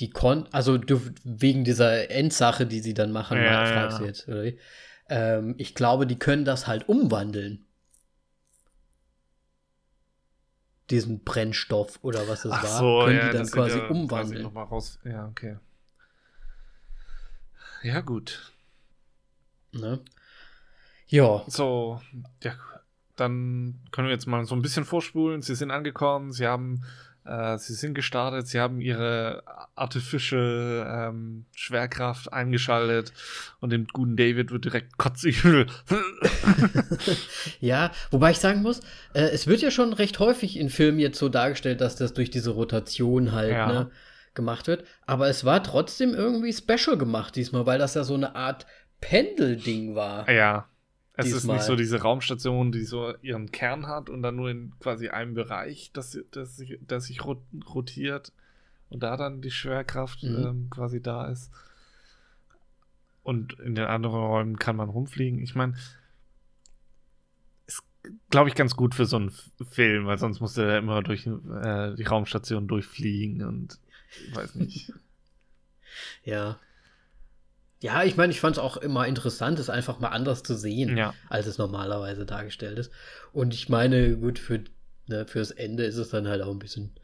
Die 0.00 0.10
kon 0.10 0.48
also 0.52 0.76
du, 0.76 1.00
wegen 1.22 1.64
dieser 1.64 2.10
Endsache, 2.10 2.66
die 2.66 2.80
sie 2.80 2.94
dann 2.94 3.12
machen, 3.12 3.38
Ja, 3.38 3.64
ja. 3.64 3.66
fragst 3.66 4.00
du 4.00 4.04
jetzt? 4.04 4.28
Ähm, 5.08 5.54
ich 5.58 5.74
glaube, 5.74 6.06
die 6.06 6.18
können 6.18 6.44
das 6.44 6.66
halt 6.66 6.88
umwandeln. 6.88 7.64
Diesen 10.90 11.24
Brennstoff 11.24 11.98
oder 12.02 12.28
was 12.28 12.42
das 12.42 12.52
Ach 12.52 12.62
war, 12.64 12.78
so, 12.78 13.04
können 13.04 13.16
ja, 13.18 13.30
die 13.32 13.38
dann 13.38 13.46
quasi 13.50 13.78
da 13.78 13.86
umwandeln. 13.88 14.42
noch 14.42 14.52
mal 14.52 14.64
raus. 14.64 14.98
Ja, 15.04 15.26
okay. 15.28 15.56
Ja, 17.82 18.00
gut. 18.00 18.52
ne? 19.72 20.00
Ja, 21.06 21.44
So, 21.48 22.00
ja, 22.42 22.54
dann 23.16 23.80
können 23.92 24.08
wir 24.08 24.12
jetzt 24.14 24.26
mal 24.26 24.44
so 24.44 24.54
ein 24.54 24.62
bisschen 24.62 24.84
vorspulen. 24.84 25.42
Sie 25.42 25.54
sind 25.54 25.70
angekommen, 25.70 26.32
sie 26.32 26.46
haben, 26.46 26.82
äh, 27.26 27.56
sie 27.58 27.74
sind 27.74 27.94
gestartet, 27.94 28.46
sie 28.48 28.60
haben 28.60 28.80
ihre 28.80 29.42
Artificial 29.74 31.08
ähm, 31.10 31.46
Schwerkraft 31.54 32.32
eingeschaltet 32.32 33.12
und 33.60 33.70
dem 33.70 33.86
guten 33.86 34.16
David 34.16 34.50
wird 34.50 34.64
direkt 34.64 34.98
kotzübel. 34.98 35.66
ja, 37.60 37.90
wobei 38.10 38.30
ich 38.32 38.38
sagen 38.38 38.62
muss, 38.62 38.80
äh, 39.14 39.22
es 39.22 39.46
wird 39.46 39.62
ja 39.62 39.70
schon 39.70 39.92
recht 39.92 40.18
häufig 40.18 40.58
in 40.58 40.68
Filmen 40.70 40.98
jetzt 40.98 41.18
so 41.18 41.28
dargestellt, 41.28 41.80
dass 41.80 41.96
das 41.96 42.12
durch 42.14 42.30
diese 42.30 42.50
Rotation 42.50 43.32
halt 43.32 43.52
Ja. 43.52 43.66
ne, 43.66 43.90
gemacht 44.34 44.66
wird. 44.66 44.84
Aber 45.06 45.28
es 45.28 45.44
war 45.44 45.62
trotzdem 45.62 46.12
irgendwie 46.14 46.52
special 46.52 46.98
gemacht 46.98 47.36
diesmal, 47.36 47.66
weil 47.66 47.78
das 47.78 47.94
ja 47.94 48.04
so 48.04 48.14
eine 48.14 48.34
Art 48.34 48.66
Pendelding 49.00 49.94
war. 49.94 50.28
ja. 50.30 50.66
Es 51.16 51.26
ist 51.26 51.34
Diesmal. 51.36 51.56
nicht 51.56 51.66
so 51.66 51.76
diese 51.76 52.02
Raumstation, 52.02 52.72
die 52.72 52.84
so 52.84 53.14
ihren 53.22 53.52
Kern 53.52 53.86
hat 53.86 54.10
und 54.10 54.22
dann 54.22 54.34
nur 54.36 54.50
in 54.50 54.72
quasi 54.80 55.08
einem 55.10 55.34
Bereich, 55.34 55.90
das, 55.92 56.18
das, 56.32 56.56
sich, 56.56 56.78
das 56.86 57.06
sich 57.06 57.24
rot- 57.24 57.42
rotiert 57.72 58.32
und 58.90 59.02
da 59.04 59.16
dann 59.16 59.40
die 59.40 59.52
Schwerkraft 59.52 60.22
Mhm. 60.24 60.36
ähm, 60.44 60.70
quasi 60.70 61.00
da 61.00 61.28
ist. 61.28 61.52
Und 63.22 63.58
in 63.60 63.74
den 63.76 63.84
anderen 63.86 64.16
Räumen 64.16 64.58
kann 64.58 64.74
man 64.76 64.88
rumfliegen. 64.90 65.40
Ich 65.40 65.54
meine, 65.54 65.74
ist, 67.66 67.82
glaube 68.30 68.48
ich, 68.48 68.54
ganz 68.56 68.74
gut 68.76 68.94
für 68.94 69.06
so 69.06 69.16
einen 69.16 69.32
Film, 69.70 70.06
weil 70.06 70.18
sonst 70.18 70.40
musste 70.40 70.64
er 70.64 70.78
immer 70.78 71.00
durch 71.02 71.26
äh, 71.26 71.94
die 71.94 72.02
Raumstation 72.02 72.66
durchfliegen 72.68 73.42
und 73.44 73.78
weiß 74.32 74.56
nicht. 74.56 74.92
Ja. 76.24 76.58
Ja, 77.80 78.02
ich 78.02 78.16
meine, 78.16 78.32
ich 78.32 78.40
fand 78.40 78.56
es 78.56 78.62
auch 78.62 78.76
immer 78.76 79.06
interessant, 79.06 79.58
es 79.58 79.68
einfach 79.68 80.00
mal 80.00 80.08
anders 80.08 80.42
zu 80.42 80.54
sehen, 80.54 80.96
ja. 80.96 81.12
als 81.28 81.46
es 81.46 81.58
normalerweise 81.58 82.24
dargestellt 82.24 82.78
ist. 82.78 82.90
Und 83.32 83.52
ich 83.52 83.68
meine, 83.68 84.16
gut, 84.16 84.38
für, 84.38 84.64
ne, 85.06 85.26
fürs 85.26 85.50
Ende 85.50 85.84
ist 85.84 85.96
es 85.96 86.08
dann 86.08 86.26
halt 86.26 86.42
auch 86.42 86.50
ein 86.50 86.58
bisschen 86.58 86.94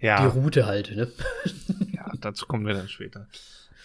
die 0.00 0.06
Ja, 0.06 0.26
Route 0.26 0.66
halt, 0.66 0.94
ne? 0.96 1.10
ja, 1.92 2.12
dazu 2.20 2.46
kommen 2.46 2.66
wir 2.66 2.74
dann 2.74 2.88
später. 2.88 3.26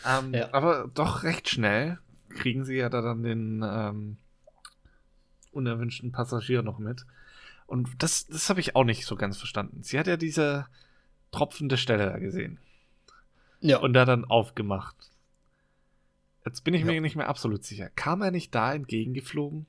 Ähm, 0.05 0.33
Ja. 0.33 0.53
Aber 0.53 0.89
doch 0.93 1.23
recht 1.23 1.49
schnell 1.49 1.97
kriegen 2.29 2.63
sie 2.63 2.75
ja 2.75 2.89
da 2.89 3.01
dann 3.01 3.23
den 3.23 3.63
ähm, 3.63 4.17
unerwünschten 5.51 6.11
Passagier 6.11 6.61
noch 6.61 6.79
mit. 6.79 7.05
Und 7.67 7.89
das, 7.99 8.27
das 8.27 8.49
habe 8.49 8.59
ich 8.59 8.75
auch 8.75 8.83
nicht 8.83 9.05
so 9.05 9.15
ganz 9.15 9.37
verstanden. 9.37 9.83
Sie 9.83 9.97
hat 9.97 10.07
ja 10.07 10.17
diese 10.17 10.67
tropfende 11.31 11.77
Stelle 11.77 12.05
da 12.05 12.19
gesehen. 12.19 12.59
Ja. 13.63 13.77
und 13.79 13.93
der 13.93 14.05
dann 14.05 14.25
aufgemacht. 14.25 14.95
Jetzt 16.45 16.63
bin 16.63 16.73
ich 16.73 16.83
mir 16.83 16.95
Ja. 16.95 17.01
nicht 17.01 17.15
mehr 17.15 17.29
absolut 17.29 17.63
sicher. 17.63 17.89
Kam 17.95 18.21
er 18.21 18.31
nicht 18.31 18.53
da 18.53 18.73
entgegengeflogen? 18.73 19.65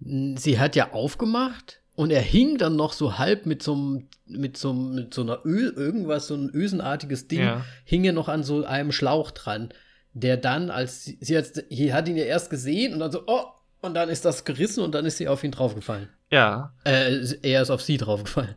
Sie 0.00 0.58
hat 0.58 0.76
ja 0.76 0.92
aufgemacht 0.92 1.82
und 1.94 2.10
er 2.10 2.22
hing 2.22 2.56
dann 2.56 2.74
noch 2.76 2.94
so 2.94 3.18
halb 3.18 3.44
mit 3.44 3.62
so 3.62 3.74
einem, 3.74 4.08
mit 4.26 4.56
so, 4.56 4.70
einem- 4.70 4.94
mit 4.94 5.12
so 5.12 5.20
einer 5.22 5.44
Öl, 5.44 5.72
irgendwas, 5.76 6.26
so 6.28 6.34
ein 6.34 6.48
ösenartiges 6.48 7.28
Ding, 7.28 7.40
Ja. 7.40 7.64
hing 7.84 8.04
er 8.04 8.14
noch 8.14 8.28
an 8.28 8.42
so 8.42 8.64
einem 8.64 8.92
Schlauch 8.92 9.30
dran, 9.32 9.74
der 10.14 10.38
dann, 10.38 10.70
als 10.70 11.04
sie, 11.04 11.18
sie, 11.20 11.36
hat, 11.36 11.46
sie 11.68 11.92
hat 11.92 12.08
ihn 12.08 12.16
ja 12.16 12.24
erst 12.24 12.48
gesehen 12.48 12.94
und 12.94 13.00
dann 13.00 13.12
so, 13.12 13.24
oh, 13.26 13.44
und 13.82 13.92
dann 13.94 14.08
ist 14.08 14.24
das 14.24 14.44
gerissen 14.46 14.82
und 14.82 14.94
dann 14.94 15.04
ist 15.04 15.18
sie 15.18 15.28
auf 15.28 15.44
ihn 15.44 15.50
draufgefallen. 15.52 16.08
Ja, 16.30 16.72
Äh, 16.84 17.22
er 17.42 17.60
ist 17.60 17.70
auf 17.70 17.82
sie 17.82 17.98
draufgefallen. 17.98 18.54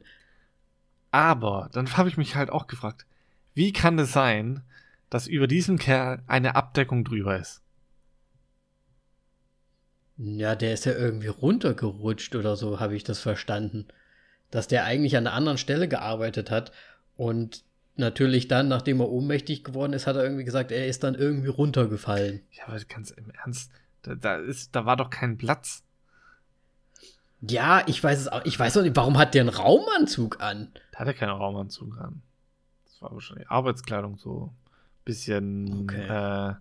aber 1.12 1.70
dann 1.74 1.92
habe 1.98 2.08
ich 2.08 2.16
mich 2.18 2.36
halt 2.36 2.50
auch 2.50 2.68
gefragt, 2.68 3.06
wie 3.54 3.74
kann 3.74 4.00
es 4.00 4.14
sein, 4.14 4.64
dass 5.10 5.28
über 5.28 5.48
diesen 5.48 5.78
Kerl 5.78 6.24
eine 6.28 6.56
Abdeckung 6.56 7.04
drüber 7.04 7.38
ist? 7.38 7.62
Ja, 10.18 10.56
der 10.56 10.74
ist 10.74 10.86
ja 10.86 10.94
irgendwie 10.94 11.28
runtergerutscht 11.28 12.36
oder 12.36 12.56
so, 12.56 12.80
habe 12.80 12.96
ich 12.96 13.04
das 13.04 13.20
verstanden. 13.20 13.88
Dass 14.52 14.68
der 14.68 14.86
eigentlich 14.86 15.18
an 15.18 15.28
einer 15.28 15.36
anderen 15.36 15.58
Stelle 15.58 15.88
gearbeitet 15.88 16.52
hat 16.52 16.72
und 17.16 17.64
natürlich 17.96 18.48
dann, 18.48 18.68
nachdem 18.68 19.00
er 19.00 19.10
ohnmächtig 19.10 19.64
geworden 19.64 19.94
ist, 19.94 20.08
hat 20.08 20.16
er 20.16 20.24
irgendwie 20.24 20.44
gesagt, 20.44 20.72
er 20.72 20.88
ist 20.88 21.04
dann 21.04 21.16
irgendwie 21.16 21.50
runtergefallen. 21.50 22.42
Ja, 22.52 22.68
aber 22.68 22.80
ganz 22.82 23.12
im 23.12 23.32
Ernst, 23.32 23.72
da, 24.04 24.16
da, 24.16 24.36
ist, 24.38 24.76
da 24.76 24.86
war 24.86 24.98
doch 24.98 25.10
kein 25.10 25.38
Platz. 25.38 25.84
Ja, 27.42 27.84
ich 27.88 28.02
weiß 28.02 28.20
es 28.20 28.28
auch. 28.30 28.46
Ich 28.46 28.58
weiß 28.58 28.78
auch 28.78 28.84
nicht, 28.84 28.96
warum 28.96 29.18
hat 29.18 29.34
der 29.34 29.42
einen 29.42 29.50
Raumanzug 29.50 30.42
an? 30.42 30.72
Da 30.92 31.00
hat 31.00 31.08
er 31.08 31.14
keinen 31.14 31.32
Raumanzug 31.32 31.98
an. 31.98 32.22
War 33.04 33.12
wahrscheinlich 33.14 33.50
Arbeitskleidung 33.50 34.18
so. 34.18 34.54
Bisschen, 35.06 35.82
Okay. 35.84 36.08
äh, 36.08 36.56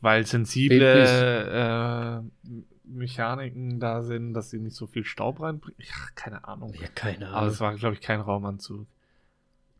weil 0.00 0.24
sensible 0.24 2.22
äh, 2.22 2.48
Mechaniken 2.84 3.80
da 3.80 4.02
sind, 4.02 4.32
dass 4.34 4.50
sie 4.50 4.60
nicht 4.60 4.76
so 4.76 4.86
viel 4.86 5.04
Staub 5.04 5.40
reinbringen. 5.42 5.80
Ja, 5.80 5.94
keine 6.14 6.46
Ahnung. 6.46 6.72
Ja, 6.80 6.86
keine 6.94 7.28
Aber 7.28 7.36
Ahnung. 7.38 7.50
es 7.50 7.60
war, 7.60 7.74
glaube 7.74 7.94
ich, 7.94 8.00
kein 8.00 8.20
Raumanzug. 8.20 8.86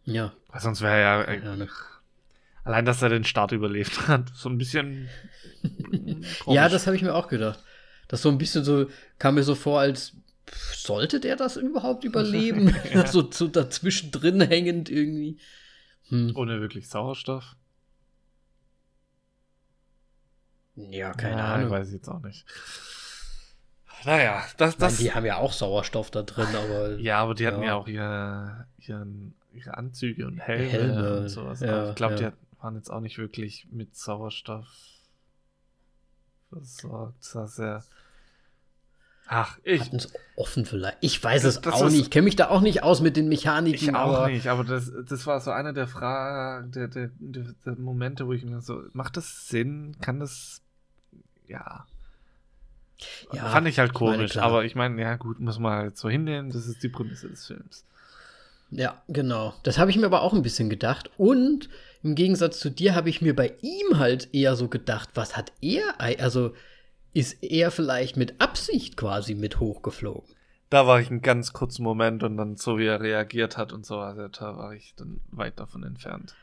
ja, 0.05 0.33
Weil 0.49 0.61
sonst 0.61 0.81
wäre 0.83 1.01
ja. 1.01 1.23
Äh, 1.23 1.67
allein, 2.65 2.85
dass 2.85 3.01
er 3.01 3.09
den 3.11 3.25
Start 3.25 3.53
überlebt 3.53 4.09
hat. 4.09 4.31
So 4.35 4.49
ein 4.49 4.59
bisschen. 4.59 5.09
ja, 6.47 6.69
das 6.69 6.87
habe 6.87 6.97
ich 6.97 7.03
mir 7.03 7.15
auch 7.15 7.29
gedacht. 7.29 7.63
Das 8.09 8.23
so 8.23 8.29
ein 8.31 8.39
bisschen 8.39 8.65
so, 8.65 8.87
kam 9.19 9.37
mir 9.37 9.43
so 9.45 9.55
vor, 9.55 9.81
als 9.81 10.17
sollte 10.75 11.21
der 11.21 11.37
das 11.37 11.57
überhaupt 11.57 12.05
überleben? 12.05 12.75
Ja. 12.93 13.07
so, 13.07 13.31
so 13.31 13.49
dazwischen 13.49 14.11
drin 14.11 14.41
hängend 14.41 14.89
irgendwie. 14.91 15.39
Hm. 16.09 16.33
Ohne 16.37 16.61
wirklich 16.61 16.89
Sauerstoff. 16.89 17.57
Ja, 20.77 21.13
keine 21.13 21.39
Ja, 21.39 21.55
Ahnung. 21.55 21.71
Weiß 21.71 21.89
ich 21.89 21.95
jetzt 21.95 22.09
auch 22.09 22.21
nicht. 22.21 22.45
Naja, 24.05 24.45
das. 24.59 24.75
Ich 24.75 24.79
meine, 24.81 24.91
das 24.93 24.99
die 24.99 25.13
haben 25.13 25.27
ja 25.27 25.37
auch 25.39 25.53
Sauerstoff 25.53 26.11
da 26.11 26.23
drin, 26.23 26.47
aber 26.55 26.99
ja, 26.99 27.19
aber 27.21 27.35
die 27.35 27.47
hatten 27.47 27.63
Ja. 27.63 27.69
ja, 27.69 27.75
auch 27.75 27.89
ihre, 27.89 28.67
ihren, 28.79 29.35
ihre 29.53 29.77
Anzüge 29.77 30.27
und 30.27 30.39
Helme, 30.39 30.65
Helme, 30.71 31.19
und 31.21 31.29
sowas. 31.29 31.61
ja, 31.61 31.91
ich 31.91 31.97
glaube, 31.97 32.15
die 32.15 32.23
ja. 32.23 32.29
hat- 32.29 32.37
waren 32.61 32.77
jetzt 32.77 32.91
auch 32.91 33.01
nicht 33.01 33.19
wirklich 33.19 33.67
mit 33.73 33.97
Sauerstoff 33.97 34.69
versorgt. 36.49 37.29
Das 37.35 37.57
sehr. 37.57 37.85
Ach, 39.31 39.59
ich, 39.63 39.81
hatten 39.83 39.97
es 39.97 40.11
offen 40.37 40.65
vielleicht. 40.65 40.97
Ich 41.03 41.23
weiß 41.23 41.43
Das- 41.43 41.57
es 41.57 41.61
das 41.61 41.75
auch 41.75 41.91
nicht. 41.91 42.01
Ich 42.01 42.11
kenne 42.11 42.25
mich 42.25 42.37
da 42.37 42.49
auch 42.49 42.63
nicht 42.63 42.83
aus 42.83 43.01
mit 43.03 43.17
den 43.17 43.29
Mechaniken. 43.29 43.89
ich 43.91 43.95
auch 43.95 44.15
aber 44.17 44.29
nicht, 44.29 44.47
aber 44.47 44.65
das, 44.65 44.91
das 45.07 45.27
war 45.27 45.39
so 45.41 45.51
einer 45.51 45.73
der 45.75 45.87
Fragen, 45.87 46.71
der, 46.73 46.89
der, 46.89 47.11
der, 47.19 47.45
der 47.67 47.77
Momente, 47.77 48.27
wo 48.27 48.33
ich 48.33 48.45
mir 48.45 48.61
so, 48.63 48.83
macht 48.95 49.17
das 49.19 49.47
Sinn? 49.49 49.97
Kann 50.01 50.19
das. 50.21 50.63
Ja. 51.47 51.85
Ja, 53.33 53.45
Fand 53.51 53.69
ich 53.69 53.79
halt 53.79 53.93
ich 53.95 54.01
meine, 54.01 54.17
komisch, 54.17 54.37
aber 54.39 54.65
ich 54.65 54.75
meine, 54.75 55.01
ja 55.01 55.15
gut, 55.17 55.39
muss 55.41 55.59
man 55.59 55.73
halt 55.73 55.97
so 55.99 56.09
hinnehmen, 56.09 56.51
das 56.51 56.67
ist 56.67 56.83
die 56.83 56.89
Prämisse 56.89 57.29
des 57.29 57.47
Films. 57.47 57.85
Ja, 58.71 59.01
genau. 59.09 59.55
Das 59.63 59.79
habe 59.79 59.91
ich 59.91 59.97
mir 59.97 60.07
aber 60.07 60.23
auch 60.23 60.35
ein 60.35 60.43
bisschen 60.43 60.69
gedacht. 60.69 61.11
Und 61.17 61.69
im 62.03 62.15
Gegensatz 62.15 62.59
zu 62.59 62.71
dir 62.71 62.95
habe 62.95 63.09
ich 63.09 63.23
mir 63.23 63.35
bei 63.37 63.55
ihm 63.63 63.99
halt 63.99 64.35
eher 64.35 64.57
so 64.57 64.69
gedacht, 64.69 65.11
was 65.15 65.37
hat 65.37 65.53
er, 65.61 66.01
also 66.01 66.55
ist 67.19 67.43
er 67.43 67.73
vielleicht 67.73 68.17
mit 68.17 68.41
Absicht 68.41 68.97
quasi 68.97 69.35
mit 69.35 69.59
hochgeflogen? 69.59 70.37
Da 70.71 70.87
war 70.87 71.01
ich 71.01 71.11
einen 71.11 71.21
ganz 71.21 71.53
kurzen 71.53 71.83
Moment 71.83 72.23
und 72.23 72.37
dann 72.37 72.57
so 72.57 72.79
wie 72.79 72.87
er 72.87 73.01
reagiert 73.01 73.57
hat 73.57 73.73
und 73.73 73.85
so, 73.85 73.99
also 73.99 74.29
da 74.29 74.57
war 74.57 74.73
ich 74.73 74.95
dann 74.97 75.21
weit 75.33 75.59
davon 75.59 75.83
entfernt. 75.83 76.37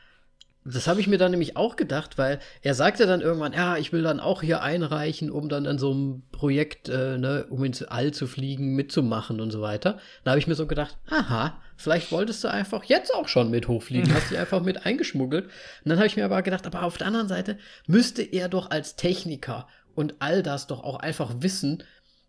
Das 0.66 0.86
habe 0.86 1.00
ich 1.00 1.06
mir 1.06 1.16
dann 1.16 1.30
nämlich 1.30 1.56
auch 1.56 1.76
gedacht, 1.76 2.18
weil 2.18 2.40
er 2.60 2.74
sagte 2.74 3.06
dann 3.06 3.22
irgendwann, 3.22 3.54
ja, 3.54 3.78
ich 3.78 3.92
will 3.92 4.02
dann 4.02 4.20
auch 4.20 4.42
hier 4.42 4.60
einreichen, 4.60 5.30
um 5.30 5.48
dann 5.48 5.66
an 5.66 5.78
so 5.78 5.92
einem 5.92 6.24
Projekt, 6.30 6.90
äh, 6.90 7.16
ne, 7.16 7.46
um 7.48 7.64
ins 7.64 7.82
All 7.82 8.10
zu 8.10 8.26
fliegen, 8.26 8.74
mitzumachen 8.74 9.40
und 9.40 9.52
so 9.52 9.62
weiter. 9.62 9.98
Da 10.24 10.32
habe 10.32 10.40
ich 10.40 10.48
mir 10.48 10.56
so 10.56 10.66
gedacht, 10.66 10.98
aha, 11.08 11.62
vielleicht 11.76 12.12
wolltest 12.12 12.44
du 12.44 12.48
einfach 12.48 12.84
jetzt 12.84 13.14
auch 13.14 13.28
schon 13.28 13.50
mit 13.50 13.68
hochfliegen, 13.68 14.12
hast 14.12 14.30
dich 14.30 14.38
einfach 14.38 14.60
mit 14.60 14.84
eingeschmuggelt. 14.84 15.46
Und 15.46 15.88
dann 15.88 15.98
habe 15.98 16.08
ich 16.08 16.16
mir 16.16 16.24
aber 16.26 16.42
gedacht, 16.42 16.66
aber 16.66 16.82
auf 16.82 16.98
der 16.98 17.06
anderen 17.06 17.28
Seite 17.28 17.56
müsste 17.86 18.22
er 18.22 18.50
doch 18.50 18.70
als 18.70 18.96
Techniker 18.96 19.68
und 19.96 20.14
all 20.20 20.42
das 20.42 20.66
doch 20.66 20.84
auch 20.84 21.00
einfach 21.00 21.34
wissen, 21.40 21.82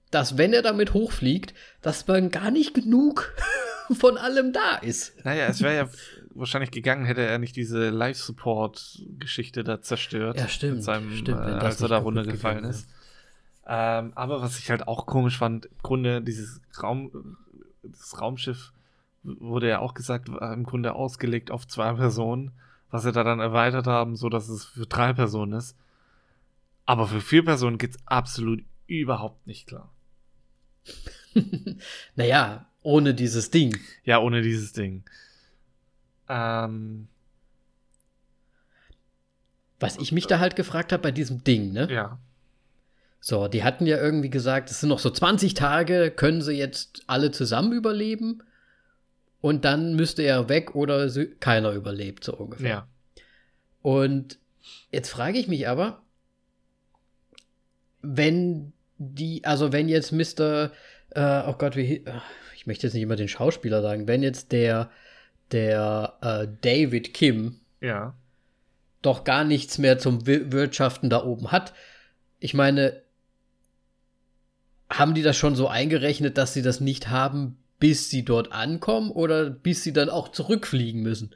dass 0.09 0.37
wenn 0.37 0.53
er 0.53 0.61
damit 0.61 0.93
hochfliegt, 0.93 1.53
dass 1.81 2.07
man 2.07 2.31
gar 2.31 2.49
nicht 2.49 2.73
genug 2.73 3.33
von 3.99 4.17
allem 4.17 4.53
da 4.53 4.77
ist. 4.77 5.23
Naja, 5.25 5.47
es 5.47 5.61
wäre 5.61 5.75
ja 5.75 5.89
wahrscheinlich 6.33 6.71
gegangen, 6.71 7.05
hätte 7.05 7.21
er 7.21 7.39
nicht 7.39 7.55
diese 7.55 7.89
Live-Support-Geschichte 7.89 9.63
da 9.63 9.81
zerstört. 9.81 10.39
Ja, 10.39 10.47
stimmt, 10.47 10.75
Mit 10.75 10.83
seinem, 10.83 11.15
stimmt, 11.15 11.39
äh, 11.39 11.51
als 11.51 11.81
er 11.81 11.89
da 11.89 11.97
runtergefallen 11.97 12.63
ist. 12.63 12.87
Ähm, 13.67 14.13
aber 14.15 14.41
was 14.41 14.57
ich 14.59 14.69
halt 14.69 14.87
auch 14.87 15.05
komisch 15.05 15.37
fand, 15.37 15.65
im 15.65 15.77
Grunde 15.83 16.21
dieses 16.21 16.61
Raum, 16.81 17.37
das 17.83 18.21
Raumschiff 18.21 18.71
wurde 19.23 19.67
ja 19.67 19.79
auch 19.79 19.93
gesagt, 19.93 20.31
war 20.31 20.53
im 20.53 20.63
Grunde 20.63 20.93
ausgelegt 20.93 21.51
auf 21.51 21.67
zwei 21.67 21.91
Personen, 21.93 22.51
was 22.91 23.03
sie 23.03 23.11
da 23.11 23.25
dann 23.25 23.41
erweitert 23.41 23.87
haben, 23.87 24.15
so 24.15 24.29
dass 24.29 24.47
es 24.47 24.63
für 24.63 24.85
drei 24.85 25.11
Personen 25.11 25.53
ist. 25.53 25.75
Aber 26.87 27.07
für 27.07 27.21
vier 27.21 27.43
Personen 27.43 27.77
geht's 27.77 27.97
absolut 28.05 28.63
überhaupt 28.87 29.45
nicht 29.45 29.67
klar. 29.67 29.93
naja, 32.15 32.65
ohne 32.81 33.13
dieses 33.13 33.51
Ding. 33.51 33.77
Ja, 34.05 34.19
ohne 34.19 34.41
dieses 34.41 34.71
Ding. 34.71 35.03
Ähm, 36.29 37.09
Was 39.79 39.97
ich 39.97 40.13
mich 40.13 40.27
da 40.27 40.39
halt 40.39 40.55
gefragt 40.55 40.93
habe 40.93 41.03
bei 41.03 41.11
diesem 41.11 41.43
Ding, 41.43 41.73
ne? 41.73 41.91
ja. 41.91 42.19
So, 43.19 43.49
die 43.49 43.63
hatten 43.63 43.85
ja 43.85 43.97
irgendwie 43.97 44.29
gesagt, 44.29 44.71
es 44.71 44.79
sind 44.79 44.89
noch 44.89 44.99
so 44.99 45.09
20 45.09 45.55
Tage, 45.55 46.11
können 46.11 46.41
sie 46.41 46.53
jetzt 46.53 47.03
alle 47.07 47.31
zusammen 47.31 47.73
überleben. 47.73 48.43
Und 49.41 49.65
dann 49.65 49.95
müsste 49.95 50.21
er 50.21 50.47
weg 50.47 50.75
oder 50.75 51.09
keiner 51.41 51.71
überlebt, 51.71 52.23
so 52.23 52.33
ungefähr. 52.33 52.69
Ja. 52.69 52.87
Und 53.81 54.39
jetzt 54.91 55.09
frage 55.09 55.39
ich 55.39 55.49
mich 55.49 55.67
aber, 55.67 56.01
wenn 58.15 58.71
die, 58.97 59.43
also 59.43 59.71
wenn 59.71 59.89
jetzt 59.89 60.11
Mr., 60.11 60.71
äh, 61.11 61.43
oh 61.47 61.53
Gott, 61.53 61.75
wie, 61.75 61.97
äh, 62.05 62.19
ich 62.55 62.67
möchte 62.67 62.87
jetzt 62.87 62.93
nicht 62.93 63.03
immer 63.03 63.15
den 63.15 63.27
Schauspieler 63.27 63.81
sagen, 63.81 64.07
wenn 64.07 64.23
jetzt 64.23 64.51
der, 64.51 64.89
der 65.51 66.13
äh, 66.21 66.47
David 66.61 67.13
Kim 67.13 67.59
Ja. 67.81 68.13
doch 69.01 69.23
gar 69.23 69.43
nichts 69.43 69.77
mehr 69.77 69.99
zum 69.99 70.25
Wir- 70.25 70.51
Wirtschaften 70.51 71.09
da 71.09 71.23
oben 71.23 71.51
hat. 71.51 71.73
Ich 72.39 72.53
meine, 72.53 73.01
haben 74.89 75.13
die 75.13 75.21
das 75.21 75.35
schon 75.37 75.55
so 75.55 75.67
eingerechnet, 75.67 76.37
dass 76.37 76.53
sie 76.53 76.61
das 76.61 76.79
nicht 76.79 77.09
haben, 77.09 77.57
bis 77.79 78.09
sie 78.09 78.23
dort 78.23 78.51
ankommen 78.53 79.11
oder 79.11 79.49
bis 79.49 79.83
sie 79.83 79.93
dann 79.93 80.09
auch 80.09 80.29
zurückfliegen 80.29 81.01
müssen? 81.03 81.35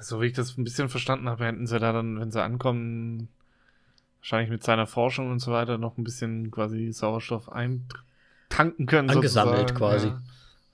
So 0.00 0.20
wie 0.22 0.26
ich 0.26 0.32
das 0.32 0.56
ein 0.56 0.64
bisschen 0.64 0.88
verstanden 0.88 1.28
habe, 1.28 1.44
hätten 1.44 1.66
sie 1.66 1.78
da 1.78 1.92
dann, 1.92 2.18
wenn 2.18 2.30
sie 2.32 2.42
ankommen, 2.42 3.28
wahrscheinlich 4.20 4.50
mit 4.50 4.62
seiner 4.62 4.86
Forschung 4.86 5.30
und 5.30 5.40
so 5.40 5.52
weiter 5.52 5.78
noch 5.78 5.98
ein 5.98 6.04
bisschen 6.04 6.50
quasi 6.50 6.92
Sauerstoff 6.92 7.48
eintanken 7.50 8.86
können. 8.86 9.10
Angesammelt 9.10 9.68
sozusagen, 9.70 9.78
quasi. 9.78 10.06
Ja. 10.08 10.22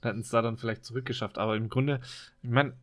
Dann 0.01 0.09
hätten 0.11 0.21
es 0.21 0.29
da 0.29 0.41
dann 0.41 0.57
vielleicht 0.57 0.85
zurückgeschafft. 0.85 1.37
Aber 1.37 1.55
im 1.55 1.69
Grunde, 1.69 2.01
ich 2.43 2.49
meine, 2.49 2.73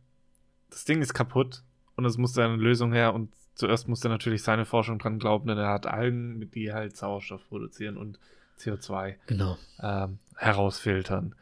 das 0.69 0.85
Ding 0.85 1.01
ist 1.01 1.13
kaputt 1.13 1.63
und 1.95 2.05
es 2.05 2.17
musste 2.17 2.43
eine 2.43 2.55
Lösung 2.57 2.91
her 2.93 3.13
und 3.13 3.31
zuerst 3.53 3.87
musste 3.87 4.09
natürlich 4.09 4.43
seine 4.43 4.65
Forschung 4.65 4.99
dran 4.99 5.17
glauben, 5.19 5.47
denn 5.47 5.57
er 5.57 5.69
hat 5.69 5.87
Algen, 5.87 6.49
die 6.51 6.73
halt 6.73 6.97
Sauerstoff 6.97 7.47
produzieren 7.47 7.95
und 7.97 8.19
CO2 8.59 9.15
Genau. 9.27 9.57
ähm, 9.81 10.19
herausfiltern. 10.35 11.35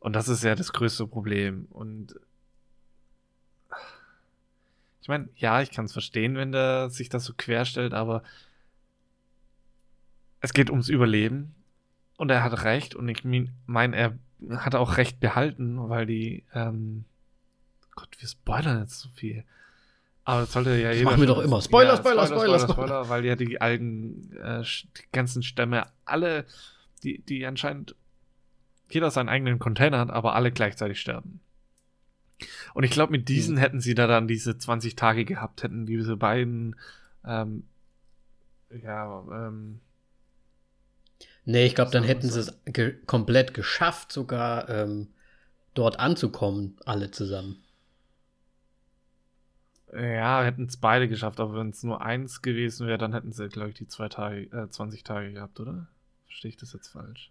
Und 0.00 0.14
das 0.16 0.28
ist 0.28 0.42
ja 0.42 0.56
das 0.56 0.72
größte 0.72 1.06
Problem. 1.06 1.66
Und 1.70 2.16
ich 5.00 5.08
meine, 5.08 5.28
ja, 5.36 5.60
ich 5.62 5.70
kann 5.70 5.84
es 5.84 5.92
verstehen, 5.92 6.36
wenn 6.36 6.52
der 6.52 6.90
sich 6.90 7.08
das 7.08 7.24
so 7.24 7.34
querstellt, 7.36 7.92
aber 7.94 8.22
es 10.42 10.52
geht 10.52 10.70
ums 10.70 10.88
Überleben. 10.88 11.54
Und 12.18 12.30
er 12.30 12.44
hat 12.44 12.64
recht. 12.64 12.94
Und 12.94 13.08
ich 13.08 13.24
meine, 13.66 13.96
er 13.96 14.18
hat 14.58 14.74
auch 14.74 14.96
recht 14.96 15.18
behalten, 15.18 15.88
weil 15.88 16.06
die 16.06 16.44
ähm, 16.52 17.04
Gott, 17.94 18.08
wir 18.18 18.28
spoilern 18.28 18.80
jetzt 18.80 19.00
so 19.00 19.08
viel. 19.10 19.44
Aber 20.24 20.42
das 20.42 20.52
sollte 20.52 20.76
ja 20.76 20.92
jeder. 20.92 21.04
machen 21.10 21.20
wir 21.20 21.26
doch 21.26 21.38
immer. 21.38 21.58
wissen. 21.58 21.68
Spoiler, 21.68 21.96
Spoiler, 21.96 22.26
Spoiler, 22.26 22.58
Spoiler, 22.60 23.08
weil 23.08 23.24
ja 23.24 23.36
die 23.36 23.60
Algen, 23.60 24.32
äh, 24.36 24.62
die 24.62 25.10
ganzen 25.12 25.42
Stämme, 25.42 25.86
alle, 26.04 26.46
die, 27.02 27.18
die 27.22 27.44
anscheinend 27.44 27.96
jeder 28.88 29.10
seinen 29.10 29.28
eigenen 29.28 29.58
Container 29.58 29.98
hat, 29.98 30.10
aber 30.10 30.34
alle 30.34 30.52
gleichzeitig 30.52 31.00
sterben. 31.00 31.40
Und 32.74 32.84
ich 32.84 32.90
glaube, 32.90 33.12
mit 33.12 33.28
diesen 33.28 33.56
hätten 33.56 33.80
sie 33.80 33.94
da 33.94 34.06
dann 34.06 34.28
diese 34.28 34.58
20 34.58 34.96
Tage 34.96 35.24
gehabt, 35.24 35.62
hätten 35.62 35.86
diese 35.86 36.16
beiden, 36.16 36.76
ähm, 37.24 37.64
ja, 38.70 39.24
ähm, 39.30 39.80
Nee, 41.44 41.66
ich 41.66 41.74
glaube, 41.74 41.90
dann 41.90 42.04
hätten 42.04 42.30
sie 42.30 42.40
es 42.40 42.58
ge 42.66 42.94
komplett 43.06 43.54
geschafft, 43.54 44.12
sogar 44.12 44.68
ähm, 44.68 45.08
dort 45.74 45.98
anzukommen, 45.98 46.76
alle 46.84 47.10
zusammen. 47.10 47.62
ja, 49.92 50.42
hätten 50.42 50.64
es 50.66 50.76
beide 50.78 51.08
geschafft, 51.08 51.38
aber 51.40 51.54
wenn 51.56 51.70
es 51.70 51.82
nur 51.82 52.00
eins 52.02 52.40
gewesen 52.42 52.86
wäre, 52.86 52.98
dann 52.98 53.12
hätten 53.12 53.32
sie, 53.32 53.48
glaube 53.48 53.70
ich, 53.70 53.74
die 53.74 53.86
zwei 53.88 54.08
Tage, 54.08 54.42
äh, 54.52 54.68
20 54.68 55.04
Tage 55.04 55.32
gehabt, 55.32 55.60
oder? 55.60 55.88
Verstehe 56.26 56.48
ich 56.50 56.56
das 56.56 56.72
jetzt 56.72 56.88
falsch? 56.88 57.30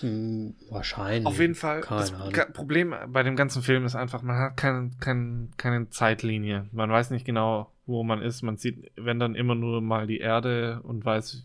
Hm, 0.00 0.54
wahrscheinlich. 0.68 1.26
Auf 1.26 1.40
jeden 1.40 1.54
Fall, 1.56 1.80
Keine 1.80 2.00
das 2.00 2.12
Ahnung. 2.12 2.52
Problem 2.52 2.94
bei 3.08 3.22
dem 3.22 3.34
ganzen 3.34 3.62
Film 3.62 3.84
ist 3.84 3.96
einfach, 3.96 4.22
man 4.22 4.36
hat 4.36 4.56
kein, 4.56 4.96
kein, 5.00 5.50
keine 5.56 5.90
Zeitlinie. 5.90 6.68
Man 6.70 6.90
weiß 6.90 7.10
nicht 7.10 7.24
genau, 7.24 7.72
wo 7.86 8.04
man 8.04 8.22
ist. 8.22 8.42
Man 8.42 8.56
sieht, 8.56 8.92
wenn 8.96 9.18
dann 9.18 9.34
immer 9.34 9.54
nur 9.54 9.80
mal 9.80 10.06
die 10.06 10.18
Erde 10.18 10.80
und 10.82 11.04
weiß, 11.04 11.44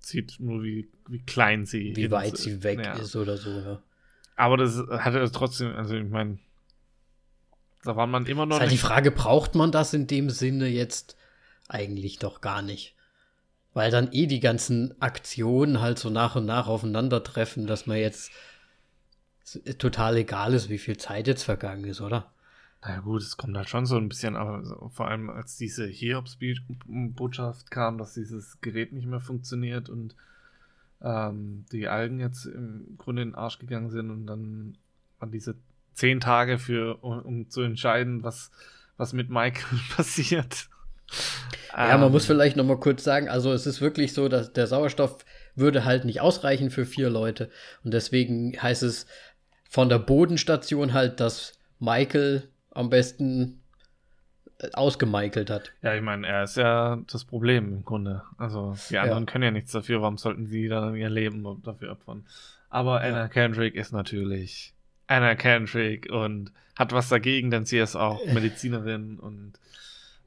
sieht 0.00 0.40
nur, 0.40 0.62
wie, 0.62 0.88
wie 1.08 1.20
klein 1.20 1.66
sie 1.66 1.94
Wie 1.94 2.10
weit 2.10 2.36
sie 2.36 2.62
weg 2.62 2.84
ja. 2.84 2.94
ist 2.94 3.14
oder 3.14 3.36
so. 3.36 3.50
Ja. 3.50 3.82
Aber 4.36 4.56
das 4.56 4.76
hatte 4.88 5.20
es 5.20 5.32
trotzdem, 5.32 5.74
also 5.76 5.94
ich 5.94 6.08
meine, 6.08 6.38
da 7.84 7.96
war 7.96 8.06
man 8.06 8.26
immer 8.26 8.46
noch 8.46 8.56
Ist 8.56 8.60
halt 8.60 8.72
die. 8.72 8.78
Frage, 8.78 9.10
braucht 9.10 9.54
man 9.54 9.70
das 9.70 9.94
in 9.94 10.06
dem 10.06 10.30
Sinne 10.30 10.66
jetzt 10.68 11.16
eigentlich 11.68 12.18
doch 12.18 12.40
gar 12.40 12.62
nicht? 12.62 12.94
Weil 13.72 13.90
dann 13.90 14.12
eh 14.12 14.26
die 14.26 14.40
ganzen 14.40 15.00
Aktionen 15.00 15.80
halt 15.80 15.98
so 15.98 16.10
nach 16.10 16.34
und 16.36 16.46
nach 16.46 16.66
aufeinandertreffen, 16.66 17.66
dass 17.66 17.86
man 17.86 17.98
jetzt 17.98 18.32
total 19.78 20.16
egal 20.16 20.54
ist, 20.54 20.68
wie 20.68 20.78
viel 20.78 20.96
Zeit 20.96 21.26
jetzt 21.26 21.44
vergangen 21.44 21.84
ist, 21.84 22.00
oder? 22.00 22.32
Na 22.82 22.94
ja, 22.94 23.00
gut, 23.00 23.22
es 23.22 23.36
kommt 23.36 23.56
halt 23.56 23.68
schon 23.68 23.84
so 23.84 23.96
ein 23.96 24.08
bisschen, 24.08 24.36
aber 24.36 24.90
vor 24.90 25.08
allem 25.08 25.28
als 25.28 25.56
diese 25.56 25.86
Hiobs-Botschaft 25.86 27.70
kam, 27.70 27.98
dass 27.98 28.14
dieses 28.14 28.60
Gerät 28.62 28.92
nicht 28.92 29.06
mehr 29.06 29.20
funktioniert 29.20 29.90
und 29.90 30.14
ähm, 31.02 31.66
die 31.72 31.88
Algen 31.88 32.20
jetzt 32.20 32.46
im 32.46 32.96
Grunde 32.96 33.22
in 33.22 33.30
den 33.30 33.34
Arsch 33.34 33.58
gegangen 33.58 33.90
sind 33.90 34.10
und 34.10 34.26
dann 34.26 34.78
waren 35.18 35.30
diese 35.30 35.56
zehn 35.92 36.20
Tage 36.20 36.58
für, 36.58 37.02
um, 37.02 37.20
um 37.20 37.50
zu 37.50 37.60
entscheiden, 37.62 38.22
was, 38.22 38.50
was 38.96 39.12
mit 39.12 39.28
Michael 39.28 39.78
passiert. 39.96 40.68
Ja, 41.76 41.98
man 41.98 42.06
Ähm, 42.06 42.12
muss 42.12 42.26
vielleicht 42.26 42.56
noch 42.56 42.64
mal 42.64 42.80
kurz 42.80 43.04
sagen, 43.04 43.28
also 43.28 43.52
es 43.52 43.66
ist 43.66 43.80
wirklich 43.80 44.12
so, 44.14 44.28
dass 44.28 44.52
der 44.52 44.66
Sauerstoff 44.66 45.24
würde 45.54 45.84
halt 45.84 46.04
nicht 46.04 46.20
ausreichen 46.20 46.70
für 46.70 46.86
vier 46.86 47.10
Leute. 47.10 47.50
Und 47.84 47.92
deswegen 47.92 48.60
heißt 48.60 48.82
es 48.82 49.06
von 49.68 49.88
der 49.88 49.98
Bodenstation 49.98 50.92
halt, 50.94 51.20
dass 51.20 51.58
Michael 51.78 52.48
am 52.70 52.90
besten 52.90 53.60
äh, 54.58 54.70
ausgemichaelt 54.72 55.50
hat. 55.50 55.72
Ja, 55.82 55.94
ich 55.94 56.02
meine, 56.02 56.26
er 56.26 56.44
ist 56.44 56.56
ja 56.56 56.98
das 57.10 57.24
Problem 57.24 57.72
im 57.72 57.84
Grunde. 57.84 58.22
Also, 58.38 58.76
die 58.90 58.98
anderen 58.98 59.26
können 59.26 59.44
ja 59.44 59.50
nichts 59.50 59.72
dafür. 59.72 60.02
Warum 60.02 60.18
sollten 60.18 60.46
sie 60.46 60.68
dann 60.68 60.96
ihr 60.96 61.10
Leben 61.10 61.62
dafür 61.62 61.92
opfern? 61.92 62.26
Aber 62.68 63.00
Anna 63.00 63.28
Kendrick 63.28 63.74
ist 63.74 63.92
natürlich 63.92 64.74
Anna 65.08 65.34
Kendrick 65.34 66.08
und 66.10 66.52
hat 66.76 66.92
was 66.92 67.08
dagegen, 67.08 67.50
denn 67.50 67.66
sie 67.66 67.78
ist 67.78 67.96
auch 67.96 68.24
Medizinerin 68.26 69.18
und 69.18 69.54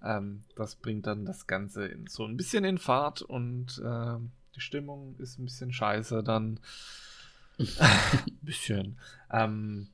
ähm, 0.03 0.43
das 0.55 0.75
bringt 0.75 1.07
dann 1.07 1.25
das 1.25 1.47
Ganze 1.47 1.85
in, 1.85 2.07
so 2.07 2.25
ein 2.25 2.35
bisschen 2.35 2.65
in 2.65 2.77
Fahrt 2.77 3.21
und 3.21 3.81
ähm, 3.83 4.31
die 4.55 4.59
Stimmung 4.59 5.15
ist 5.19 5.39
ein 5.39 5.45
bisschen 5.45 5.71
scheiße 5.71 6.21
dann. 6.21 6.59
ein 7.57 7.67
bisschen. 8.41 8.99
Ähm, 9.31 9.87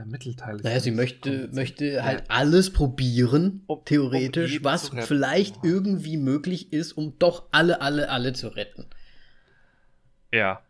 der 0.00 0.06
Mittelteil 0.06 0.56
ist. 0.56 0.64
Naja, 0.64 0.80
sie 0.80 0.90
möchte, 0.90 1.48
möchte 1.52 1.84
Ja. 1.86 2.04
halt 2.04 2.24
alles 2.28 2.72
probieren, 2.72 3.62
Um- 3.66 3.78
um 3.78 3.84
theoretisch, 3.84 4.52
jeden 4.52 4.64
was 4.64 4.88
vielleicht 5.06 5.56
Oh. 5.58 5.60
irgendwie 5.64 6.16
möglich 6.16 6.72
ist, 6.72 6.92
um 6.92 7.18
doch 7.18 7.48
alle, 7.52 7.80
alle, 7.82 8.08
alle 8.10 8.32
zu 8.32 8.48
retten. 8.48 8.86
Ja. 10.32 10.62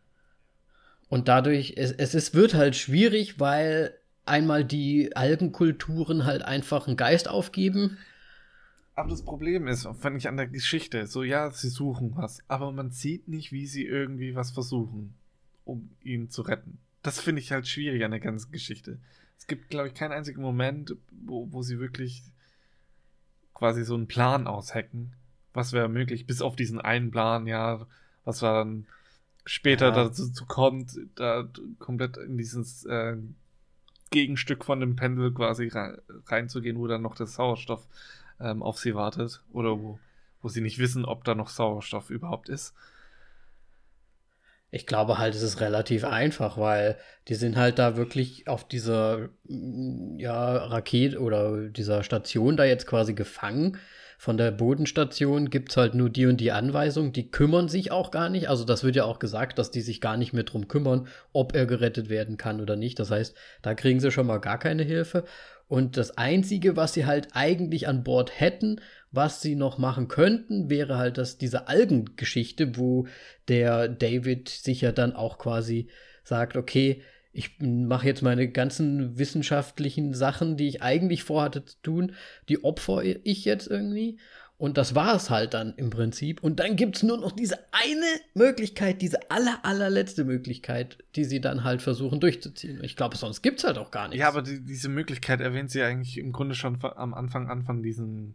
Und 1.09 1.29
dadurch, 1.29 1.75
es, 1.77 1.93
es, 1.93 2.15
es 2.15 2.35
wird 2.35 2.55
halt 2.55 2.77
schwierig, 2.77 3.39
weil 3.41 3.95
einmal 4.27 4.65
die 4.65 5.15
Algenkulturen 5.17 6.25
halt 6.25 6.43
einfach 6.43 6.87
einen 6.87 6.97
Geist 6.97 7.29
aufgeben. 7.29 7.99
Aber 8.95 9.11
das 9.11 9.23
Problem 9.25 9.67
ist, 9.67 9.89
wenn 10.03 10.17
ich 10.17 10.29
an 10.29 10.37
der 10.37 10.47
Geschichte, 10.47 11.07
so 11.07 11.23
ja, 11.23 11.51
sie 11.51 11.69
suchen 11.69 12.13
was, 12.17 12.41
aber 12.49 12.71
man 12.73 12.91
sieht 12.91 13.29
nicht, 13.29 13.51
wie 13.53 13.67
sie 13.67 13.85
irgendwie 13.87 14.35
was 14.35 14.51
versuchen, 14.51 15.15
um 15.65 15.91
ihn 16.03 16.29
zu 16.31 16.43
retten. 16.43 16.79
Das 17.03 17.19
finde 17.19 17.41
ich 17.41 17.51
halt 17.51 17.67
schwierig 17.67 18.05
an 18.05 18.11
der 18.11 18.21
ganzen 18.21 18.53
Geschichte. 18.53 18.99
Es 19.41 19.47
gibt, 19.47 19.71
glaube 19.71 19.89
ich, 19.89 19.95
keinen 19.95 20.13
einzigen 20.13 20.43
Moment, 20.43 20.95
wo, 21.11 21.49
wo 21.51 21.63
sie 21.63 21.81
wirklich 21.81 22.23
quasi 23.55 23.85
so 23.85 23.95
einen 23.95 24.07
Plan 24.07 24.47
aushacken. 24.47 25.13
Was 25.53 25.73
wäre 25.73 25.89
möglich, 25.89 26.27
bis 26.27 26.43
auf 26.43 26.55
diesen 26.55 26.81
einen 26.81 27.11
Plan, 27.11 27.47
ja, 27.47 27.85
was 28.25 28.43
war 28.43 28.55
dann 28.55 28.87
später 29.45 29.87
Ja. 29.87 29.93
dazu 30.05 30.31
zu 30.31 30.47
kommt, 30.47 30.97
da 31.17 31.49
komplett 31.79 32.19
in 32.19 32.37
dieses 32.39 32.85
äh, 32.85 33.17
Gegenstück 34.11 34.65
von 34.65 34.79
dem 34.81 34.95
Pendel 34.95 35.33
quasi 35.33 35.69
rein, 35.69 35.97
reinzugehen, 36.27 36.79
wo 36.79 36.87
dann 36.87 37.03
noch 37.03 37.17
der 37.17 37.27
Sauerstoff 37.27 37.87
ähm, 38.39 38.63
auf 38.63 38.79
sie 38.79 38.95
wartet 38.95 39.43
oder 39.53 39.79
wo, 39.81 39.99
wo 40.43 40.49
sie 40.49 40.61
nicht 40.61 40.79
wissen, 40.79 41.05
ob 41.05 41.25
da 41.25 41.35
noch 41.35 41.49
Sauerstoff 41.49 42.11
überhaupt 42.11 42.49
ist. 42.49 42.75
Ich 44.71 44.87
glaube 44.87 45.19
halt, 45.19 45.35
es 45.35 45.43
ist 45.43 45.61
relativ 45.61 46.05
einfach, 46.05 46.57
weil 46.57 46.97
die 47.29 47.35
sind 47.35 47.57
halt 47.57 47.79
da 47.79 47.97
wirklich 47.97 48.47
auf 48.47 48.67
dieser 48.67 49.31
mm, 49.49 50.19
ja, 50.19 50.57
Rakete 50.57 51.19
oder 51.19 51.69
dieser 51.69 52.03
Station 52.05 52.57
da 52.57 52.65
jetzt 52.65 52.87
quasi 52.87 53.15
gefangen. 53.15 53.79
Von 54.17 54.37
der 54.37 54.51
Bodenstation 54.51 55.49
gibt 55.49 55.71
es 55.71 55.79
halt 55.79 55.95
nur 55.95 56.11
die 56.11 56.27
und 56.27 56.37
die 56.37 56.53
Anweisung. 56.53 57.13
Die 57.13 57.31
kümmern 57.31 57.69
sich 57.69 57.91
auch 57.91 58.11
gar 58.11 58.29
nicht. 58.29 58.51
Also 58.51 58.65
das 58.65 58.85
wird 58.85 58.95
ja 58.95 59.05
auch 59.05 59.19
gesagt, 59.19 59.59
dass 59.59 59.71
die 59.71 59.81
sich 59.81 60.01
gar 60.03 60.19
nicht 60.19 60.35
mehr 60.35 60.45
drum 60.45 60.69
kümmern, 60.69 61.09
ob 61.33 61.55
er 61.55 61.65
gerettet 61.65 62.11
werden 62.11 62.37
kann 62.37 62.61
oder 62.61 62.77
nicht. 62.77 62.99
Das 62.99 63.11
heißt, 63.11 63.35
da 63.63 63.75
kriegen 63.75 63.99
sie 63.99 64.11
schon 64.11 64.27
mal 64.27 64.39
gar 64.39 64.59
keine 64.59 64.83
Hilfe. 64.83 65.25
Und 65.69 65.97
das 65.97 66.19
Einzige, 66.19 66.77
was 66.77 66.93
sie 66.93 67.07
halt 67.07 67.29
eigentlich 67.33 67.89
an 67.89 68.05
Bord 68.05 68.39
hätten, 68.39 68.81
was 69.13 69.43
sie 69.43 69.57
noch 69.57 69.79
machen 69.79 70.09
könnten, 70.09 70.71
wäre 70.71 70.97
halt 70.97 71.19
das, 71.19 71.39
diese 71.39 71.69
Algengeschichte, 71.69 72.77
wo 72.77 73.07
der 73.49 73.89
David 73.89 74.49
sich 74.49 74.81
ja 74.83 74.93
dann 74.93 75.15
auch 75.15 75.39
quasi 75.39 75.89
sagt, 76.23 76.57
okay, 76.57 77.03
ich 77.33 77.59
mache 77.61 78.07
jetzt 78.07 78.23
meine 78.23 78.49
ganzen 78.49 79.19
wissenschaftlichen 79.19 80.15
Sachen, 80.15 80.57
die 80.57 80.69
ich 80.69 80.83
eigentlich 80.83 81.23
vorhatte 81.23 81.65
zu 81.65 81.77
tun, 81.83 82.13
die 82.49 82.65
opfer 82.65 83.03
ich 83.05 83.45
jetzt 83.45 83.69
irgendwie. 83.69 84.19
Und 84.59 84.77
das 84.77 84.95
war 84.95 85.17
es 85.17 85.31
halt 85.31 85.55
dann 85.55 85.73
im 85.77 85.89
Prinzip. 85.89 86.43
Und 86.43 86.61
dann 86.61 86.77
gibt 86.77 86.97
es 86.97 87.03
nur 87.03 87.17
noch 87.17 87.33
diese 87.33 87.59
eine 87.73 88.07
Möglichkeit, 88.35 89.01
diese 89.01 89.31
aller, 89.31 89.61
allerletzte 89.63 90.25
Möglichkeit, 90.25 90.99
die 91.17 91.25
sie 91.25 91.41
dann 91.41 91.65
halt 91.65 91.81
versuchen 91.81 92.21
durchzuziehen. 92.21 92.85
Ich 92.85 92.95
glaube, 92.95 93.17
sonst 93.17 93.41
gibt 93.41 93.61
es 93.61 93.65
halt 93.65 93.79
auch 93.79 93.91
gar 93.91 94.09
nichts. 94.09 94.21
Ja, 94.21 94.29
aber 94.29 94.43
die, 94.43 94.61
diese 94.61 94.91
Möglichkeit 94.91 95.41
erwähnt 95.41 95.71
sie 95.71 95.83
eigentlich 95.83 96.19
im 96.19 96.33
Grunde 96.33 96.55
schon 96.55 96.77
am 96.83 97.15
Anfang 97.15 97.49
an 97.49 97.63
von 97.63 97.83
diesen, 97.83 98.35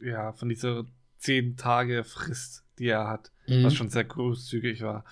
ja, 0.00 0.32
von 0.32 0.48
dieser 0.48 0.84
zehn 1.18 1.56
Tage 1.56 2.04
Frist, 2.04 2.64
die 2.78 2.86
er 2.88 3.08
hat, 3.08 3.30
Mhm. 3.46 3.64
was 3.64 3.74
schon 3.74 3.90
sehr 3.90 4.04
großzügig 4.04 4.82
war. 4.82 5.04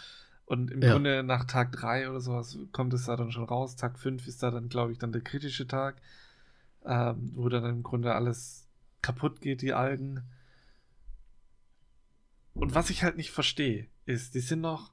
Und 0.47 0.70
im 0.70 0.80
Ja. 0.82 0.93
Grunde 0.93 1.22
nach 1.22 1.45
Tag 1.45 1.72
3 1.72 2.09
oder 2.09 2.20
sowas 2.20 2.57
kommt 2.72 2.95
es 2.95 3.05
da 3.05 3.16
dann 3.16 3.32
schon 3.32 3.45
raus. 3.45 3.76
Tag 3.76 3.99
5 3.99 4.26
ist 4.26 4.43
da 4.43 4.51
dann, 4.51 4.68
glaube 4.70 4.93
ich, 4.93 4.99
dann 4.99 5.12
der 5.12 5.20
kritische 5.20 5.66
Tag, 5.66 6.01
ähm, 6.86 7.32
wo 7.34 7.49
dann 7.51 7.64
im 7.66 7.82
Grunde 7.82 8.14
alles 8.14 8.66
kaputt 9.03 9.41
geht, 9.43 9.61
die 9.62 9.74
Algen. 9.74 10.22
Und 12.55 12.74
was 12.74 12.89
ich 12.91 13.03
halt 13.05 13.16
nicht 13.16 13.30
verstehe, 13.30 13.89
ist, 14.07 14.34
die 14.34 14.41
sind 14.41 14.62
noch. 14.62 14.93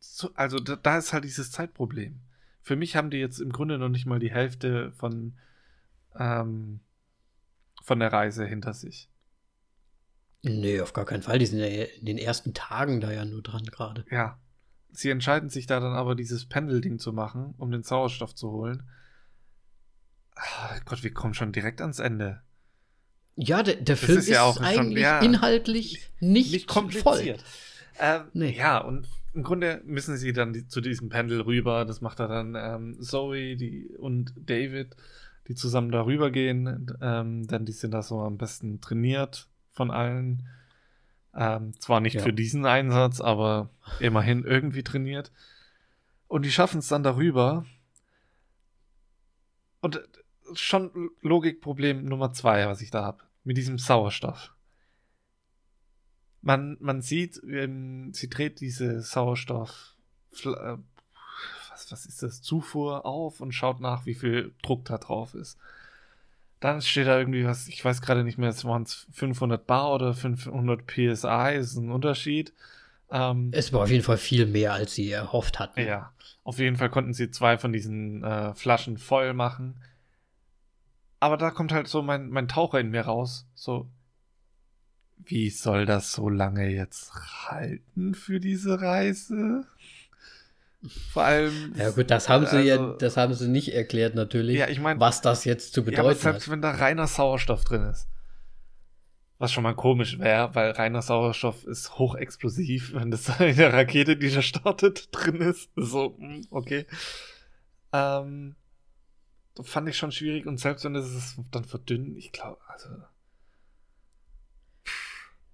So, 0.00 0.30
also 0.34 0.58
da, 0.58 0.76
da 0.76 0.98
ist 0.98 1.12
halt 1.12 1.24
dieses 1.24 1.50
Zeitproblem. 1.50 2.20
Für 2.62 2.76
mich 2.76 2.96
haben 2.96 3.10
die 3.10 3.18
jetzt 3.18 3.40
im 3.40 3.52
Grunde 3.52 3.78
noch 3.78 3.88
nicht 3.88 4.06
mal 4.06 4.18
die 4.20 4.30
Hälfte 4.30 4.92
von, 4.92 5.34
ähm, 6.16 6.80
von 7.84 8.00
der 8.00 8.12
Reise 8.12 8.44
hinter 8.46 8.72
sich. 8.72 9.08
Nee, 10.42 10.80
auf 10.80 10.92
gar 10.92 11.04
keinen 11.04 11.22
Fall. 11.22 11.38
Die 11.38 11.46
sind 11.46 11.60
ja 11.60 11.66
in 11.66 12.06
den 12.06 12.18
ersten 12.18 12.52
Tagen 12.54 13.00
da 13.00 13.12
ja 13.12 13.24
nur 13.24 13.42
dran 13.42 13.64
gerade. 13.64 14.04
Ja. 14.10 14.38
Sie 14.90 15.10
entscheiden 15.10 15.48
sich 15.48 15.66
da 15.66 15.80
dann 15.80 15.92
aber, 15.94 16.14
dieses 16.14 16.46
Pendelding 16.46 16.98
zu 16.98 17.12
machen, 17.12 17.54
um 17.58 17.70
den 17.70 17.82
Sauerstoff 17.82 18.34
zu 18.34 18.50
holen. 18.50 18.82
Ah, 20.36 20.76
Gott, 20.84 21.02
wir 21.02 21.12
kommen 21.12 21.34
schon 21.34 21.52
direkt 21.52 21.80
ans 21.80 21.98
Ende. 21.98 22.42
Ja, 23.36 23.62
der, 23.62 23.76
der 23.76 23.96
Film 23.96 24.18
ist 24.18 24.24
ist, 24.24 24.30
ja 24.30 24.42
auch 24.42 24.56
schon- 24.56 24.64
eigentlich 24.64 25.02
ja, 25.02 25.20
inhaltlich 25.20 26.10
nicht, 26.20 26.52
Nicht 26.52 26.70
voll. 26.70 26.82
kompliziert. 26.84 27.44
Ähm, 27.98 28.22
Nee. 28.32 28.56
Ja, 28.56 28.78
und 28.78 29.08
im 29.34 29.42
Grunde 29.42 29.82
müssen 29.84 30.16
sie 30.16 30.32
dann 30.32 30.52
die, 30.52 30.66
zu 30.68 30.80
diesem 30.80 31.08
Pendel 31.08 31.40
rüber. 31.40 31.84
Das 31.84 32.00
macht 32.00 32.20
er 32.20 32.28
dann 32.28 32.54
ähm, 32.56 33.00
Zoe 33.02 33.56
die, 33.56 33.88
und 33.98 34.32
David, 34.36 34.94
die 35.48 35.54
zusammen 35.54 35.90
da 35.90 36.04
rüber 36.04 36.30
gehen. 36.30 36.86
Ähm, 37.00 37.46
denn 37.46 37.64
die 37.64 37.72
sind 37.72 37.92
da 37.92 38.02
so 38.02 38.20
am 38.20 38.38
besten 38.38 38.80
trainiert 38.80 39.48
von 39.72 39.90
allen. 39.90 40.48
Ähm, 41.34 41.78
zwar 41.80 42.00
nicht 42.00 42.14
Ja. 42.14 42.22
für 42.22 42.32
diesen 42.32 42.64
Einsatz, 42.64 43.20
aber 43.20 43.70
immerhin 44.00 44.44
irgendwie 44.44 44.82
trainiert. 44.82 45.32
Und 46.28 46.44
die 46.44 46.52
schaffen 46.52 46.78
es 46.78 46.88
dann 46.88 47.02
darüber. 47.02 47.66
Und 49.80 49.96
äh, 49.96 50.02
schon 50.54 51.10
Logikproblem 51.22 52.04
Nummer 52.04 52.32
zwei, 52.32 52.66
was 52.66 52.80
ich 52.80 52.90
da 52.90 53.04
habe. 53.04 53.24
Mit 53.42 53.56
diesem 53.56 53.78
Sauerstoff. 53.78 54.54
Man, 56.40 56.76
man 56.80 57.02
sieht, 57.02 57.42
ähm, 57.44 58.12
sie 58.12 58.28
dreht 58.28 58.60
diese 58.60 59.00
Sauerstoff, 59.00 59.96
äh, 60.44 60.76
was, 61.74 61.90
was 61.92 62.06
ist 62.06 62.22
das, 62.22 62.40
Zufuhr 62.40 63.04
auf 63.04 63.40
und 63.40 63.52
schaut 63.52 63.80
nach, 63.80 64.06
wie 64.06 64.14
viel 64.14 64.52
Druck 64.62 64.84
da 64.84 64.98
drauf 64.98 65.34
ist. 65.34 65.58
Dann 66.60 66.80
steht 66.80 67.06
da 67.06 67.18
irgendwie 67.18 67.44
was, 67.44 67.68
ich 67.68 67.84
weiß 67.84 68.00
gerade 68.00 68.24
nicht 68.24 68.38
mehr, 68.38 68.48
es 68.48 68.64
waren 68.64 68.86
500 68.86 69.66
Bar 69.66 69.92
oder 69.92 70.14
500 70.14 70.86
PSI, 70.86 71.56
ist 71.58 71.76
ein 71.76 71.90
Unterschied. 71.90 72.54
Ähm, 73.10 73.50
Es 73.52 73.72
war 73.72 73.82
auf 73.82 73.90
jeden 73.90 74.04
Fall 74.04 74.16
viel 74.16 74.46
mehr, 74.46 74.72
als 74.72 74.94
sie 74.94 75.10
erhofft 75.10 75.58
hatten. 75.58 75.80
ja, 75.80 76.12
auf 76.42 76.58
jeden 76.58 76.76
Fall 76.76 76.90
konnten 76.90 77.12
sie 77.12 77.30
zwei 77.30 77.58
von 77.58 77.72
diesen 77.72 78.22
äh, 78.24 78.54
Flaschen 78.54 78.96
voll 78.96 79.34
machen. 79.34 79.76
Aber 81.20 81.36
da 81.36 81.50
kommt 81.50 81.72
halt 81.72 81.88
so 81.88 82.02
mein, 82.02 82.28
mein 82.28 82.48
Taucher 82.48 82.80
in 82.80 82.90
mir 82.90 83.02
raus. 83.02 83.46
So, 83.54 83.88
wie 85.18 85.50
soll 85.50 85.86
das 85.86 86.12
so 86.12 86.28
lange 86.28 86.68
jetzt 86.68 87.12
halten 87.48 88.14
für 88.14 88.40
diese 88.40 88.80
Reise? 88.80 89.66
Vor 91.12 91.22
allem. 91.24 91.72
Ja 91.76 91.90
gut, 91.90 92.10
das 92.10 92.28
haben 92.28 92.46
sie 92.46 92.60
ja, 92.60 92.74
also- 92.76 92.92
das 92.96 93.16
haben 93.16 93.32
sie 93.34 93.48
nicht 93.48 93.72
erklärt 93.74 94.14
natürlich, 94.14 94.58
Ja, 94.58 94.68
ich 94.68 94.80
mein- 94.80 95.00
was 95.00 95.20
das 95.22 95.44
jetzt 95.44 95.72
zu 95.72 95.80
Ja, 95.80 95.86
aber 95.86 95.90
bedeuten 96.10 96.20
selbst 96.20 96.44
hat. 96.46 96.52
wenn 96.52 96.60
da 96.62 96.72
reiner 96.72 97.06
Sauerstoff 97.06 97.64
drin 97.64 97.82
ist. 97.84 98.08
Was 99.38 99.50
schon 99.52 99.62
mal 99.64 99.74
komisch 99.74 100.18
wäre, 100.18 100.54
weil 100.54 100.70
reiner 100.72 101.02
Sauerstoff 101.02 101.64
ist 101.64 101.98
hochexplosiv, 101.98 102.92
wenn 102.94 103.10
das 103.10 103.28
in 103.40 103.56
der 103.56 103.72
Rakete, 103.72 104.16
die 104.16 104.30
da 104.30 104.42
startet, 104.42 105.08
drin 105.10 105.36
ist. 105.40 105.70
So, 105.76 106.16
hm, 106.18 106.46
okay. 106.50 106.86
Ähm, 107.92 108.54
das 109.54 109.68
fand 109.68 109.88
ich 109.88 109.96
schon 109.96 110.12
schwierig 110.12 110.46
und 110.46 110.58
selbst 110.58 110.84
wenn 110.84 110.94
das 110.94 111.06
es 111.06 111.36
dann 111.50 111.64
verdünnt, 111.64 112.16
ich 112.18 112.32
glaube, 112.32 112.58
also 112.68 112.88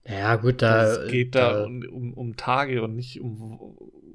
Ja 0.04 0.36
gut, 0.36 0.62
da, 0.62 0.84
es 0.94 1.10
geht 1.10 1.34
da, 1.34 1.52
da 1.52 1.64
um, 1.64 1.82
um, 1.90 2.14
um 2.14 2.36
Tage 2.36 2.82
und 2.82 2.96
nicht 2.96 3.20
um, 3.20 3.60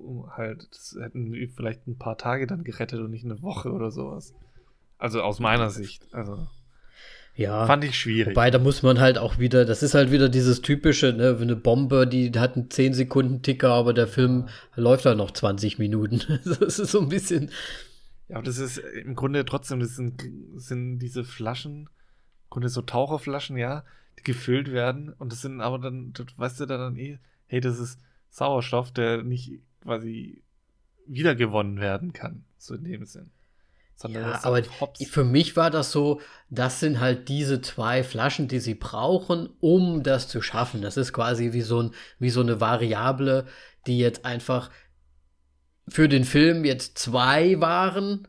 um 0.06 0.32
halt, 0.36 0.68
das 0.72 0.98
hätten 1.00 1.34
vielleicht 1.56 1.88
ein 1.88 1.98
paar 1.98 2.18
Tage 2.18 2.48
dann 2.48 2.64
gerettet 2.64 3.00
und 3.00 3.12
nicht 3.12 3.26
eine 3.26 3.42
Woche 3.42 3.72
oder 3.72 3.92
sowas. 3.92 4.34
Also 4.98 5.22
aus 5.22 5.40
meiner 5.40 5.70
Sicht. 5.70 6.14
Also 6.14 6.48
ja. 7.36 7.66
fand 7.66 7.84
ich 7.84 7.98
schwierig. 7.98 8.36
Wobei, 8.36 8.50
da 8.50 8.60
muss 8.60 8.82
man 8.82 9.00
halt 9.00 9.18
auch 9.18 9.40
wieder, 9.40 9.66
das 9.66 9.84
ist 9.84 9.94
halt 9.94 10.12
wieder 10.12 10.30
dieses 10.30 10.62
typische, 10.62 11.14
ne, 11.14 11.38
eine 11.40 11.56
Bombe, 11.56 12.08
die 12.08 12.32
hat 12.38 12.56
einen 12.56 12.70
10 12.70 12.94
Sekunden 12.94 13.42
Ticker, 13.42 13.74
aber 13.74 13.94
der 13.94 14.08
Film 14.08 14.48
läuft 14.76 15.06
halt 15.06 15.18
noch 15.18 15.32
20 15.32 15.80
Minuten. 15.80 16.22
Das 16.46 16.80
ist 16.80 16.92
so 16.92 17.02
ein 17.02 17.10
bisschen, 17.10 17.52
Ja, 18.30 18.38
aber 18.38 18.46
das 18.46 18.58
ist 18.58 18.78
im 18.78 19.16
Grunde 19.16 19.44
trotzdem, 19.46 19.80
das 19.80 19.96
sind, 19.96 20.24
sind 20.56 21.00
diese 21.00 21.24
Flaschen, 21.24 21.82
im 21.82 22.50
Grunde 22.50 22.70
so 22.70 22.82
Taucherflaschen, 22.82 23.58
ja, 23.58 23.84
die 24.18 24.24
gefüllt 24.24 24.72
werden 24.72 25.12
und 25.12 25.32
das 25.34 25.42
sind 25.42 25.60
aber 25.60 25.80
dann, 25.80 26.14
das 26.14 26.28
weißt 26.38 26.62
du 26.62 26.66
da 26.66 26.78
dann 26.78 26.96
eh, 26.96 27.20
hey, 27.48 27.60
das 27.60 27.80
ist 27.80 28.00
Sauerstoff, 28.30 28.92
der 28.92 29.24
nicht 29.24 29.60
quasi 29.86 30.44
wiedergewonnen 31.08 31.80
werden 31.80 32.12
kann, 32.14 32.44
so 32.58 32.76
in 32.76 32.84
dem 32.84 33.06
Sinn. 33.06 33.32
Sondern 33.96 34.24
ja, 34.24 34.44
aber 34.44 34.62
für 35.08 35.24
mich 35.24 35.56
war 35.56 35.72
das 35.72 35.94
so, 35.94 36.20
das 36.50 36.82
sind 36.82 37.00
halt 37.00 37.30
diese 37.30 37.62
zwei 37.62 38.04
Flaschen, 38.04 38.50
die 38.50 38.60
sie 38.60 38.76
brauchen, 38.76 39.50
um 39.62 40.04
das 40.04 40.28
zu 40.28 40.42
schaffen. 40.42 40.82
Das 40.82 40.98
ist 40.98 41.14
quasi 41.14 41.54
wie 41.54 41.62
so, 41.62 41.84
ein, 41.84 41.92
wie 42.20 42.30
so 42.30 42.42
eine 42.42 42.60
Variable, 42.60 43.46
die 43.88 43.98
jetzt 43.98 44.26
einfach 44.26 44.70
für 45.88 46.10
den 46.10 46.26
Film 46.26 46.66
jetzt 46.66 46.98
zwei 46.98 47.62
waren, 47.62 48.28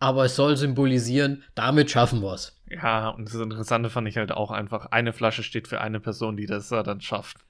aber 0.00 0.24
es 0.24 0.34
soll 0.34 0.56
symbolisieren, 0.56 1.44
damit 1.54 1.90
schaffen 1.90 2.20
wir 2.20 2.32
es. 2.32 2.60
Ja, 2.68 3.10
und 3.10 3.28
das 3.28 3.34
Interessante 3.34 3.90
fand 3.90 4.08
ich 4.08 4.16
halt 4.16 4.32
auch 4.32 4.50
einfach, 4.50 4.86
eine 4.86 5.12
Flasche 5.12 5.44
steht 5.44 5.68
für 5.68 5.80
eine 5.80 6.00
Person, 6.00 6.36
die 6.36 6.46
das 6.46 6.68
dann 6.70 7.00
schafft. 7.00 7.44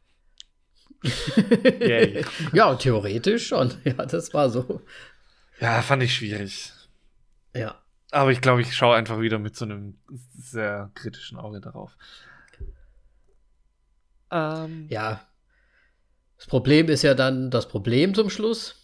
Ja, 2.53 2.74
theoretisch 2.74 3.49
schon. 3.49 3.72
Ja, 3.84 4.05
das 4.07 4.34
war 4.34 4.51
so. 4.51 4.82
Ja, 5.61 5.82
fand 5.82 6.03
ich 6.03 6.14
schwierig. 6.14 6.72
Ja. 7.55 7.80
Aber 8.11 8.30
ich 8.30 8.41
glaube, 8.41 8.62
ich 8.62 8.74
schaue 8.74 8.97
einfach 8.97 9.20
wieder 9.20 9.39
mit 9.39 9.55
so 9.57 9.64
einem 9.64 9.99
sehr 10.36 10.91
kritischen 10.95 11.39
Auge 11.39 11.61
darauf. 11.61 11.97
Ähm, 14.30 14.86
Ja. 14.89 15.24
Das 16.36 16.47
Problem 16.47 16.89
ist 16.89 17.03
ja 17.03 17.14
dann 17.14 17.51
das 17.51 17.66
Problem 17.66 18.14
zum 18.14 18.30
Schluss. 18.30 18.76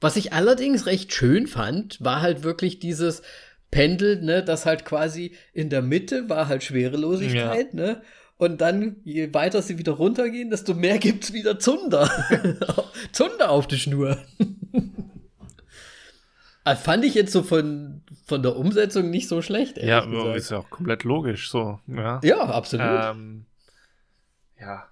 Was 0.00 0.16
ich 0.16 0.32
allerdings 0.32 0.86
recht 0.86 1.14
schön 1.14 1.46
fand, 1.46 2.02
war 2.04 2.20
halt 2.20 2.42
wirklich 2.42 2.80
dieses 2.80 3.22
Pendel, 3.70 4.20
ne, 4.22 4.42
das 4.42 4.66
halt 4.66 4.84
quasi 4.84 5.36
in 5.52 5.70
der 5.70 5.82
Mitte 5.82 6.28
war 6.28 6.48
halt 6.48 6.64
Schwerelosigkeit, 6.64 7.74
ne? 7.74 8.02
Und 8.38 8.60
dann, 8.60 8.96
je 9.04 9.32
weiter 9.32 9.62
sie 9.62 9.78
wieder 9.78 9.92
runtergehen, 9.92 10.50
desto 10.50 10.74
mehr 10.74 10.98
gibt's 11.00 11.32
wieder 11.32 11.58
Zunder. 11.58 12.10
Zunder 13.12 13.50
auf 13.50 13.66
die 13.66 13.78
Schnur. 13.78 14.18
Also 16.64 16.82
fand 16.82 17.04
ich 17.04 17.14
jetzt 17.14 17.32
so 17.32 17.42
von, 17.42 18.02
von 18.26 18.42
der 18.42 18.56
Umsetzung 18.56 19.08
nicht 19.08 19.28
so 19.28 19.40
schlecht. 19.40 19.78
ja, 19.78 20.04
gesagt. 20.04 20.36
ist 20.36 20.50
ja 20.50 20.58
auch 20.58 20.68
komplett 20.68 21.04
logisch 21.04 21.48
so. 21.50 21.78
Ja, 21.86 22.20
ja 22.24 22.40
absolut. 22.40 22.86
ähm, 23.04 23.46
ja. 24.60 24.88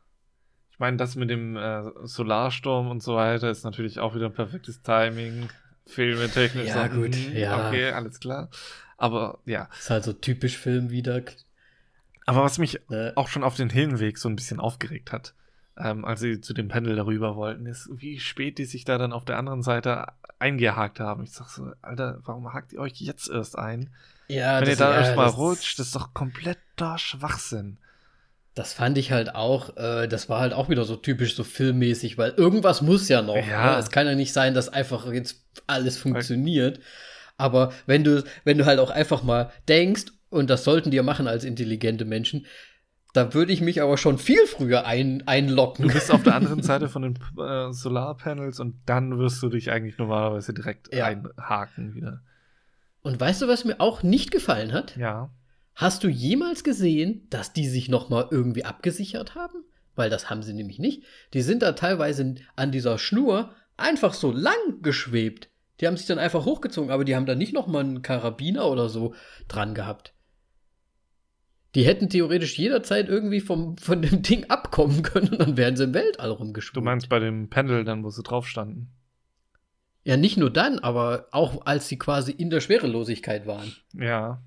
Ich 0.70 0.78
meine, 0.78 0.96
das 0.96 1.16
mit 1.16 1.30
dem 1.30 1.56
äh, 1.56 1.82
Solarsturm 2.04 2.90
und 2.90 3.02
so 3.02 3.16
weiter 3.16 3.50
ist 3.50 3.64
natürlich 3.64 3.98
auch 3.98 4.14
wieder 4.14 4.26
ein 4.26 4.34
perfektes 4.34 4.82
Timing. 4.82 5.48
Filme 5.86 6.28
technisch. 6.28 6.68
Ja, 6.68 6.88
so, 6.88 6.94
gut, 6.94 7.14
hm, 7.14 7.36
ja. 7.36 7.68
Okay, 7.68 7.90
alles 7.90 8.20
klar. 8.20 8.48
Aber 8.96 9.40
ja. 9.44 9.68
ist 9.78 9.90
halt 9.90 10.04
so 10.04 10.12
typisch 10.12 10.56
Film 10.56 10.90
wieder. 10.90 11.22
Aber 12.26 12.42
was 12.42 12.58
mich 12.58 12.80
Ne? 12.88 13.12
auch 13.16 13.28
schon 13.28 13.44
auf 13.44 13.56
den 13.56 13.70
Hinweg 13.70 14.18
so 14.18 14.28
ein 14.28 14.36
bisschen 14.36 14.60
aufgeregt 14.60 15.12
hat, 15.12 15.34
ähm, 15.78 16.04
als 16.04 16.20
sie 16.20 16.40
zu 16.40 16.54
dem 16.54 16.68
Pendel 16.68 16.96
darüber 16.96 17.36
wollten, 17.36 17.66
ist, 17.66 17.88
wie 17.92 18.18
spät 18.20 18.58
die 18.58 18.64
sich 18.64 18.84
da 18.84 18.96
dann 18.98 19.12
auf 19.12 19.24
der 19.24 19.38
anderen 19.38 19.62
Seite 19.62 20.06
eingehakt 20.38 21.00
haben. 21.00 21.24
Ich 21.24 21.32
sag 21.32 21.48
so, 21.48 21.72
Alter, 21.82 22.18
warum 22.24 22.52
hakt 22.52 22.72
ihr 22.72 22.80
euch 22.80 22.94
jetzt 23.00 23.28
erst 23.28 23.58
ein? 23.58 23.90
Ja, 24.28 24.56
Wenn 24.60 24.64
ihr 24.68 24.70
das- 24.70 24.78
da 24.78 24.92
ja, 24.92 25.00
erstmal 25.00 25.28
rutscht, 25.28 25.78
das 25.78 25.86
ist 25.88 25.96
doch 25.96 26.14
kompletter 26.14 26.96
Schwachsinn. 26.98 27.78
Das 28.54 28.72
fand 28.72 28.96
ich 28.98 29.10
halt 29.10 29.34
auch, 29.34 29.76
äh, 29.76 30.06
das 30.06 30.28
war 30.28 30.40
halt 30.40 30.52
auch 30.52 30.68
wieder 30.68 30.84
so 30.84 30.94
typisch 30.96 31.34
so 31.34 31.42
filmmäßig, 31.42 32.16
weil 32.18 32.30
irgendwas 32.32 32.82
muss 32.82 33.08
ja 33.08 33.20
noch. 33.20 33.36
Ja. 33.36 33.72
Ne? 33.72 33.78
Es 33.78 33.90
kann 33.90 34.06
ja 34.06 34.14
nicht 34.14 34.32
sein, 34.32 34.54
dass 34.54 34.68
einfach 34.68 35.10
jetzt 35.12 35.44
alles 35.66 35.98
funktioniert. 35.98 36.78
Aber 37.36 37.72
wenn 37.86 38.04
du, 38.04 38.22
wenn 38.44 38.56
du 38.58 38.64
halt 38.64 38.78
auch 38.78 38.90
einfach 38.90 39.24
mal 39.24 39.50
denkst, 39.68 40.04
und 40.34 40.50
das 40.50 40.64
sollten 40.64 40.90
die 40.90 40.96
ja 40.96 41.02
machen 41.02 41.26
als 41.28 41.44
intelligente 41.44 42.04
Menschen, 42.04 42.46
da 43.12 43.32
würde 43.32 43.52
ich 43.52 43.60
mich 43.60 43.80
aber 43.80 43.96
schon 43.96 44.18
viel 44.18 44.44
früher 44.46 44.86
ein, 44.86 45.22
einlocken. 45.28 45.86
Du 45.86 45.94
bist 45.94 46.10
auf 46.10 46.24
der 46.24 46.34
anderen 46.34 46.62
Seite 46.64 46.88
von 46.88 47.02
den 47.02 47.18
äh, 47.38 47.72
Solarpanels 47.72 48.58
und 48.58 48.74
dann 48.86 49.18
wirst 49.18 49.40
du 49.42 49.48
dich 49.48 49.70
eigentlich 49.70 49.98
normalerweise 49.98 50.52
direkt 50.52 50.92
Ja. 50.92 51.06
einhaken 51.06 51.94
wieder. 51.94 52.22
Und 53.02 53.20
weißt 53.20 53.42
du, 53.42 53.48
was 53.48 53.64
mir 53.64 53.80
auch 53.80 54.02
nicht 54.02 54.30
gefallen 54.30 54.72
hat? 54.72 54.96
Ja. 54.96 55.30
Hast 55.76 56.02
du 56.02 56.08
jemals 56.08 56.64
gesehen, 56.64 57.26
dass 57.30 57.52
die 57.52 57.68
sich 57.68 57.88
noch 57.88 58.08
mal 58.08 58.26
irgendwie 58.30 58.64
abgesichert 58.64 59.34
haben? 59.34 59.64
Weil 59.94 60.10
das 60.10 60.30
haben 60.30 60.42
sie 60.42 60.52
nämlich 60.54 60.78
nicht. 60.80 61.04
Die 61.34 61.42
sind 61.42 61.62
da 61.62 61.72
teilweise 61.72 62.34
an 62.56 62.72
dieser 62.72 62.98
Schnur 62.98 63.52
einfach 63.76 64.14
so 64.14 64.32
lang 64.32 64.82
geschwebt. 64.82 65.50
Die 65.80 65.86
haben 65.86 65.96
sich 65.96 66.06
dann 66.06 66.18
einfach 66.18 66.44
hochgezogen, 66.46 66.90
aber 66.90 67.04
die 67.04 67.14
haben 67.14 67.26
da 67.26 67.34
nicht 67.34 67.52
noch 67.52 67.66
mal 67.66 67.80
einen 67.80 68.02
Karabiner 68.02 68.66
oder 68.68 68.88
so 68.88 69.14
dran 69.46 69.74
gehabt. 69.74 70.13
Die 71.74 71.84
hätten 71.84 72.08
theoretisch 72.08 72.56
jederzeit 72.56 73.08
irgendwie 73.08 73.40
vom, 73.40 73.76
von 73.78 74.00
dem 74.00 74.22
Ding 74.22 74.48
abkommen 74.48 75.02
können 75.02 75.30
und 75.30 75.40
dann 75.40 75.56
wären 75.56 75.76
sie 75.76 75.84
im 75.84 75.94
Weltall 75.94 76.30
rumgeschwebt. 76.30 76.76
Du 76.76 76.82
meinst 76.82 77.08
bei 77.08 77.18
dem 77.18 77.50
Pendel 77.50 77.84
dann, 77.84 78.04
wo 78.04 78.10
sie 78.10 78.22
drauf 78.22 78.46
standen? 78.46 78.92
Ja, 80.04 80.16
nicht 80.16 80.36
nur 80.36 80.50
dann, 80.50 80.78
aber 80.78 81.28
auch 81.32 81.66
als 81.66 81.88
sie 81.88 81.98
quasi 81.98 82.30
in 82.30 82.50
der 82.50 82.60
Schwerelosigkeit 82.60 83.46
waren. 83.46 83.72
Ja. 83.94 84.42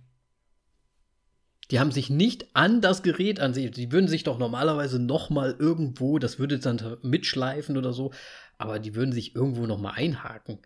Die 1.72 1.80
haben 1.80 1.92
sich 1.92 2.10
nicht 2.10 2.56
an 2.56 2.80
das 2.80 3.04
Gerät 3.04 3.42
an 3.42 3.54
sich. 3.54 3.72
Die 3.72 3.92
würden 3.92 4.08
sich 4.08 4.24
doch 4.24 4.38
normalerweise 4.38 5.00
noch 5.00 5.30
mal 5.30 5.56
irgendwo, 5.60 6.20
das 6.20 6.40
würde 6.40 6.60
dann 6.60 6.98
mitschleifen 7.02 7.76
oder 7.76 7.92
so, 7.92 8.14
aber 8.58 8.80
die 8.80 8.96
würden 8.96 9.12
sich 9.12 9.36
irgendwo 9.36 9.66
noch 9.66 9.80
mal 9.80 9.92
einhaken, 9.92 10.60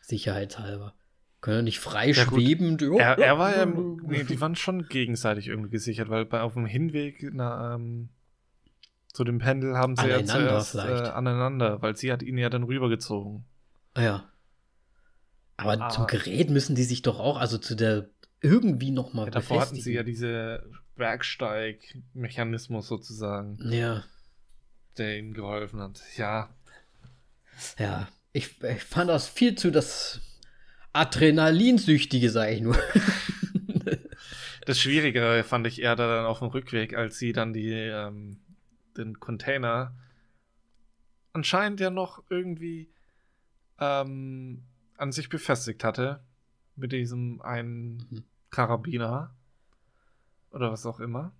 sicherheitshalber. 0.00 0.94
Können 1.40 1.56
ja 1.58 1.62
nicht 1.62 1.78
frei 1.80 2.08
Ja, 2.08 2.14
schwebend. 2.14 2.82
ja, 2.82 2.96
Er, 2.98 3.18
er 3.18 3.38
war 3.38 3.50
ja, 3.52 3.58
ja, 3.58 3.66
nee, 4.06 4.24
die 4.24 4.40
waren 4.40 4.56
schon 4.56 4.88
gegenseitig 4.88 5.46
irgendwie 5.48 5.70
gesichert, 5.70 6.08
weil 6.08 6.24
bei, 6.24 6.40
auf 6.40 6.54
dem 6.54 6.66
Hinweg, 6.66 7.28
na, 7.32 7.74
ähm, 7.76 8.08
Zu 9.12 9.24
dem 9.24 9.38
Pendel 9.38 9.76
haben 9.76 9.96
sie 9.96 10.02
ja 10.08 10.16
Aneinander 10.18 10.60
zuerst 10.60 10.74
äh, 10.74 10.80
vielleicht. 10.82 11.04
aneinander, 11.12 11.80
weil 11.82 11.96
sie 11.96 12.10
hat 12.12 12.22
ihn 12.22 12.38
ja 12.38 12.50
dann 12.50 12.62
rübergezogen. 12.64 13.44
Ah 13.94 14.02
Ja. 14.02 14.32
Aber 15.56 15.80
Ah. 15.80 15.88
zum 15.90 16.06
Gerät 16.06 16.50
müssen 16.50 16.74
die 16.76 16.84
sich 16.84 17.02
doch 17.02 17.18
auch, 17.18 17.36
also 17.38 17.58
zu 17.58 17.74
der 17.74 18.08
irgendwie 18.40 18.90
noch 18.92 19.12
mal 19.14 19.24
Ja, 19.24 19.30
davor 19.30 19.60
hatten 19.62 19.74
sie 19.76 19.92
ja 19.94 20.02
befestigen. 20.02 20.30
diese 20.30 20.70
Bergsteig-Mechanismus 20.96 22.86
sozusagen, 22.86 23.58
Ja, 23.70 24.04
der 24.96 25.18
ihnen 25.18 25.34
geholfen 25.34 25.80
hat. 25.80 26.00
Ja, 26.16 26.48
ja. 27.78 28.08
Ich, 28.32 28.62
ich 28.62 28.84
fand 28.84 29.10
das 29.10 29.26
viel 29.28 29.54
zu 29.56 29.70
das 29.72 30.20
Adrenalinsüchtige, 30.98 32.30
sage 32.30 32.52
ich 32.54 32.60
nur. 32.62 32.76
das 34.66 34.80
Schwierigere 34.80 35.44
fand 35.44 35.66
ich 35.66 35.80
eher 35.80 35.96
dann 35.96 36.26
auf 36.26 36.40
dem 36.40 36.48
Rückweg, 36.48 36.94
als 36.96 37.18
sie 37.18 37.32
dann 37.32 37.52
die, 37.52 37.70
ähm, 37.70 38.40
den 38.96 39.18
Container 39.20 39.94
anscheinend 41.32 41.78
ja 41.80 41.90
noch 41.90 42.22
irgendwie 42.30 42.90
ähm, 43.78 44.64
an 44.96 45.12
sich 45.12 45.28
befestigt 45.28 45.84
hatte. 45.84 46.20
Mit 46.76 46.92
diesem 46.92 47.40
einen 47.42 47.96
Mhm. 48.10 48.24
Karabiner. 48.50 49.34
Oder 50.50 50.70
was 50.72 50.86
auch 50.86 51.00
immer. 51.00 51.32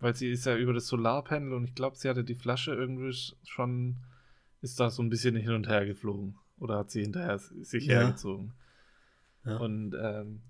Weil 0.00 0.14
sie 0.14 0.30
ist 0.30 0.44
ja 0.46 0.56
über 0.56 0.72
das 0.72 0.86
Solarpanel 0.88 1.52
und 1.52 1.64
ich 1.64 1.74
glaube, 1.74 1.96
sie 1.96 2.08
hatte 2.08 2.24
die 2.24 2.34
Flasche 2.34 2.74
irgendwie 2.74 3.08
sch- 3.10 3.34
schon, 3.44 3.96
ist 4.60 4.80
da 4.80 4.90
so 4.90 5.02
ein 5.02 5.08
bisschen 5.08 5.36
hin 5.36 5.52
und 5.52 5.68
her 5.68 5.86
geflogen. 5.86 6.36
Oder 6.64 6.78
hat 6.78 6.90
sie 6.90 7.02
hinterher 7.02 7.38
sich 7.38 7.84
Ja. 7.84 8.00
hergezogen. 8.00 8.54
Ja. 9.44 9.58
Und 9.58 9.94
ähm, 10.00 10.40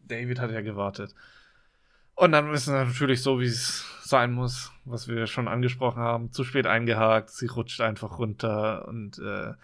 David 0.00 0.38
hat 0.40 0.50
ja 0.50 0.60
gewartet. 0.60 1.14
Und 2.14 2.32
dann 2.32 2.52
ist 2.52 2.62
es 2.62 2.68
natürlich 2.68 3.22
so, 3.22 3.40
wie 3.40 3.46
es 3.46 3.82
sein 4.02 4.32
muss, 4.32 4.72
was 4.84 5.08
wir 5.08 5.26
schon 5.26 5.48
angesprochen 5.48 6.02
haben. 6.02 6.32
Zu 6.32 6.44
spät 6.44 6.66
eingehakt, 6.66 7.30
sie 7.30 7.46
rutscht 7.46 7.80
einfach 7.80 8.18
runter 8.18 8.86
und 8.88 9.18
äh, 9.18 9.54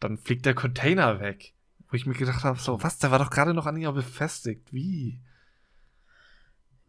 dann 0.00 0.18
fliegt 0.18 0.44
der 0.44 0.54
Container 0.54 1.20
weg. 1.20 1.54
Wo 1.88 1.94
ich 1.94 2.06
mir 2.06 2.14
gedacht 2.14 2.42
habe, 2.42 2.58
so, 2.58 2.82
was, 2.82 2.98
der 2.98 3.12
war 3.12 3.20
doch 3.20 3.30
gerade 3.30 3.54
noch 3.54 3.66
an 3.66 3.76
ihr 3.76 3.92
befestigt. 3.92 4.72
Wie? 4.72 5.20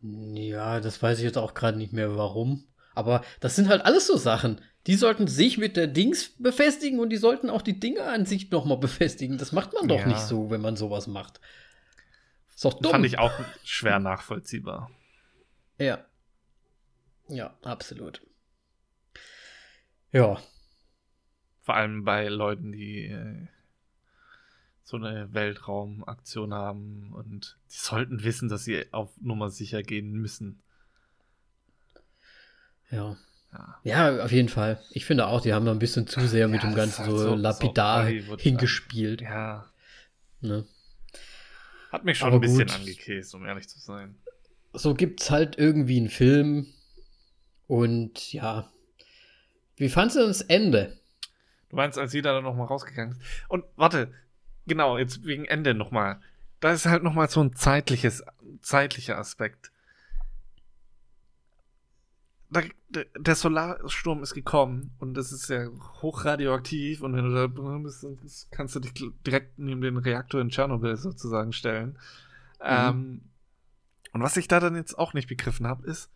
Ja, 0.01 0.79
das 0.79 1.01
weiß 1.03 1.19
ich 1.19 1.23
jetzt 1.23 1.37
auch 1.37 1.53
gerade 1.53 1.77
nicht 1.77 1.93
mehr 1.93 2.15
warum. 2.15 2.63
Aber 2.95 3.23
das 3.39 3.55
sind 3.55 3.69
halt 3.69 3.85
alles 3.85 4.07
so 4.07 4.17
Sachen. 4.17 4.59
Die 4.87 4.95
sollten 4.95 5.27
sich 5.27 5.57
mit 5.57 5.77
der 5.77 5.87
Dings 5.87 6.29
befestigen 6.39 6.99
und 6.99 7.09
die 7.09 7.17
sollten 7.17 7.49
auch 7.49 7.61
die 7.61 7.79
Dinge 7.79 8.03
an 8.03 8.25
sich 8.25 8.49
nochmal 8.49 8.77
befestigen. 8.77 9.37
Das 9.37 9.51
macht 9.51 9.73
man 9.73 9.87
doch 9.87 9.99
Ja. 9.99 10.07
nicht 10.07 10.19
so, 10.21 10.49
wenn 10.49 10.61
man 10.61 10.75
sowas 10.75 11.05
macht. 11.07 11.39
Ist 12.49 12.65
doch 12.65 12.73
dumm. 12.79 12.91
Fand 12.91 13.05
ich 13.05 13.19
auch 13.19 13.31
schwer 13.63 13.99
nachvollziehbar. 13.99 14.89
Ja. 15.77 16.03
Ja, 17.27 17.55
absolut. 17.63 18.21
Ja, 20.11 20.41
Vor 21.61 21.75
allem 21.75 22.03
bei 22.03 22.27
Leuten, 22.27 22.71
die 22.71 23.05
äh, 23.05 23.47
so 24.83 24.97
eine 24.97 25.31
Weltraumaktion 25.33 26.53
haben 26.53 27.13
und 27.13 27.57
die 27.71 27.77
sollten 27.77 28.23
wissen, 28.23 28.49
dass 28.49 28.65
sie 28.65 28.91
auf 28.91 29.15
Nummer 29.21 29.49
sicher 29.51 29.83
gehen 29.83 30.11
müssen. 30.11 30.61
ja. 32.89 33.15
Ja. 33.53 33.79
Ja, 33.83 34.23
auf 34.23 34.31
jeden 34.31 34.49
Fall. 34.49 34.81
Ich 34.91 35.05
finde 35.05 35.27
auch, 35.27 35.41
die 35.41 35.53
haben 35.53 35.65
da 35.65 35.71
ein 35.71 35.79
bisschen 35.79 36.07
zu 36.07 36.21
sehr 36.27 36.47
mit 36.47 36.63
Ja, 36.63 36.69
dem 36.69 36.75
Ganzen 36.75 36.99
halt 36.99 37.09
so, 37.11 37.17
so- 37.17 37.23
so 37.29 37.35
lapidar 37.35 38.05
Hollywood, 38.05 38.41
hingespielt. 38.41 39.21
Ja. 39.21 39.69
Ne? 40.39 40.65
Hat 41.91 42.05
mich 42.05 42.17
schon 42.17 42.27
Aber 42.29 42.37
ein 42.37 42.41
bisschen 42.41 42.67
gut. 42.67 42.75
angekäst, 42.75 43.35
um 43.35 43.45
ehrlich 43.45 43.67
zu 43.67 43.79
sein. 43.79 44.15
So 44.73 44.93
gibt's 44.93 45.29
halt 45.29 45.57
irgendwie 45.57 45.97
einen 45.97 46.09
Film. 46.09 46.67
Und 47.67 48.31
ja. 48.33 48.71
Wie 49.75 49.89
fandst 49.89 50.15
du 50.15 50.21
das 50.25 50.41
Ende? 50.41 50.97
Du 51.69 51.75
meinst, 51.75 51.97
als 51.97 52.11
sie 52.11 52.21
da 52.21 52.39
nochmal 52.41 52.67
rausgegangen 52.67 53.13
ist. 53.17 53.21
Und 53.49 53.65
warte, 53.75 54.13
genau, 54.67 54.97
jetzt 54.97 55.25
wegen 55.25 55.45
Ende 55.45 55.73
nochmal. 55.73 56.21
Da 56.61 56.71
ist 56.71 56.85
halt 56.85 57.03
nochmal 57.03 57.29
so 57.29 57.41
ein 57.43 57.55
zeitliches, 57.55 58.23
zeitlicher 58.61 59.17
Aspekt. 59.17 59.70
Da, 62.53 62.61
der, 63.17 63.35
Solarsturm 63.35 64.21
ist 64.23 64.33
gekommen 64.33 64.91
und 64.99 65.13
das 65.13 65.31
ist 65.31 65.49
ja 65.49 65.67
hochradioaktiv 66.01 67.01
und 67.01 67.15
wenn 67.15 67.23
du 67.23 67.33
da 67.33 67.47
drin 67.47 67.83
bist, 67.83 68.05
kannst 68.51 68.75
du 68.75 68.81
dich 68.81 68.93
direkt 69.25 69.57
neben 69.57 69.79
den 69.79 69.95
Reaktor 69.95 70.41
in 70.41 70.49
Tschernobyl 70.49 70.97
sozusagen 70.97 71.53
stellen. 71.53 71.97
Ähm, 72.59 73.21
und 74.11 74.21
was 74.21 74.35
ich 74.35 74.49
da 74.49 74.59
dann 74.59 74.75
jetzt 74.75 74.99
auch 74.99 75.13
nicht 75.13 75.29
begriffen 75.29 75.65
habe, 75.65 75.87
ist, 75.87 76.11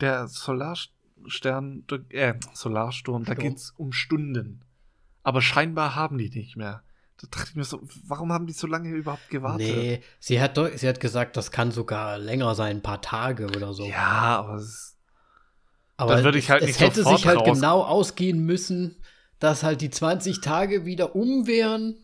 der 0.00 0.28
Solarstern, 0.28 1.84
äh, 2.10 2.34
Solarsturm, 2.52 3.24
da 3.24 3.32
Sturm. 3.32 3.48
geht's 3.48 3.70
um 3.76 3.92
Stunden. 3.92 4.62
Aber 5.22 5.42
scheinbar 5.42 5.94
haben 5.94 6.18
die 6.18 6.30
nicht 6.30 6.56
mehr. 6.56 6.82
Da 7.20 7.26
dachte 7.30 7.48
ich 7.50 7.56
mir 7.56 7.64
so, 7.64 7.80
warum 8.06 8.32
haben 8.32 8.46
die 8.46 8.52
so 8.52 8.66
lange 8.66 8.90
überhaupt 8.90 9.28
gewartet? 9.28 9.60
Nee, 9.60 10.02
sie 10.20 10.40
hat, 10.40 10.58
sie 10.76 10.88
hat 10.88 11.00
gesagt, 11.00 11.36
das 11.36 11.50
kann 11.50 11.72
sogar 11.72 12.18
länger 12.18 12.54
sein, 12.54 12.76
ein 12.78 12.82
paar 12.82 13.02
Tage 13.02 13.46
oder 13.46 13.72
so. 13.74 13.84
Ja, 13.86 14.38
aber 14.38 14.54
es 14.54 14.96
Aber 15.96 16.14
Dann 16.14 16.24
würde 16.24 16.38
ich 16.38 16.48
halt 16.50 16.62
es, 16.62 16.68
nicht 16.68 16.76
es 16.76 16.82
hätte 16.82 17.04
sich 17.04 17.26
halt 17.26 17.38
raus- 17.38 17.58
genau 17.58 17.82
ausgehen 17.82 18.44
müssen, 18.46 18.96
dass 19.40 19.62
halt 19.64 19.80
die 19.80 19.90
20 19.90 20.40
Tage 20.40 20.84
wieder 20.84 21.16
um 21.16 21.46
wären 21.46 21.96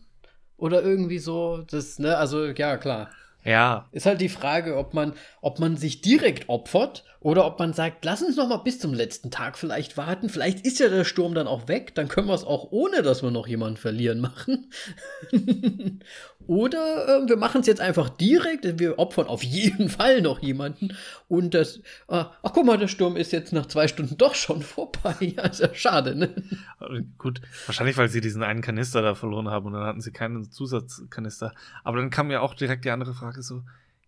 oder 0.57 0.81
irgendwie 0.83 1.19
so. 1.19 1.63
Das, 1.69 1.97
ne, 1.99 2.17
also 2.17 2.45
ja, 2.47 2.77
klar. 2.77 3.09
ja, 3.45 3.87
Ist 3.91 4.05
halt 4.05 4.19
die 4.19 4.29
Frage, 4.29 4.75
ob 4.77 4.93
man, 4.93 5.13
ob 5.41 5.59
man 5.59 5.77
sich 5.77 6.01
direkt 6.01 6.49
opfert 6.49 7.05
oder 7.25 7.47
ob 7.47 7.57
man 7.57 7.73
sagt, 7.73 8.05
lass 8.05 8.21
uns 8.21 8.35
noch 8.35 8.47
mal 8.49 8.57
bis 8.57 8.77
zum 8.77 8.93
letzten 8.93 9.31
Tag 9.31 9.57
vielleicht 9.57 9.97
warten. 9.97 10.29
Vielleicht 10.29 10.63
ist 10.63 10.77
ja 10.77 10.89
der 10.89 11.03
Sturm 11.03 11.33
dann 11.33 11.47
auch 11.47 11.67
weg. 11.67 11.95
Dann 11.95 12.07
können 12.07 12.27
wir 12.27 12.35
es 12.35 12.43
auch 12.43 12.67
ohne, 12.69 13.01
dass 13.01 13.23
wir 13.23 13.31
noch 13.31 13.47
jemanden 13.47 13.77
verlieren 13.77 14.21
machen. 14.21 14.69
oder 16.45 17.23
äh, 17.23 17.27
wir 17.27 17.37
machen 17.37 17.61
es 17.61 17.67
jetzt 17.67 17.81
einfach 17.81 18.09
direkt. 18.09 18.77
Wir 18.77 18.99
opfern 18.99 19.25
auf 19.25 19.41
jeden 19.41 19.89
Fall 19.97 20.21
noch 20.21 20.43
jemanden. 20.43 20.95
Und 21.27 21.55
das, 21.55 21.77
äh, 22.09 22.25
ach 22.43 22.53
guck 22.53 22.63
mal, 22.63 22.77
der 22.77 22.87
Sturm 22.87 23.15
ist 23.15 23.31
jetzt 23.31 23.53
nach 23.53 23.65
zwei 23.65 23.87
Stunden 23.87 24.17
doch 24.17 24.35
schon 24.35 24.61
vorbei. 24.61 25.15
Ja, 25.35 25.47
ist 25.47 25.61
ja 25.61 25.73
schade, 25.73 26.13
ne? 26.13 26.29
gut. 27.17 27.41
Wahrscheinlich, 27.65 27.97
weil 27.97 28.09
sie 28.09 28.21
diesen 28.21 28.43
einen 28.43 28.61
Kanister 28.61 29.01
da 29.01 29.15
verloren 29.15 29.49
haben 29.49 29.65
und 29.65 29.73
dann 29.73 29.85
hatten 29.85 30.01
sie 30.01 30.11
keinen 30.11 30.51
Zusatzkanister. 30.51 31.55
Aber 31.83 31.97
dann 31.97 32.11
kam 32.11 32.29
ja 32.29 32.41
auch 32.41 32.53
direkt 32.53 32.85
die 32.85 32.91
andere 32.91 33.15
Frage 33.15 33.41
so, 33.41 33.63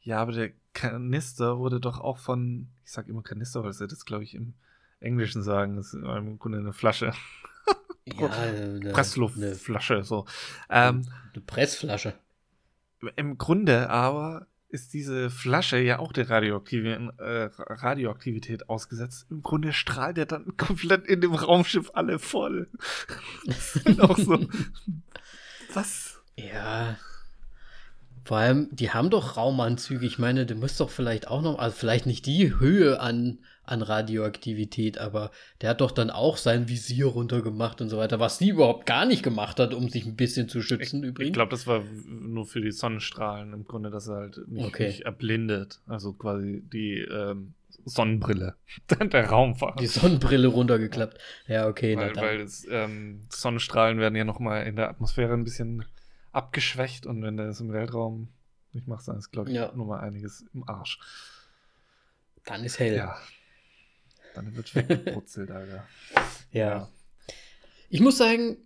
ja, 0.08 0.20
aber 0.22 0.32
der 0.32 0.52
Kanister 0.72 1.58
wurde 1.60 1.82
doch 1.82 2.00
auch 2.00 2.18
von, 2.18 2.70
ich 2.86 2.94
sag 2.94 3.10
immer 3.10 3.24
Kanister, 3.24 3.66
weil 3.66 3.74
sie 3.74 3.88
das, 3.88 4.06
glaube 4.06 4.24
ich, 4.24 4.36
im 4.36 4.54
Englischen 5.02 5.44
sagen. 5.44 5.76
Das 5.76 5.88
ist 5.88 5.96
im 5.96 6.40
Grunde 6.40 6.60
eine 6.60 6.74
Flasche. 6.74 7.14
Ja, 8.06 8.30
eine, 8.30 8.92
Pressluftflasche, 8.94 10.06
so. 10.06 10.26
Ähm, 10.70 11.06
eine 11.34 11.44
Pressflasche. 11.44 12.14
Im 13.18 13.38
Grunde 13.38 13.90
aber 13.90 14.48
ist 14.70 14.94
diese 14.94 15.30
Flasche 15.30 15.78
ja 15.78 16.00
auch 16.00 16.14
der 16.14 16.30
Radioaktive, 16.30 17.14
äh, 17.18 17.50
Radioaktivität 17.58 18.70
ausgesetzt. 18.70 19.28
Im 19.30 19.42
Grunde 19.42 19.74
strahlt 19.74 20.16
der 20.16 20.26
dann 20.26 20.56
komplett 20.56 21.06
in 21.06 21.20
dem 21.20 21.34
Raumschiff 21.34 21.92
alle 21.96 22.18
voll. 22.18 22.70
Das 23.46 23.76
ist 23.76 24.00
auch 24.00 24.18
so. 24.18 24.48
Was? 25.74 26.22
Ja. 26.38 26.96
Vor 28.28 28.36
allem, 28.38 28.68
die 28.74 28.90
haben 28.92 29.10
doch 29.10 29.38
Raumanzüge. 29.38 30.06
Ich 30.06 30.20
meine, 30.20 30.46
du 30.46 30.54
musst 30.56 30.82
doch 30.82 30.90
vielleicht 30.90 31.30
auch 31.30 31.42
noch, 31.42 31.60
also 31.60 31.74
vielleicht 31.74 32.06
nicht 32.06 32.26
die 32.26 32.60
Höhe 32.60 33.00
an, 33.00 33.38
an 33.64 33.82
Radioaktivität, 33.82 34.98
aber 34.98 35.32
der 35.62 35.70
hat 35.70 35.80
doch 35.80 35.92
dann 35.92 36.10
auch 36.10 36.36
sein 36.36 36.68
Visier 36.68 37.06
runtergemacht 37.06 37.80
und 37.80 37.88
so 37.88 37.98
weiter, 37.98 38.20
was 38.20 38.38
sie 38.38 38.50
überhaupt 38.50 38.86
gar 38.86 39.06
nicht 39.06 39.24
gemacht 39.24 39.62
hat, 39.62 39.74
um 39.74 39.88
sich 39.88 40.06
ein 40.06 40.18
bisschen 40.18 40.50
zu 40.50 40.62
schützen 40.62 41.04
Ich 41.04 41.10
übrigens. 41.10 41.34
glaube, 41.36 41.52
das 41.52 41.68
war 41.68 41.84
nur 42.06 42.46
für 42.46 42.60
die 42.60 42.72
Sonnenstrahlen 42.74 43.54
im 43.54 43.64
Grunde, 43.66 43.92
dass 43.92 44.08
er 44.10 44.16
halt 44.16 44.42
nicht, 44.50 44.66
Okay. 44.66 44.88
nicht 44.88 45.02
erblindet. 45.06 45.80
Also 45.88 46.12
quasi 46.12 46.62
die 46.74 46.98
ähm, 47.00 47.54
Sonnenbrille. 47.86 48.56
der 49.00 49.30
Raumfahrt. 49.30 49.80
die 49.80 49.88
Sonnenbrille 49.88 50.48
runtergeklappt. 50.50 51.18
Ja, 51.48 51.68
okay. 51.70 51.96
na 51.96 52.02
weil 52.02 52.12
dann. 52.14 52.24
weil 52.26 52.42
es, 52.42 52.68
ähm, 52.70 53.22
Sonnenstrahlen 53.30 54.00
werden 54.00 54.16
ja 54.16 54.26
nochmal 54.26 54.68
in 54.68 54.76
der 54.76 54.90
Atmosphäre 54.90 55.34
ein 55.34 55.46
bisschen 55.46 55.86
abgeschwächt 56.32 57.06
und 57.06 57.22
wenn 57.24 57.38
das 57.38 57.60
im 57.60 57.72
Weltraum 57.72 58.30
nicht 58.74 58.88
machst, 58.88 59.08
dann 59.08 59.18
ist, 59.18 59.32
glaube 59.32 59.50
ich, 59.50 59.56
Ja. 59.56 59.72
nur 59.76 59.86
mal 59.88 60.00
einiges 60.00 60.46
im 60.54 60.68
Arsch. 60.68 61.00
dann 62.46 62.64
ist 62.64 62.80
hell. 62.80 62.96
Ja. 62.96 63.18
Dann 64.36 64.56
wird 64.56 64.74
weggebrutzelt, 64.76 65.52
Alter. 65.52 65.86
Ja. 66.52 66.90
Ich 67.90 68.00
muss 68.00 68.18
sagen, 68.18 68.58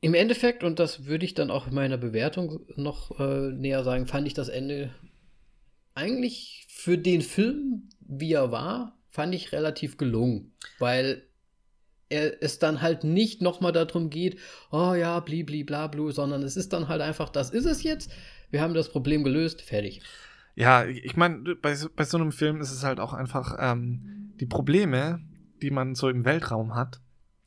im 0.00 0.14
Endeffekt, 0.14 0.62
und 0.64 0.78
das 0.78 1.04
würde 1.06 1.24
ich 1.24 1.34
dann 1.34 1.50
auch 1.50 1.66
in 1.66 1.74
meiner 1.74 1.96
Bewertung 1.98 2.60
noch 2.76 3.18
äh, 3.18 3.50
näher 3.52 3.82
sagen, 3.84 4.06
fand 4.06 4.26
ich 4.26 4.34
das 4.34 4.48
Ende 4.48 4.94
eigentlich 5.94 6.66
für 6.70 6.98
den 6.98 7.22
Film, 7.22 7.88
wie 8.00 8.32
er 8.32 8.52
war, 8.52 8.96
fand 9.10 9.34
ich 9.34 9.52
relativ 9.52 9.96
gelungen. 9.96 10.54
Weil 10.78 11.26
er, 12.08 12.42
es 12.42 12.58
dann 12.58 12.82
halt 12.82 13.04
nicht 13.04 13.42
nochmal 13.42 13.72
darum 13.72 14.10
geht, 14.10 14.38
oh 14.70 14.94
ja, 14.94 15.20
blibli 15.20 15.64
blablu, 15.64 16.10
sondern 16.10 16.42
es 16.42 16.56
ist 16.56 16.72
dann 16.72 16.88
halt 16.88 17.00
einfach, 17.00 17.28
das 17.28 17.50
ist 17.50 17.64
es 17.66 17.82
jetzt, 17.82 18.10
wir 18.50 18.60
haben 18.60 18.74
das 18.74 18.90
Problem 18.90 19.24
gelöst, 19.24 19.62
fertig. 19.62 20.02
Ja, 20.54 20.84
ich 20.86 21.16
meine, 21.16 21.54
bei, 21.56 21.74
so- 21.74 21.88
bei 21.94 22.04
so 22.04 22.16
einem 22.16 22.32
Film 22.32 22.60
ist 22.60 22.70
es 22.72 22.82
halt 22.84 23.00
auch 23.00 23.12
einfach 23.12 23.56
ähm, 23.58 24.32
die 24.40 24.46
Probleme, 24.46 25.20
die 25.62 25.70
man 25.70 25.94
so 25.94 26.08
im 26.08 26.24
Weltraum 26.24 26.74
hat, 26.74 27.00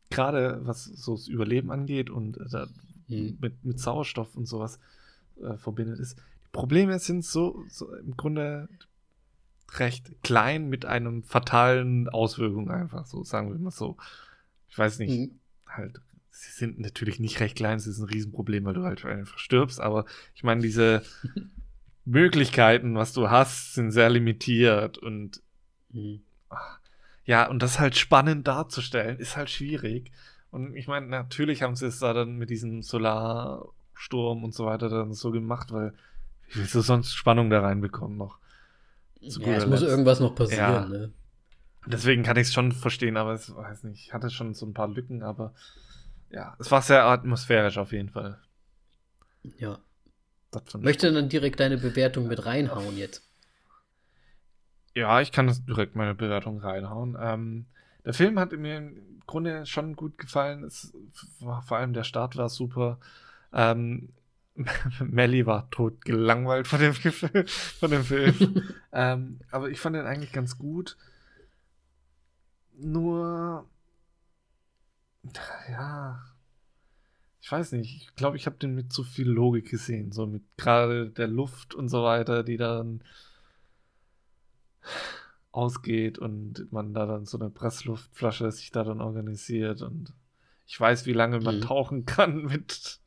gerade 0.10 0.60
was 0.64 0.84
so 0.86 1.16
das 1.16 1.28
Überleben 1.28 1.72
angeht 1.72 2.10
und 2.10 2.38
äh, 2.38 2.66
Hm. 3.08 3.38
mit, 3.42 3.66
mit 3.66 3.80
Sauerstoff 3.80 4.36
und 4.36 4.46
sowas 4.46 4.80
äh, 5.42 5.58
verbindet 5.58 6.00
ist. 6.00 6.18
Die 6.18 6.52
Probleme 6.52 7.00
sind 7.00 7.26
so, 7.26 7.64
so 7.68 7.92
im 7.96 8.16
Grunde 8.16 8.70
recht 9.78 10.12
klein 10.24 10.70
mit 10.70 10.86
einem 10.86 11.24
fatalen 11.24 12.08
Auswirkung 12.10 12.70
einfach, 12.70 13.06
so 13.08 13.24
sagen 13.24 13.52
wir 13.52 13.60
mal 13.60 13.72
so. 13.72 13.98
Ich 14.70 14.78
weiß 14.78 15.00
nicht, 15.00 15.12
Hm. 15.12 15.40
halt, 15.68 16.02
sie 16.32 16.52
sind 16.52 16.80
natürlich 16.80 17.20
nicht 17.20 17.40
recht 17.40 17.56
klein, 17.58 17.78
es 17.78 17.88
ist 17.88 18.00
ein 18.00 18.06
Riesenproblem, 18.06 18.66
weil 18.66 18.74
du 18.76 18.84
halt 18.84 19.04
einfach 19.06 19.38
stirbst, 19.40 19.80
aber 19.80 20.06
ich 20.36 20.44
meine, 20.44 20.62
diese 20.62 21.02
Möglichkeiten, 22.06 22.96
was 22.96 23.14
du 23.14 23.30
hast, 23.30 23.74
sind 23.74 23.92
sehr 23.92 24.10
limitiert 24.10 24.98
und 24.98 25.42
Hm. 25.92 26.22
ja, 27.26 27.48
und 27.50 27.62
das 27.64 27.80
halt 27.80 27.98
spannend 27.98 28.48
darzustellen, 28.48 29.18
ist 29.18 29.38
halt 29.38 29.50
schwierig. 29.50 30.12
Und 30.52 30.76
ich 30.76 30.88
meine, 30.88 31.08
natürlich 31.08 31.62
haben 31.64 31.76
sie 31.76 31.88
es 31.88 32.00
da 32.00 32.14
dann 32.14 32.38
mit 32.38 32.50
diesem 32.50 32.82
Solarsturm 32.82 34.44
und 34.44 34.54
so 34.54 34.66
weiter 34.66 34.90
dann 34.90 35.14
so 35.14 35.32
gemacht, 35.32 35.72
weil 35.72 35.94
wie 36.48 36.60
willst 36.60 36.76
du 36.76 36.82
sonst 36.82 37.14
Spannung 37.14 37.50
da 37.50 37.62
reinbekommen 37.62 38.18
noch? 38.18 38.38
Zu 39.28 39.42
Ja, 39.42 39.58
es 39.58 39.66
muss 39.68 39.82
irgendwas 39.82 40.20
noch 40.20 40.34
passieren, 40.36 40.68
Ja. 40.74 40.86
ne? 40.86 41.14
Deswegen 41.92 42.24
kann 42.24 42.38
ich 42.38 42.48
es 42.48 42.54
schon 42.54 42.72
verstehen, 42.72 43.18
aber 43.18 43.34
es 43.34 43.56
weiß 43.56 43.84
nicht, 43.84 44.06
ich 44.06 44.14
hatte 44.14 44.30
schon 44.30 44.54
so 44.54 44.66
ein 44.66 44.74
paar 44.74 44.88
Lücken, 44.88 45.24
aber 45.24 45.54
ja, 46.30 46.56
es 46.60 46.70
war 46.70 46.82
sehr 46.84 47.04
atmosphärisch 47.06 47.80
auf 47.80 47.92
jeden 47.92 48.10
Fall. 48.10 48.40
Ja. 49.58 49.80
Möchte 50.78 51.12
dann 51.12 51.30
direkt 51.30 51.60
deine 51.60 51.78
Bewertung 51.78 52.28
mit 52.28 52.46
reinhauen 52.46 52.98
jetzt. 52.98 53.24
Ja, 54.96 55.22
ich 55.22 55.32
kann 55.32 55.52
direkt 55.68 55.96
meine 55.96 56.16
Bewertung 56.16 56.60
reinhauen. 56.60 57.18
Ähm, 57.20 57.66
der 58.06 58.14
Film 58.14 58.40
hat 58.40 58.52
mir 58.52 58.78
im 58.78 59.22
Grunde 59.26 59.66
schon 59.66 59.96
gut 59.96 60.18
gefallen. 60.18 60.64
Es 60.64 60.94
war, 61.40 61.62
vor 61.62 61.78
allem 61.78 61.94
der 61.94 62.04
Start 62.04 62.36
war 62.38 62.50
super. 62.50 63.00
Ähm, 63.54 64.10
Melly 65.00 65.46
war 65.46 65.70
tot 65.70 66.04
gelangweilt 66.04 66.68
von 66.68 66.80
dem, 66.80 66.94
von 66.94 67.92
dem 67.92 68.04
Film. 68.04 68.64
ähm, 68.92 69.40
aber 69.52 69.70
ich 69.70 69.80
fand 69.80 69.96
den 69.96 70.06
eigentlich 70.06 70.32
ganz 70.32 70.58
gut. 70.58 70.98
Nur, 72.82 73.68
ja, 75.70 76.24
ich 77.42 77.52
weiß 77.52 77.72
nicht. 77.74 77.96
Ich 78.04 78.16
glaube, 78.16 78.38
ich 78.38 78.46
habe 78.46 78.58
den 78.58 78.76
mit 78.76 78.94
zu 78.94 79.04
viel 79.04 79.28
Logik 79.28 79.70
gesehen. 79.70 80.12
So 80.12 80.26
mit 80.28 80.44
gerade 80.58 81.10
der 81.10 81.28
Luft 81.28 81.74
und 81.74 81.90
so 81.90 82.04
weiter, 82.04 82.44
die 82.44 82.58
dann 82.58 83.04
ausgeht 85.52 86.20
und 86.20 86.72
man 86.72 86.94
da 86.94 87.06
dann 87.06 87.26
so 87.26 87.40
eine 87.40 87.50
Pressluftflasche 87.50 88.52
sich 88.52 88.72
da 88.72 88.84
dann 88.84 89.02
organisiert 89.02 89.82
und 89.82 90.14
ich 90.68 90.80
weiß, 90.80 91.08
wie 91.08 91.14
lange 91.14 91.40
man 91.40 91.58
Mhm. 91.58 91.62
tauchen 91.62 92.06
kann 92.06 92.44
mit, 92.46 93.00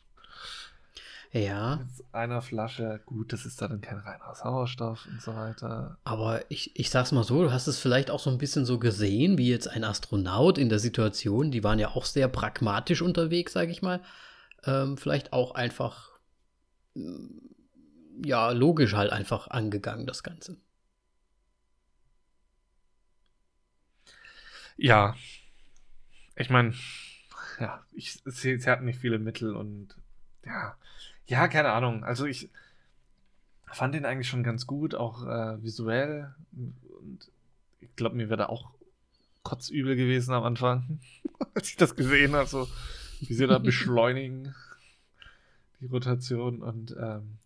Ja, 1.34 1.76
mit 1.76 2.14
einer 2.14 2.42
Flasche. 2.42 3.00
Gut, 3.06 3.32
das 3.32 3.46
ist 3.46 3.62
dann 3.62 3.80
kein 3.80 3.98
reiner 3.98 4.34
Sauerstoff 4.34 5.06
und 5.06 5.22
so 5.22 5.34
weiter. 5.34 5.96
aber 6.04 6.44
ich, 6.50 6.78
ich 6.78 6.90
sag's 6.90 7.10
mal 7.10 7.24
so, 7.24 7.42
du 7.42 7.50
hast 7.50 7.66
es 7.68 7.78
vielleicht 7.78 8.10
auch 8.10 8.20
so 8.20 8.28
ein 8.28 8.36
bisschen 8.36 8.66
so 8.66 8.78
gesehen, 8.78 9.38
wie 9.38 9.48
jetzt 9.48 9.66
ein 9.66 9.82
Astronaut 9.82 10.58
in 10.58 10.68
der 10.68 10.78
Situation, 10.78 11.50
die 11.50 11.64
waren 11.64 11.78
ja 11.78 11.88
auch 11.88 12.04
sehr 12.04 12.28
pragmatisch 12.28 13.00
unterwegs, 13.00 13.54
sag 13.54 13.70
ich 13.70 13.80
mal. 13.80 14.02
Ähm, 14.64 14.98
vielleicht 14.98 15.32
auch 15.32 15.54
einfach, 15.54 16.10
mm, 16.94 17.28
ja, 18.24 18.50
logisch 18.50 18.92
halt 18.94 19.10
einfach 19.10 19.48
angegangen, 19.48 20.06
das 20.06 20.22
Ganze. 20.22 20.58
Ja, 24.76 25.16
ich 26.36 26.50
meine, 26.50 26.74
ja, 27.58 27.82
ich, 27.92 28.20
sie, 28.26 28.58
sie 28.58 28.70
hatten 28.70 28.84
nicht 28.84 28.98
viele 29.00 29.18
Mittel 29.18 29.56
und 29.56 29.96
ja, 30.44 30.76
ja, 31.32 31.48
keine 31.48 31.72
Ahnung. 31.72 32.04
Also 32.04 32.26
ich 32.26 32.50
fand 33.64 33.94
den 33.94 34.04
eigentlich 34.04 34.28
schon 34.28 34.42
ganz 34.42 34.66
gut, 34.66 34.94
auch 34.94 35.26
äh, 35.26 35.62
visuell. 35.62 36.34
Und 36.52 37.30
ich 37.80 37.96
glaube, 37.96 38.16
mir 38.16 38.28
wäre 38.28 38.36
da 38.36 38.46
auch 38.50 38.70
kotzübel 39.42 39.96
gewesen 39.96 40.34
am 40.34 40.44
Anfang, 40.44 41.00
als 41.54 41.70
ich 41.70 41.76
das 41.76 41.96
gesehen 41.96 42.34
habe, 42.34 42.46
so 42.46 42.68
wie 43.20 43.32
sie 43.32 43.46
da 43.46 43.58
beschleunigen, 43.70 44.54
die 45.80 45.86
Rotation 45.86 46.62
und 46.62 46.94
ähm, 47.00 47.38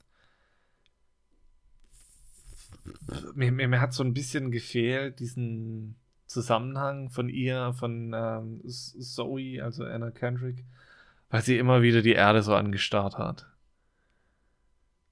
mir, 3.34 3.52
mir, 3.52 3.68
mir 3.68 3.80
hat 3.80 3.92
so 3.92 4.02
ein 4.02 4.12
bisschen 4.12 4.50
gefehlt, 4.50 5.20
diesen 5.20 5.94
Zusammenhang 6.26 7.10
von 7.10 7.28
ihr, 7.28 7.72
von 7.78 8.12
ähm, 8.14 8.60
Zoe, 8.66 9.62
also 9.62 9.84
Anna 9.84 10.10
Kendrick, 10.10 10.64
weil 11.30 11.42
sie 11.42 11.56
immer 11.56 11.82
wieder 11.82 12.02
die 12.02 12.14
Erde 12.14 12.42
so 12.42 12.52
angestarrt 12.52 13.16
hat. 13.16 13.46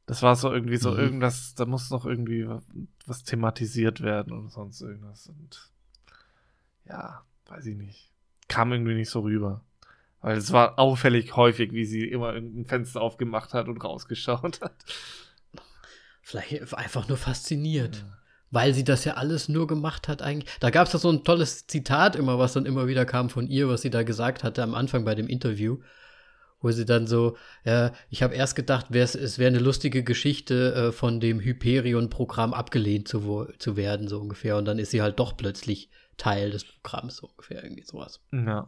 Das 0.07 0.23
war 0.23 0.37
so 0.37 0.53
irgendwie 0.53 0.77
so 0.77 0.93
Mhm. 0.93 0.99
irgendwas, 0.99 1.55
da 1.55 1.65
muss 1.65 1.91
noch 1.91 2.05
irgendwie 2.05 2.47
was, 2.47 2.63
was 3.07 3.25
thematisiert 3.25 4.01
werden 4.03 4.33
oder 4.33 4.51
sonst 4.51 4.81
irgendwas. 4.83 5.29
Und 5.29 5.71
ja, 6.87 7.25
weiß 7.47 7.67
ich 7.67 7.77
nicht. 7.77 8.11
Kam 8.49 8.73
irgendwie 8.73 8.95
nicht 8.95 9.09
so 9.11 9.21
rüber. 9.21 9.65
Weil 10.21 10.37
es 10.37 10.53
war 10.53 10.79
auffällig 10.79 11.37
häufig, 11.37 11.73
wie 11.73 11.85
sie 11.85 12.05
immer 12.09 12.35
irgendein 12.35 12.67
Fenster 12.67 13.01
aufgemacht 13.01 13.55
hat 13.55 13.69
und 13.69 13.83
rausgeschaut 13.83 14.61
hat. 14.61 14.75
Vielleicht 16.23 16.75
einfach 16.75 17.09
nur 17.09 17.19
fasziniert. 17.19 18.05
Weil 18.51 18.73
sie 18.73 18.85
das 18.85 19.05
ja 19.05 19.15
alles 19.15 19.49
nur 19.49 19.67
gemacht 19.67 20.07
hat 20.07 20.23
eigentlich. 20.23 20.49
Da 20.61 20.71
gab 20.71 20.87
es 20.87 20.93
ja 20.93 20.99
so 20.99 21.11
ein 21.11 21.25
tolles 21.25 21.67
Zitat 21.67 22.15
immer, 22.15 22.39
was 22.39 22.53
dann 22.53 22.67
immer 22.67 22.87
wieder 22.87 23.05
kam 23.05 23.29
von 23.29 23.49
ihr, 23.49 23.69
was 23.69 23.83
sie 23.83 23.91
da 23.91 24.03
gesagt 24.03 24.45
hatte 24.45 24.63
am 24.63 24.75
Anfang 24.75 25.05
bei 25.05 25.15
dem 25.15 25.27
Interview. 25.27 25.79
Wo 26.65 26.71
sie 26.71 26.87
dann 26.87 27.07
so, 27.07 27.37
ja, 27.67 27.93
ich 28.09 28.23
habe 28.23 28.35
erst 28.35 28.57
gedacht, 28.57 28.87
es 28.91 29.39
wäre 29.39 29.49
eine 29.49 29.59
lustige 29.59 30.03
Geschichte 30.03 30.75
äh, 30.75 30.93
von 30.93 31.21
dem 31.21 31.39
Hyperion-Programm 31.39 32.55
abgelehnt 32.55 33.07
zu, 33.07 33.47
zu 33.59 33.77
werden, 33.77 34.09
so 34.09 34.19
ungefähr. 34.19 34.57
Und 34.57 34.65
dann 34.65 34.79
ist 34.79 34.91
sie 34.91 35.03
halt 35.03 35.19
doch 35.19 35.37
plötzlich 35.37 35.91
Teil 36.17 36.51
des 36.51 36.65
Programms, 36.65 37.17
so 37.17 37.27
ungefähr, 37.27 37.62
irgendwie 37.62 37.83
sowas. 37.83 38.21
Ja. 38.33 38.67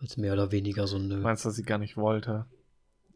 Als 0.00 0.16
mehr 0.16 0.32
oder 0.32 0.52
weniger 0.52 0.86
so 0.86 0.96
eine, 0.96 1.18
Meinst 1.18 1.44
du, 1.44 1.50
dass 1.50 1.56
sie 1.56 1.64
gar 1.64 1.76
nicht 1.76 1.98
wollte? 1.98 2.46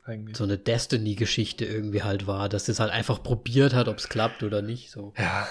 Eigentlich. 0.04 0.36
so 0.36 0.44
eine 0.44 0.58
Destiny-Geschichte 0.58 1.64
irgendwie 1.64 2.02
halt 2.02 2.26
war, 2.26 2.50
dass 2.50 2.66
sie 2.66 2.72
es 2.72 2.80
halt 2.80 2.92
einfach 2.92 3.22
probiert 3.22 3.72
hat, 3.72 3.88
ob 3.88 3.96
es 3.96 4.10
klappt 4.10 4.42
oder 4.42 4.60
nicht. 4.60 4.90
So. 4.90 5.14
Ja. 5.16 5.48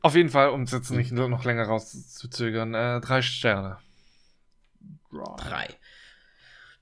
Auf 0.00 0.16
jeden 0.16 0.30
Fall, 0.30 0.50
um 0.50 0.62
es 0.62 0.72
jetzt 0.72 0.90
nicht 0.90 1.12
noch 1.12 1.44
länger 1.44 1.66
rauszuzögern, 1.66 2.74
äh, 2.74 3.00
drei 3.00 3.22
Sterne. 3.22 3.78
Drei. 5.10 5.68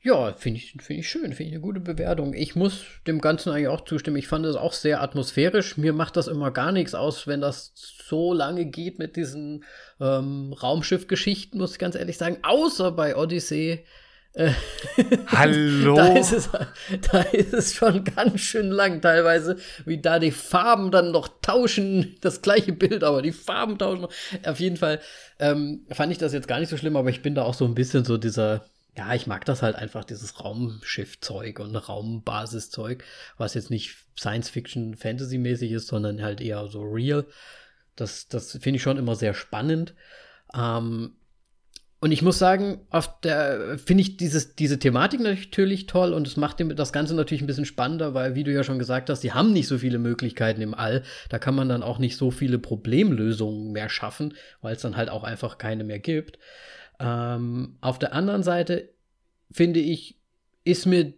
Ja, 0.07 0.33
finde 0.35 0.61
ich, 0.61 0.71
finde 0.81 1.01
ich 1.01 1.09
schön, 1.09 1.33
finde 1.33 1.43
ich 1.43 1.53
eine 1.55 1.61
gute 1.61 1.81
Bewertung. 1.81 2.33
Ich 2.33 2.55
muss 2.55 2.85
dem 3.09 3.21
Ganzen 3.21 3.51
eigentlich 3.51 3.67
auch 3.67 3.85
zustimmen. 3.85 4.19
Ich 4.19 4.29
fand 4.29 4.47
es 4.47 4.55
auch 4.55 4.73
sehr 4.73 5.03
atmosphärisch. 5.03 5.77
Mir 5.79 5.93
macht 5.93 6.17
das 6.17 6.29
immer 6.29 6.53
gar 6.53 6.71
nichts 6.71 6.95
aus, 6.95 7.27
wenn 7.27 7.41
das 7.41 7.73
so 7.75 8.33
lange 8.33 8.67
geht 8.67 9.01
mit 9.01 9.17
diesen 9.17 9.65
ähm, 10.01 10.53
Raumschiff-Geschichten, 10.53 11.59
muss 11.59 11.73
ich 11.73 11.81
ganz 11.81 11.97
ehrlich 11.97 12.19
sagen. 12.19 12.39
Außer 12.43 12.93
bei 12.93 13.17
Odyssey. 13.17 13.85
Äh, 14.35 14.53
Hallo? 15.27 15.97
da, 15.97 16.15
ist 16.15 16.31
es, 16.31 16.51
da 17.11 17.23
ist 17.23 17.53
es 17.53 17.75
schon 17.75 18.05
ganz 18.05 18.41
schön 18.43 18.71
lang 18.71 19.01
teilweise, 19.01 19.57
wie 19.87 20.01
da 20.01 20.21
die 20.21 20.31
Farben 20.31 20.93
dann 20.93 21.11
noch 21.11 21.27
tauschen. 21.43 22.15
Das 22.21 22.43
gleiche 22.43 22.73
Bild, 22.73 23.03
aber 23.03 23.23
die 23.23 23.33
Farben 23.33 23.77
tauschen. 23.77 24.07
Auf 24.45 24.61
jeden 24.61 24.77
Fall 24.77 25.01
ähm, 25.41 25.85
fand 25.91 26.13
ich 26.13 26.19
das 26.19 26.33
jetzt 26.33 26.47
gar 26.47 26.61
nicht 26.61 26.69
so 26.69 26.77
schlimm, 26.77 26.95
aber 26.95 27.11
ich 27.11 27.23
bin 27.23 27.35
da 27.35 27.43
auch 27.43 27.55
so 27.55 27.65
ein 27.65 27.75
bisschen 27.75 28.05
so 28.05 28.19
dieser, 28.19 28.67
ja, 28.97 29.15
ich 29.15 29.27
mag 29.27 29.45
das 29.45 29.63
halt 29.63 29.77
einfach, 29.77 30.05
dieses 30.05 30.43
Raumschiffzeug 30.43 31.61
und 31.61 31.77
Raumbasiszeug, 31.77 33.05
was 33.37 33.55
jetzt 33.55 33.71
nicht 33.71 33.97
Science-Fiction, 34.19 34.97
Fantasy-mäßig 34.97 35.73
ist, 35.73 35.89
sondern 35.89 36.23
halt 36.23 36.41
eher 36.41 36.67
so 36.69 36.83
real. 36.83 37.27
Das, 37.95 38.29
das 38.29 38.53
finde 38.53 38.77
ich 38.77 38.83
schon 38.83 38.97
immer 38.97 39.15
sehr 39.15 39.35
spannend. 39.35 39.95
Ähm, 40.55 41.17
und 42.01 42.13
ich 42.13 42.23
muss 42.23 42.39
sagen, 42.39 42.87
auf 42.91 43.21
der 43.21 43.79
finde 43.79 44.03
ich 44.03 44.17
dieses, 44.17 44.55
diese 44.55 44.79
Thematik 44.79 45.21
natürlich 45.21 45.87
toll 45.87 46.13
und 46.13 46.27
es 46.27 46.37
macht 46.37 46.59
das 46.79 46.93
Ganze 46.93 47.15
natürlich 47.15 47.43
ein 47.43 47.47
bisschen 47.47 47.65
spannender, 47.65 48.15
weil, 48.15 48.35
wie 48.35 48.45
du 48.45 48.53
ja 48.53 48.65
schon 48.65 48.79
gesagt 48.79 49.11
hast, 49.11 49.21
die 49.21 49.33
haben 49.33 49.53
nicht 49.53 49.67
so 49.67 49.79
viele 49.79 49.99
Möglichkeiten 49.99 50.61
im 50.61 50.75
All. 50.75 51.03
Da 51.31 51.39
kann 51.39 51.55
man 51.55 51.69
dann 51.69 51.83
auch 51.83 51.99
nicht 51.99 52.17
so 52.17 52.31
viele 52.31 52.59
Problemlösungen 52.59 53.73
mehr 53.73 53.89
schaffen, 53.89 54.35
weil 54.61 54.77
es 54.77 54.83
dann 54.83 54.97
halt 54.97 55.09
auch 55.09 55.25
einfach 55.25 55.59
keine 55.59 55.85
mehr 55.85 55.99
gibt. 55.99 56.39
Ähm, 56.99 57.77
auf 57.81 57.99
der 57.99 58.13
anderen 58.13 58.43
Seite 58.43 58.91
finde 59.51 59.81
ich, 59.81 60.19
ist 60.65 60.87
mir 60.87 61.15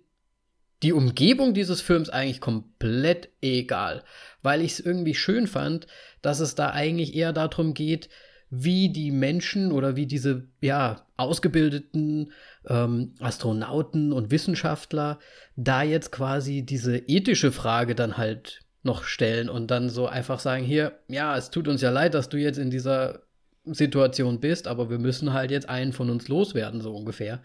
die 0.83 0.93
Umgebung 0.93 1.55
dieses 1.55 1.81
Films 1.81 2.09
eigentlich 2.09 2.41
komplett 2.41 3.31
egal, 3.41 4.05
weil 4.43 4.63
ich 4.63 4.73
es 4.73 4.81
irgendwie 4.81 5.15
schön 5.15 5.47
fand, 5.47 5.87
dass 6.23 6.41
es 6.41 6.55
da 6.55 6.71
eigentlich 6.71 7.15
eher 7.15 7.33
darum 7.33 7.75
geht, 7.75 8.09
wie 8.51 8.91
die 8.91 9.11
Menschen 9.11 9.73
oder 9.73 9.97
wie 9.97 10.07
diese 10.07 10.49
ja 10.61 11.07
ausgebildeten 11.17 12.33
ähm, 12.67 13.15
Astronauten 13.21 14.13
und 14.13 14.31
Wissenschaftler 14.31 15.19
da 15.57 15.83
jetzt 15.83 16.13
quasi 16.13 16.63
diese 16.63 16.97
ethische 16.97 17.53
Frage 17.53 17.95
dann 17.95 18.17
halt 18.17 18.61
noch 18.83 19.03
stellen 19.05 19.49
und 19.51 19.71
dann 19.71 19.91
so 19.91 20.07
einfach 20.07 20.39
sagen, 20.39 20.65
hier, 20.65 20.99
ja, 21.09 21.37
es 21.37 21.51
tut 21.51 21.69
uns 21.69 21.83
ja 21.83 21.91
leid, 21.91 22.15
dass 22.15 22.29
du 22.29 22.39
jetzt 22.39 22.59
in 22.59 22.71
dieser 22.71 23.23
Situation 23.75 24.41
bist, 24.41 24.69
aber 24.69 24.91
wir 24.91 24.99
müssen 24.99 25.33
halt 25.33 25.51
jetzt 25.51 25.69
einen 25.69 25.93
von 25.93 26.11
uns 26.11 26.29
loswerden, 26.29 26.81
so 26.81 26.95
ungefähr. 26.95 27.43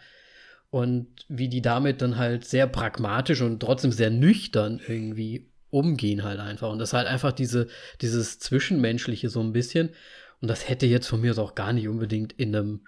Und 0.70 1.08
wie 1.28 1.50
die 1.50 1.62
damit 1.62 2.02
dann 2.02 2.18
halt 2.18 2.46
sehr 2.46 2.68
pragmatisch 2.68 3.42
und 3.42 3.60
trotzdem 3.60 3.92
sehr 3.92 4.10
nüchtern 4.10 4.82
irgendwie 4.88 5.52
umgehen 5.70 6.24
halt 6.24 6.40
einfach. 6.40 6.72
Und 6.72 6.80
das 6.80 6.94
halt 6.94 7.08
einfach 7.08 7.32
diese, 7.32 7.68
dieses 8.02 8.40
Zwischenmenschliche 8.40 9.30
so 9.30 9.42
ein 9.42 9.54
bisschen. 9.54 9.90
Und 10.42 10.48
das 10.48 10.70
hätte 10.70 10.86
jetzt 10.86 11.08
von 11.08 11.22
mir 11.22 11.38
auch 11.38 11.56
gar 11.56 11.74
nicht 11.74 11.88
unbedingt 11.88 12.34
in 12.34 12.56
einem 12.56 12.82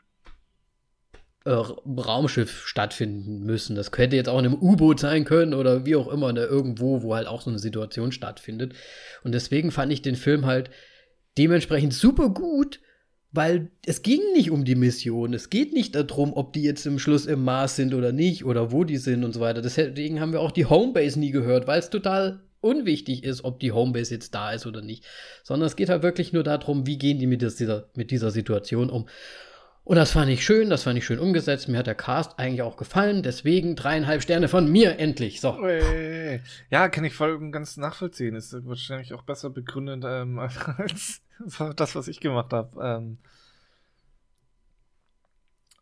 äh, 1.45 1.51
Raumschiff 1.51 2.65
stattfinden 2.65 3.43
müssen. 3.43 3.75
Das 3.75 3.91
könnte 3.91 4.15
jetzt 4.15 4.29
auch 4.29 4.39
in 4.39 4.45
einem 4.45 4.61
U-Boot 4.61 4.99
sein 4.99 5.25
können 5.25 5.53
oder 5.53 5.85
wie 5.85 5.95
auch 5.95 6.07
immer, 6.07 6.33
ne, 6.33 6.43
irgendwo, 6.43 7.01
wo 7.01 7.15
halt 7.15 7.27
auch 7.27 7.41
so 7.41 7.49
eine 7.49 7.59
Situation 7.59 8.11
stattfindet. 8.11 8.73
Und 9.23 9.31
deswegen 9.31 9.71
fand 9.71 9.93
ich 9.93 10.01
den 10.01 10.15
Film 10.15 10.45
halt 10.45 10.69
dementsprechend 11.37 11.93
super 11.93 12.29
gut, 12.29 12.79
weil 13.35 13.69
es 13.85 14.01
ging 14.01 14.21
nicht 14.33 14.51
um 14.51 14.65
die 14.65 14.75
Mission. 14.75 15.33
Es 15.33 15.49
geht 15.49 15.73
nicht 15.73 15.95
darum, 15.95 16.33
ob 16.33 16.53
die 16.53 16.63
jetzt 16.63 16.85
im 16.85 16.99
Schluss 16.99 17.25
im 17.25 17.43
Mars 17.43 17.75
sind 17.75 17.93
oder 17.93 18.11
nicht 18.11 18.45
oder 18.45 18.71
wo 18.71 18.83
die 18.83 18.97
sind 18.97 19.23
und 19.23 19.33
so 19.33 19.39
weiter. 19.39 19.61
Deswegen 19.61 20.19
haben 20.19 20.31
wir 20.31 20.41
auch 20.41 20.51
die 20.51 20.65
Homebase 20.65 21.19
nie 21.19 21.31
gehört, 21.31 21.67
weil 21.67 21.79
es 21.79 21.89
total 21.89 22.41
unwichtig 22.61 23.23
ist, 23.23 23.43
ob 23.43 23.59
die 23.59 23.71
Homebase 23.71 24.15
jetzt 24.15 24.33
da 24.33 24.51
ist 24.51 24.65
oder 24.65 24.81
nicht. 24.81 25.05
Sondern 25.43 25.67
es 25.67 25.75
geht 25.75 25.89
halt 25.89 26.03
wirklich 26.03 26.33
nur 26.33 26.43
darum, 26.43 26.87
wie 26.87 26.97
gehen 26.97 27.19
die 27.19 27.27
mit 27.27 27.41
dieser, 27.41 27.89
mit 27.95 28.11
dieser 28.11 28.31
Situation 28.31 28.89
um. 28.89 29.07
Und 29.83 29.97
das 29.97 30.11
fand 30.11 30.31
ich 30.31 30.43
schön, 30.43 30.71
das 30.71 30.81
fand 30.81 30.97
ich 30.97 31.05
schön 31.05 31.19
umgesetzt. 31.19 31.67
Mir 31.67 31.77
hat 31.77 31.85
der 31.85 31.93
Cast 31.93 32.39
eigentlich 32.39 32.63
auch 32.63 32.75
gefallen. 32.75 33.21
Deswegen 33.21 33.75
dreieinhalb 33.75 34.23
Sterne 34.23 34.47
von 34.47 34.69
mir 34.71 34.97
endlich. 34.97 35.41
So. 35.41 35.59
Ja, 36.71 36.89
kann 36.89 37.03
ich 37.03 37.13
voll 37.13 37.51
ganz 37.51 37.77
nachvollziehen. 37.77 38.35
Ist 38.35 38.55
wahrscheinlich 38.65 39.13
auch 39.13 39.21
besser 39.21 39.51
begründet 39.51 40.03
ähm, 40.07 40.39
als 40.77 41.21
das, 41.75 41.95
was 41.95 42.07
ich 42.07 42.19
gemacht 42.19 42.53
habe. 42.53 42.83
Ähm, 42.83 43.17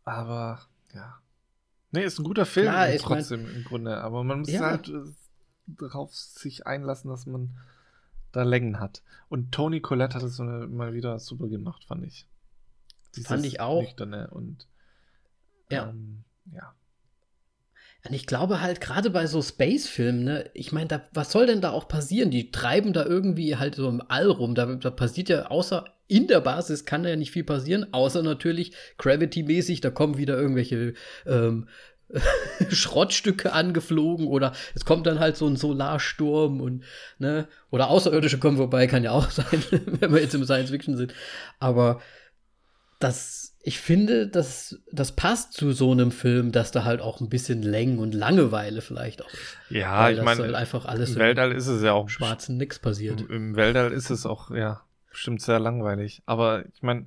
aber 0.04 0.62
ja. 0.94 1.20
Nee, 1.92 2.04
ist 2.04 2.20
ein 2.20 2.24
guter 2.24 2.46
Film 2.46 2.68
Klar, 2.70 2.88
trotzdem 2.98 3.44
mein, 3.44 3.56
im 3.56 3.64
Grunde. 3.64 4.02
Aber 4.02 4.24
man 4.24 4.40
muss 4.40 4.50
Ja. 4.50 4.62
halt 4.62 4.90
äh, 4.90 5.04
darauf 5.68 6.14
sich 6.16 6.66
einlassen, 6.66 7.10
dass 7.10 7.26
man 7.26 7.56
da 8.32 8.44
Längen 8.44 8.80
hat. 8.80 9.04
Und 9.30 9.52
Tony 9.52 9.80
Collette 9.80 10.16
hat 10.16 10.24
es 10.24 10.40
mal 10.40 10.94
wieder 10.94 11.20
super 11.20 11.48
gemacht, 11.48 11.86
fand 11.86 12.04
ich. 12.04 12.28
Fand 13.24 13.46
ich 13.46 13.60
auch. 13.60 13.82
Nüchterne 13.84 14.30
und 14.32 14.68
Ja. 15.70 15.90
ähm, 15.90 16.24
ja. 16.52 16.74
Und 18.06 18.14
ich 18.14 18.28
glaube 18.28 18.60
halt, 18.60 18.82
gerade 18.82 19.10
bei 19.10 19.28
so 19.28 19.42
Space-Filmen, 19.42 20.24
ne, 20.26 20.50
ich 20.54 20.74
meine, 20.74 21.04
was 21.14 21.32
soll 21.32 21.46
denn 21.46 21.62
da 21.62 21.72
auch 21.72 21.88
passieren? 21.88 22.32
Die 22.32 22.52
treiben 22.52 22.92
da 22.92 23.06
irgendwie 23.06 23.56
halt 23.56 23.76
so 23.76 23.88
im 23.88 24.02
All 24.10 24.30
rum. 24.30 24.56
Da, 24.56 24.66
da 24.76 24.90
passiert 24.92 25.30
ja 25.30 25.46
außer 25.48 25.86
in 26.08 26.28
der 26.28 26.42
Basis 26.42 26.86
kann 26.86 27.04
da 27.04 27.10
ja 27.10 27.16
nicht 27.16 27.32
viel 27.32 27.44
passieren, 27.44 27.92
außer 27.94 28.22
natürlich 28.22 28.74
Gravity-mäßig, 28.98 29.82
da 29.82 29.90
kommen 29.90 30.18
wieder 30.18 30.38
irgendwelche 30.38 30.94
ähm, 31.26 31.68
Schrottstücke 32.70 33.54
angeflogen 33.54 34.28
oder 34.28 34.54
es 34.76 34.86
kommt 34.86 35.08
dann 35.08 35.20
halt 35.20 35.38
so 35.38 35.48
ein 35.48 35.56
Solarsturm 35.56 36.62
und, 36.62 36.84
ne, 37.18 37.48
oder 37.72 37.90
Außerirdische 37.90 38.38
kommen 38.38 38.58
vorbei, 38.58 38.86
kann 38.88 39.04
ja 39.04 39.12
auch 39.12 39.30
sein, 39.32 39.64
wenn 39.72 40.14
wir 40.14 40.22
jetzt 40.22 40.36
im 40.36 40.44
Science-Fiction 40.44 40.98
sind. 40.98 41.14
Aber 41.60 42.02
das, 43.00 43.43
ich 43.66 43.80
finde, 43.80 44.28
das, 44.28 44.78
das 44.92 45.14
passt 45.14 45.54
zu 45.54 45.72
so 45.72 45.92
einem 45.92 46.12
Film, 46.12 46.52
dass 46.52 46.72
da 46.72 46.84
halt 46.84 47.02
auch 47.02 47.22
ein 47.22 47.30
bisschen 47.30 47.64
Längen 47.64 47.98
und 47.98 48.14
Langeweile 48.14 48.82
vielleicht 48.82 49.24
auch 49.24 49.34
ist. 49.34 49.58
Ja, 49.70 50.02
Weil 50.02 50.18
ich 50.18 50.22
meine, 50.22 50.44
halt 50.44 50.56
einfach 50.56 50.86
alles 50.86 51.12
im 51.12 51.16
Weltall 51.16 51.54
ist 51.54 51.68
es 51.68 51.82
ja 51.82 51.94
auch 51.94 52.10
schwarzen 52.10 52.58
Nix 52.58 52.80
passiert. 52.80 53.22
Im, 53.22 53.30
Im 53.30 53.56
Weltall 53.56 53.94
ist 53.94 54.10
es 54.10 54.26
auch, 54.26 54.52
ja, 54.52 54.82
bestimmt 55.10 55.42
sehr 55.42 55.60
langweilig. 55.60 56.22
Aber 56.26 56.66
ich 56.74 56.82
meine, 56.82 57.06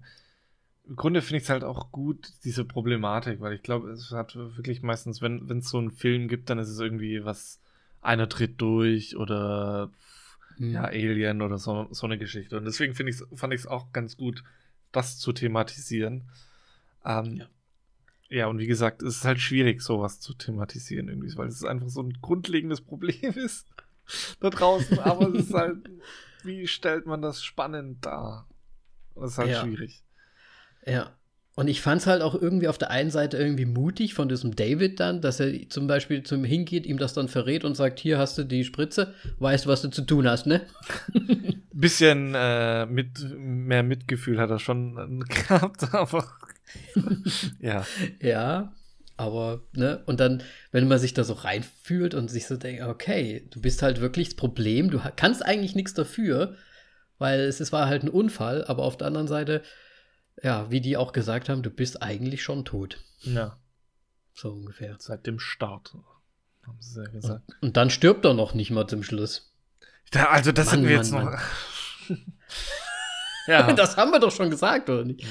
im 0.88 0.96
Grunde 0.96 1.20
finde 1.20 1.38
ich 1.38 1.44
es 1.44 1.50
halt 1.50 1.62
auch 1.62 1.92
gut, 1.92 2.30
diese 2.44 2.64
Problematik, 2.64 3.40
weil 3.40 3.52
ich 3.52 3.62
glaube, 3.62 3.90
es 3.90 4.10
hat 4.12 4.34
wirklich 4.34 4.82
meistens, 4.82 5.20
wenn 5.20 5.58
es 5.58 5.68
so 5.68 5.78
einen 5.78 5.90
Film 5.90 6.26
gibt, 6.26 6.48
dann 6.48 6.58
ist 6.58 6.68
es 6.68 6.80
irgendwie 6.80 7.24
was, 7.24 7.60
einer 8.00 8.28
tritt 8.28 8.60
durch 8.60 9.16
oder 9.16 9.90
Hm. 10.58 10.72
ja, 10.72 10.84
Alien 10.84 11.42
oder 11.42 11.58
so, 11.58 11.88
so 11.90 12.06
eine 12.06 12.18
Geschichte. 12.18 12.56
Und 12.56 12.64
deswegen 12.64 12.94
ich's, 13.08 13.24
fand 13.34 13.52
ich 13.52 13.60
es 13.60 13.66
auch 13.66 13.92
ganz 13.92 14.16
gut, 14.16 14.42
das 14.92 15.18
zu 15.18 15.32
thematisieren. 15.32 16.24
Ähm, 17.06 17.36
Ja. 17.36 17.46
ja. 18.28 18.46
und 18.48 18.58
wie 18.58 18.66
gesagt, 18.66 19.02
es 19.02 19.18
ist 19.18 19.24
halt 19.24 19.38
schwierig, 19.40 19.80
sowas 19.82 20.20
zu 20.20 20.34
thematisieren 20.34 21.08
irgendwie, 21.08 21.34
weil 21.36 21.48
es 21.48 21.64
einfach 21.64 21.88
so 21.88 22.02
ein 22.02 22.12
grundlegendes 22.20 22.80
Problem 22.82 23.32
ist 23.36 23.66
da 24.40 24.50
draußen, 24.50 24.98
aber 25.00 25.28
es 25.28 25.46
ist 25.46 25.54
halt, 25.54 25.88
wie 26.44 26.66
stellt 26.66 27.06
man 27.06 27.22
das 27.22 27.42
spannend 27.42 28.04
dar? 28.04 28.48
Das 29.14 29.32
ist 29.32 29.38
halt 29.38 29.50
Ja. 29.50 29.62
schwierig. 29.62 30.02
Ja. 30.84 31.16
Und 31.58 31.68
ich 31.68 31.80
fand 31.80 32.02
es 32.02 32.06
halt 32.06 32.20
auch 32.20 32.34
irgendwie 32.34 32.68
auf 32.68 32.76
der 32.76 32.90
einen 32.90 33.10
Seite 33.10 33.38
irgendwie 33.38 33.64
mutig 33.64 34.12
von 34.12 34.28
diesem 34.28 34.54
David 34.54 35.00
dann, 35.00 35.22
dass 35.22 35.40
er 35.40 35.70
zum 35.70 35.86
Beispiel 35.86 36.22
zum 36.22 36.44
hingeht, 36.44 36.84
ihm 36.84 36.98
das 36.98 37.14
dann 37.14 37.28
verrät 37.28 37.64
und 37.64 37.74
sagt, 37.74 37.98
hier 37.98 38.18
hast 38.18 38.36
du 38.36 38.44
die 38.44 38.62
Spritze, 38.62 39.14
weißt 39.38 39.64
du, 39.64 39.70
was 39.70 39.80
du 39.80 39.88
zu 39.88 40.02
tun 40.02 40.28
hast, 40.28 40.46
ne? 40.46 40.60
Bisschen 41.72 42.34
äh, 42.34 42.84
mit 42.84 43.08
mehr 43.38 43.82
Mitgefühl 43.82 44.38
hat 44.38 44.50
er 44.50 44.58
schon 44.58 45.24
äh, 45.28 45.34
gehabt, 45.48 45.94
aber 45.94 46.26
ja. 47.60 47.86
Ja, 48.20 48.74
aber, 49.16 49.62
ne? 49.72 50.02
Und 50.04 50.20
dann, 50.20 50.42
wenn 50.72 50.88
man 50.88 50.98
sich 50.98 51.14
da 51.14 51.24
so 51.24 51.32
reinfühlt 51.32 52.14
und 52.14 52.30
sich 52.30 52.46
so 52.46 52.58
denkt, 52.58 52.82
okay, 52.82 53.48
du 53.50 53.62
bist 53.62 53.80
halt 53.80 54.02
wirklich 54.02 54.28
das 54.28 54.36
Problem, 54.36 54.90
du 54.90 55.00
kannst 55.16 55.42
eigentlich 55.42 55.74
nichts 55.74 55.94
dafür, 55.94 56.54
weil 57.16 57.40
es, 57.40 57.60
es 57.60 57.72
war 57.72 57.86
halt 57.86 58.02
ein 58.02 58.10
Unfall, 58.10 58.62
aber 58.66 58.82
auf 58.82 58.98
der 58.98 59.06
anderen 59.06 59.26
Seite, 59.28 59.62
ja, 60.42 60.70
wie 60.70 60.80
die 60.80 60.96
auch 60.96 61.12
gesagt 61.12 61.48
haben, 61.48 61.62
du 61.62 61.70
bist 61.70 62.02
eigentlich 62.02 62.42
schon 62.42 62.64
tot. 62.64 62.98
Ja, 63.20 63.58
So 64.34 64.52
ungefähr. 64.52 64.96
seit 64.98 65.26
dem 65.26 65.38
Start, 65.38 65.94
haben 66.66 66.80
sie 66.80 67.02
ja 67.02 67.08
gesagt. 67.10 67.44
Und 67.60 67.76
dann 67.76 67.90
stirbt 67.90 68.24
er 68.24 68.34
noch 68.34 68.54
nicht 68.54 68.70
mal 68.70 68.86
zum 68.86 69.02
Schluss. 69.02 69.52
Da, 70.10 70.26
also 70.26 70.52
das 70.52 70.66
Mann, 70.66 70.74
sind 70.80 70.88
wir 70.88 70.96
Mann, 70.96 71.04
jetzt 71.04 71.12
noch. 71.12 71.24
Mann. 71.24 71.38
ja. 73.46 73.72
Das 73.74 73.96
haben 73.96 74.10
wir 74.12 74.20
doch 74.20 74.32
schon 74.32 74.50
gesagt, 74.50 74.88
oder 74.90 75.04
nicht? 75.04 75.24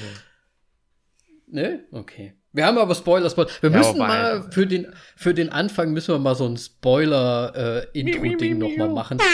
Ne? 1.46 1.84
Okay. 1.92 2.34
Wir 2.56 2.64
haben 2.64 2.78
aber 2.78 2.94
Spoiler, 2.94 3.28
Spoiler. 3.28 3.50
Wir 3.60 3.70
Ja, 3.70 3.76
müssen 3.76 3.98
mal 3.98 4.42
für 4.50 4.66
den, 4.66 4.86
für 5.14 5.34
den 5.34 5.50
Anfang 5.50 5.92
müssen 5.92 6.14
wir 6.14 6.18
mal 6.18 6.34
so 6.34 6.46
ein 6.46 6.56
Spoiler-Intro-Ding 6.56 8.56
mi, 8.58 8.70
nochmal 8.70 8.88
machen. 8.88 9.18
Das 9.18 9.26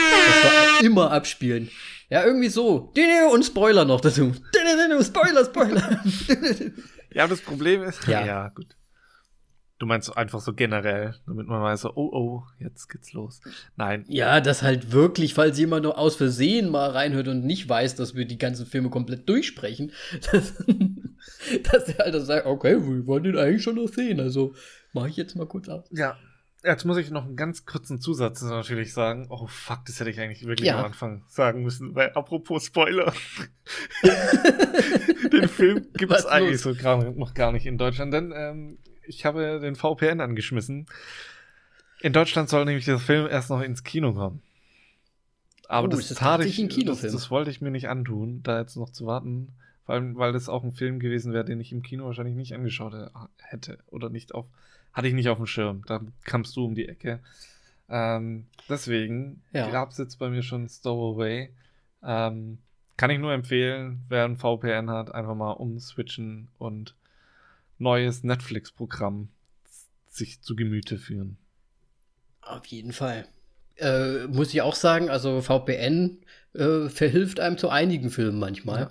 wir 0.80 0.86
immer 0.86 1.12
abspielen. 1.12 1.70
Ja, 2.11 2.24
irgendwie 2.24 2.49
so. 2.49 2.92
Und 3.32 3.44
Spoiler 3.44 3.84
noch 3.84 4.00
dazu. 4.00 4.32
Spoiler, 5.04 5.44
Spoiler. 5.44 6.03
Ja, 7.12 7.28
das 7.28 7.40
Problem 7.42 7.84
ist. 7.84 8.04
Ja. 8.08 8.26
ja, 8.26 8.49
gut. 8.49 8.74
Du 9.83 9.87
meinst 9.87 10.17
einfach 10.17 10.38
so 10.38 10.53
generell, 10.53 11.17
damit 11.26 11.49
man 11.49 11.61
weiß, 11.61 11.80
so, 11.80 11.92
oh, 11.96 12.11
oh, 12.13 12.42
jetzt 12.61 12.87
geht's 12.88 13.13
los. 13.14 13.41
Nein. 13.75 14.04
ja, 14.07 14.41
das 14.41 14.63
halt 14.63 14.92
wirklich, 14.92 15.34
falls 15.34 15.59
jemand 15.59 15.83
nur 15.83 15.99
aus 15.99 16.14
Versehen 16.14 16.71
mal 16.71 16.91
reinhört 16.91 17.26
und 17.26 17.45
nicht 17.45 17.68
weiß, 17.68 17.96
dass 17.96 18.14
wir 18.14 18.25
die 18.25 18.38
ganzen 18.38 18.64
Filme 18.64 18.91
komplett 18.91 19.29
durchsprechen, 19.29 19.91
dass, 20.30 20.54
dass 21.64 21.88
er 21.88 21.99
halt 21.99 22.14
dann 22.14 22.25
sagt, 22.25 22.46
okay, 22.46 22.76
wir 22.80 23.07
wollen 23.09 23.25
den 23.25 23.37
eigentlich 23.37 23.64
schon 23.64 23.75
noch 23.75 23.88
sehen. 23.88 24.21
Also 24.21 24.54
mache 24.92 25.09
ich 25.09 25.17
jetzt 25.17 25.34
mal 25.34 25.49
kurz 25.49 25.68
aus. 25.68 25.84
Ja. 25.91 26.17
Jetzt 26.64 26.84
muss 26.84 26.96
ich 26.96 27.11
noch 27.11 27.25
einen 27.25 27.34
ganz 27.34 27.67
kurzen 27.67 28.00
Zusatz 28.00 28.41
natürlich 28.41 28.92
sagen. 28.92 29.26
Oh 29.30 29.49
fuck, 29.49 29.80
das 29.87 29.99
hätte 29.99 30.11
ich 30.11 30.21
eigentlich 30.21 30.46
wirklich 30.46 30.68
Ja. 30.68 30.79
am 30.79 30.84
Anfang 30.84 31.25
sagen 31.26 31.64
müssen, 31.64 31.96
weil 31.96 32.11
apropos 32.13 32.67
Spoiler. 32.67 33.13
den 35.33 35.49
Film 35.49 35.88
gibt 35.95 36.13
es 36.13 36.25
eigentlich 36.25 36.63
los? 36.64 36.76
so 36.76 36.80
gar, 36.80 37.03
noch 37.03 37.34
gar 37.34 37.50
nicht 37.50 37.67
in 37.67 37.79
Deutschland, 37.79 38.14
denn 38.14 38.33
ähm, 38.33 38.79
ich 39.07 39.24
habe 39.24 39.61
den 39.61 39.74
VPN 39.76 40.20
angeschmissen. 40.20 40.87
In 42.00 42.12
Deutschland 42.12 42.49
soll 42.49 42.64
nämlich 42.64 42.84
der 42.84 42.99
Film 42.99 43.29
erst 43.29 43.50
noch 43.50 43.61
ins 43.61 43.84
Kino 43.84 44.12
kommen. 44.12 44.42
Aber 45.68 45.87
Oh, 45.87 45.91
das 45.91 46.08
das 46.08 46.18
tat 46.18 46.45
ich, 46.45 46.57
das, 46.84 47.00
das 47.00 47.30
wollte 47.30 47.50
ich 47.50 47.61
mir 47.61 47.70
nicht 47.70 47.88
antun, 47.88 48.42
da 48.42 48.58
jetzt 48.61 48.76
noch 48.76 48.91
zu 48.91 49.07
warten. 49.07 49.53
Vor 49.87 49.95
allem, 49.95 50.16
weil 50.16 50.33
das 50.33 50.49
auch 50.49 50.64
ein 50.64 50.72
Film 50.72 51.00
gewesen 51.00 51.33
wäre, 51.33 51.45
den 51.45 51.61
ich 51.61 51.72
im 51.72 51.83
Kino 51.83 52.04
wahrscheinlich 52.04 52.37
nicht 52.37 52.54
angeschaut 52.54 52.95
hätte. 53.38 53.79
Oder 53.88 54.11
nicht 54.11 54.34
auf, 54.34 54.46
hatte 54.92 55.08
ich 55.08 55.14
nicht 55.14 55.29
auf 55.29 55.38
dem 55.38 55.46
Schirm. 55.46 55.83
Da 55.87 56.00
kamst 56.24 56.57
du 56.57 56.64
um 56.66 56.74
die 56.74 56.88
Ecke. 56.88 57.20
Ähm, 57.88 58.46
deswegen 58.68 59.42
Ja. 59.53 59.70
gab 59.70 59.91
es 59.91 59.99
jetzt 59.99 60.18
bei 60.18 60.29
mir 60.29 60.42
schon 60.42 60.68
Stowaway. 60.68 61.50
Ähm, 62.03 62.58
kann 62.96 63.11
ich 63.11 63.18
nur 63.18 63.33
empfehlen, 63.33 64.03
wer 64.08 64.24
ein 64.24 64.37
VPN 64.37 64.91
hat, 64.91 65.14
einfach 65.14 65.34
mal 65.34 65.53
umswitchen 65.53 66.49
und 66.58 66.95
neues 67.83 68.22
Netflix-Programm 68.22 69.29
sich 70.09 70.41
zu 70.42 70.57
Gemüte 70.57 70.99
führen. 70.99 71.38
Auf 72.41 72.67
jeden 72.67 72.92
Fall. 72.92 73.26
Äh, 73.76 74.26
muss 74.26 74.53
ich 74.53 74.63
auch 74.63 74.75
sagen, 74.75 75.09
also 75.11 75.41
VPN 75.41 76.18
äh, 76.54 76.88
verhilft 76.88 77.41
einem 77.41 77.57
zu 77.59 77.68
einigen 77.71 78.11
Filmen 78.11 78.38
manchmal, 78.38 78.80
Ja. 78.80 78.91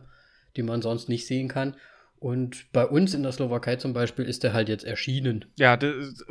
die 0.56 0.64
man 0.64 0.82
sonst 0.82 1.10
nicht 1.10 1.28
sehen 1.28 1.48
kann. 1.48 1.76
Und 2.18 2.72
bei 2.72 2.86
uns 2.86 3.14
in 3.14 3.24
der 3.24 3.32
Slowakei 3.32 3.78
zum 3.78 3.94
Beispiel 3.94 4.26
ist 4.26 4.44
der 4.44 4.54
halt 4.54 4.70
jetzt 4.70 4.84
erschienen. 4.84 5.46
Ja, 5.58 5.76
der 5.78 5.96
ist 5.96 6.24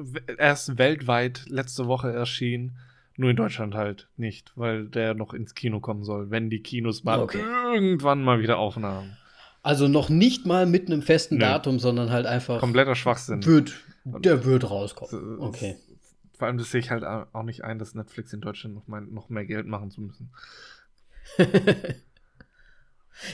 weltweit 0.79 1.45
letzte 1.49 1.87
Woche 1.87 2.13
erschienen. 2.13 2.79
Nur 3.17 3.31
in 3.31 3.37
Deutschland 3.37 3.75
halt 3.75 4.09
nicht, 4.17 4.53
weil 4.57 4.87
der 4.89 5.15
noch 5.15 5.35
ins 5.35 5.55
Kino 5.55 5.81
kommen 5.81 6.05
soll, 6.05 6.31
wenn 6.31 6.49
die 6.49 6.63
Kinos 6.63 7.05
mal 7.05 7.19
Okay. 7.21 7.43
irgendwann 7.75 8.23
mal 8.23 8.41
wieder 8.41 8.59
aufnahmen. 8.59 9.17
Also 9.63 9.89
noch 9.89 10.09
nicht 10.09 10.47
mal 10.47 10.67
mit 10.67 10.87
einem 10.87 11.03
festen 11.03 11.35
Nö. 11.35 11.41
Datum, 11.41 11.79
sondern 11.79 12.11
halt 12.11 12.27
einfach 12.27 12.61
Kompletter 12.61 12.95
Schwachsinn. 12.95 13.45
wird, 13.45 13.75
der 14.05 14.45
wird 14.45 14.71
rauskommen. 14.71 15.39
Okay. 15.41 15.77
Vor 16.39 16.49
allem, 16.49 16.57
das 16.57 16.71
sehe 16.71 16.81
ich 16.81 16.91
halt 16.91 17.05
auch 17.05 17.43
nicht 17.43 17.65
ein, 17.65 17.79
dass 17.79 17.95
Netflix 17.95 18.33
in 18.33 18.41
Deutschland 18.41 18.75
noch, 18.75 18.87
mal, 18.87 19.03
noch 19.03 19.29
mehr 19.29 19.45
Geld 19.45 19.67
machen 19.67 19.91
zu 19.91 20.01
müssen. 20.01 20.33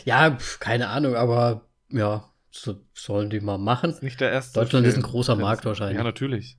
Ja, 0.05 0.36
pf, 0.36 0.59
keine 0.59 0.89
Ahnung, 0.89 1.15
aber 1.15 1.62
ja, 1.90 2.28
so 2.51 2.81
sollen 2.94 3.31
die 3.31 3.40
mal 3.40 3.59
machen. 3.59 3.90
Ist 3.90 4.03
nicht 4.03 4.20
der 4.20 4.31
erste. 4.31 4.59
Deutschland 4.59 4.86
ist 4.86 4.94
ein 4.94 5.03
Film, 5.03 5.12
großer 5.12 5.36
Markt 5.36 5.65
wahrscheinlich. 5.65 5.98
Ja, 5.98 6.05
natürlich. 6.05 6.59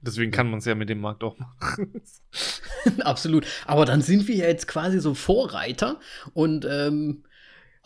Deswegen 0.00 0.30
kann 0.30 0.48
man 0.48 0.60
es 0.60 0.64
ja 0.64 0.76
mit 0.76 0.88
dem 0.88 1.00
Markt 1.00 1.24
auch 1.24 1.36
machen. 1.38 2.00
Absolut. 3.00 3.46
Aber 3.66 3.84
dann 3.84 4.00
sind 4.00 4.28
wir 4.28 4.36
ja 4.36 4.46
jetzt 4.46 4.68
quasi 4.68 5.00
so 5.00 5.14
Vorreiter 5.14 5.98
und 6.34 6.64
ähm, 6.70 7.24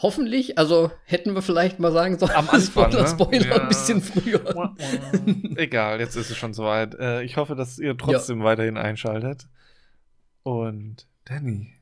hoffentlich, 0.03 0.59
also 0.59 0.91
hätten 1.05 1.35
wir 1.35 1.43
vielleicht 1.43 1.79
mal 1.79 1.93
sagen 1.93 2.19
sollen, 2.19 2.33
Am 2.33 2.49
Anfang, 2.51 2.61
Spoiler, 2.61 3.03
ne? 3.03 3.09
Spoiler 3.09 3.47
Ja. 3.47 3.63
ein 3.63 3.69
bisschen 3.69 4.03
früher. 4.03 4.75
Egal, 5.57 6.01
jetzt 6.01 6.17
ist 6.17 6.31
es 6.31 6.37
schon 6.37 6.53
soweit. 6.55 6.95
Äh, 6.97 7.23
ich 7.23 7.37
hoffe, 7.37 7.55
dass 7.55 7.79
ihr 7.79 7.97
trotzdem 7.97 8.43
weiterhin 8.43 8.77
einschaltet. 8.77 9.47
Und 10.43 11.07
Danny. 11.25 11.73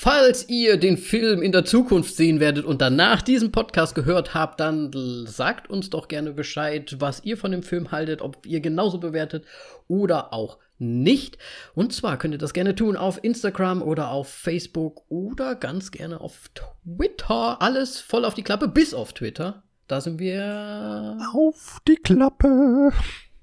Falls 0.00 0.48
ihr 0.48 0.76
den 0.76 0.96
Film 0.96 1.42
in 1.42 1.50
der 1.50 1.64
Zukunft 1.64 2.14
sehen 2.14 2.38
werdet 2.38 2.64
und 2.64 2.80
danach 2.80 3.20
diesen 3.20 3.50
Podcast 3.50 3.96
gehört 3.96 4.32
habt, 4.32 4.60
dann 4.60 4.92
sagt 5.26 5.68
uns 5.68 5.90
doch 5.90 6.06
gerne 6.06 6.32
Bescheid, 6.32 6.96
was 7.00 7.24
ihr 7.24 7.36
von 7.36 7.50
dem 7.50 7.64
Film 7.64 7.90
haltet, 7.90 8.22
ob 8.22 8.46
ihr 8.46 8.60
genauso 8.60 8.98
bewertet 8.98 9.44
oder 9.88 10.32
auch 10.32 10.58
nicht. 10.78 11.38
Und 11.74 11.92
zwar 11.92 12.18
könnt 12.18 12.34
ihr 12.34 12.38
das 12.38 12.52
gerne 12.52 12.74
tun 12.74 12.96
auf 12.96 13.22
Instagram 13.22 13.82
oder 13.82 14.10
auf 14.10 14.28
Facebook 14.28 15.02
oder 15.08 15.54
ganz 15.54 15.90
gerne 15.90 16.20
auf 16.20 16.50
Twitter. 16.54 17.60
Alles 17.62 18.00
voll 18.00 18.24
auf 18.24 18.34
die 18.34 18.42
Klappe, 18.42 18.68
bis 18.68 18.94
auf 18.94 19.12
Twitter. 19.12 19.62
Da 19.86 20.00
sind 20.00 20.18
wir 20.18 21.16
Auf 21.34 21.78
die 21.88 21.96
Klappe. 21.96 22.92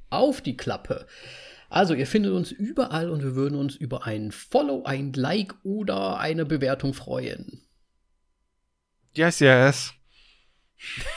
auf 0.10 0.41
die 0.41 0.56
Klappe. 0.56 1.07
Also, 1.70 1.94
ihr 1.94 2.07
findet 2.07 2.32
uns 2.32 2.52
überall 2.52 3.10
und 3.10 3.24
wir 3.24 3.36
würden 3.36 3.57
uns 3.57 3.76
über 3.76 4.06
ein 4.06 4.32
Follow, 4.32 4.84
ein 4.84 5.12
Like 5.14 5.56
oder 5.64 6.20
eine 6.20 6.45
Bewertung 6.45 6.94
freuen. 6.94 7.62
Yes, 9.16 9.40
yes. 9.40 9.94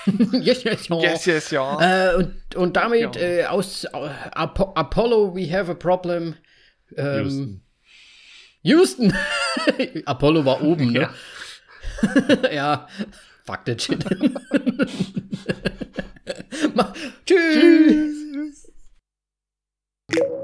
yes, 0.32 0.64
yes, 0.64 0.88
ja. 0.88 1.00
Yes, 1.00 1.26
yes, 1.26 1.50
ja. 1.50 2.12
Äh, 2.12 2.16
und, 2.16 2.54
und 2.56 2.76
damit 2.76 3.16
ja. 3.16 3.22
äh, 3.22 3.44
aus 3.46 3.84
äh, 3.84 3.88
Apo 4.32 4.72
Apollo, 4.74 5.34
we 5.34 5.50
have 5.50 5.70
a 5.70 5.74
problem. 5.74 6.34
Ähm, 6.96 7.24
Houston. 7.24 7.62
Houston. 8.62 9.14
Apollo 10.06 10.44
war 10.44 10.62
oben, 10.62 10.92
ne? 10.92 11.10
Ja. 12.02 12.50
ja. 12.52 12.88
Fuck 13.44 13.64
that 13.64 13.80
shit. 13.80 14.04
Tschüss. 17.24 18.14
Tschüss. 20.10 20.38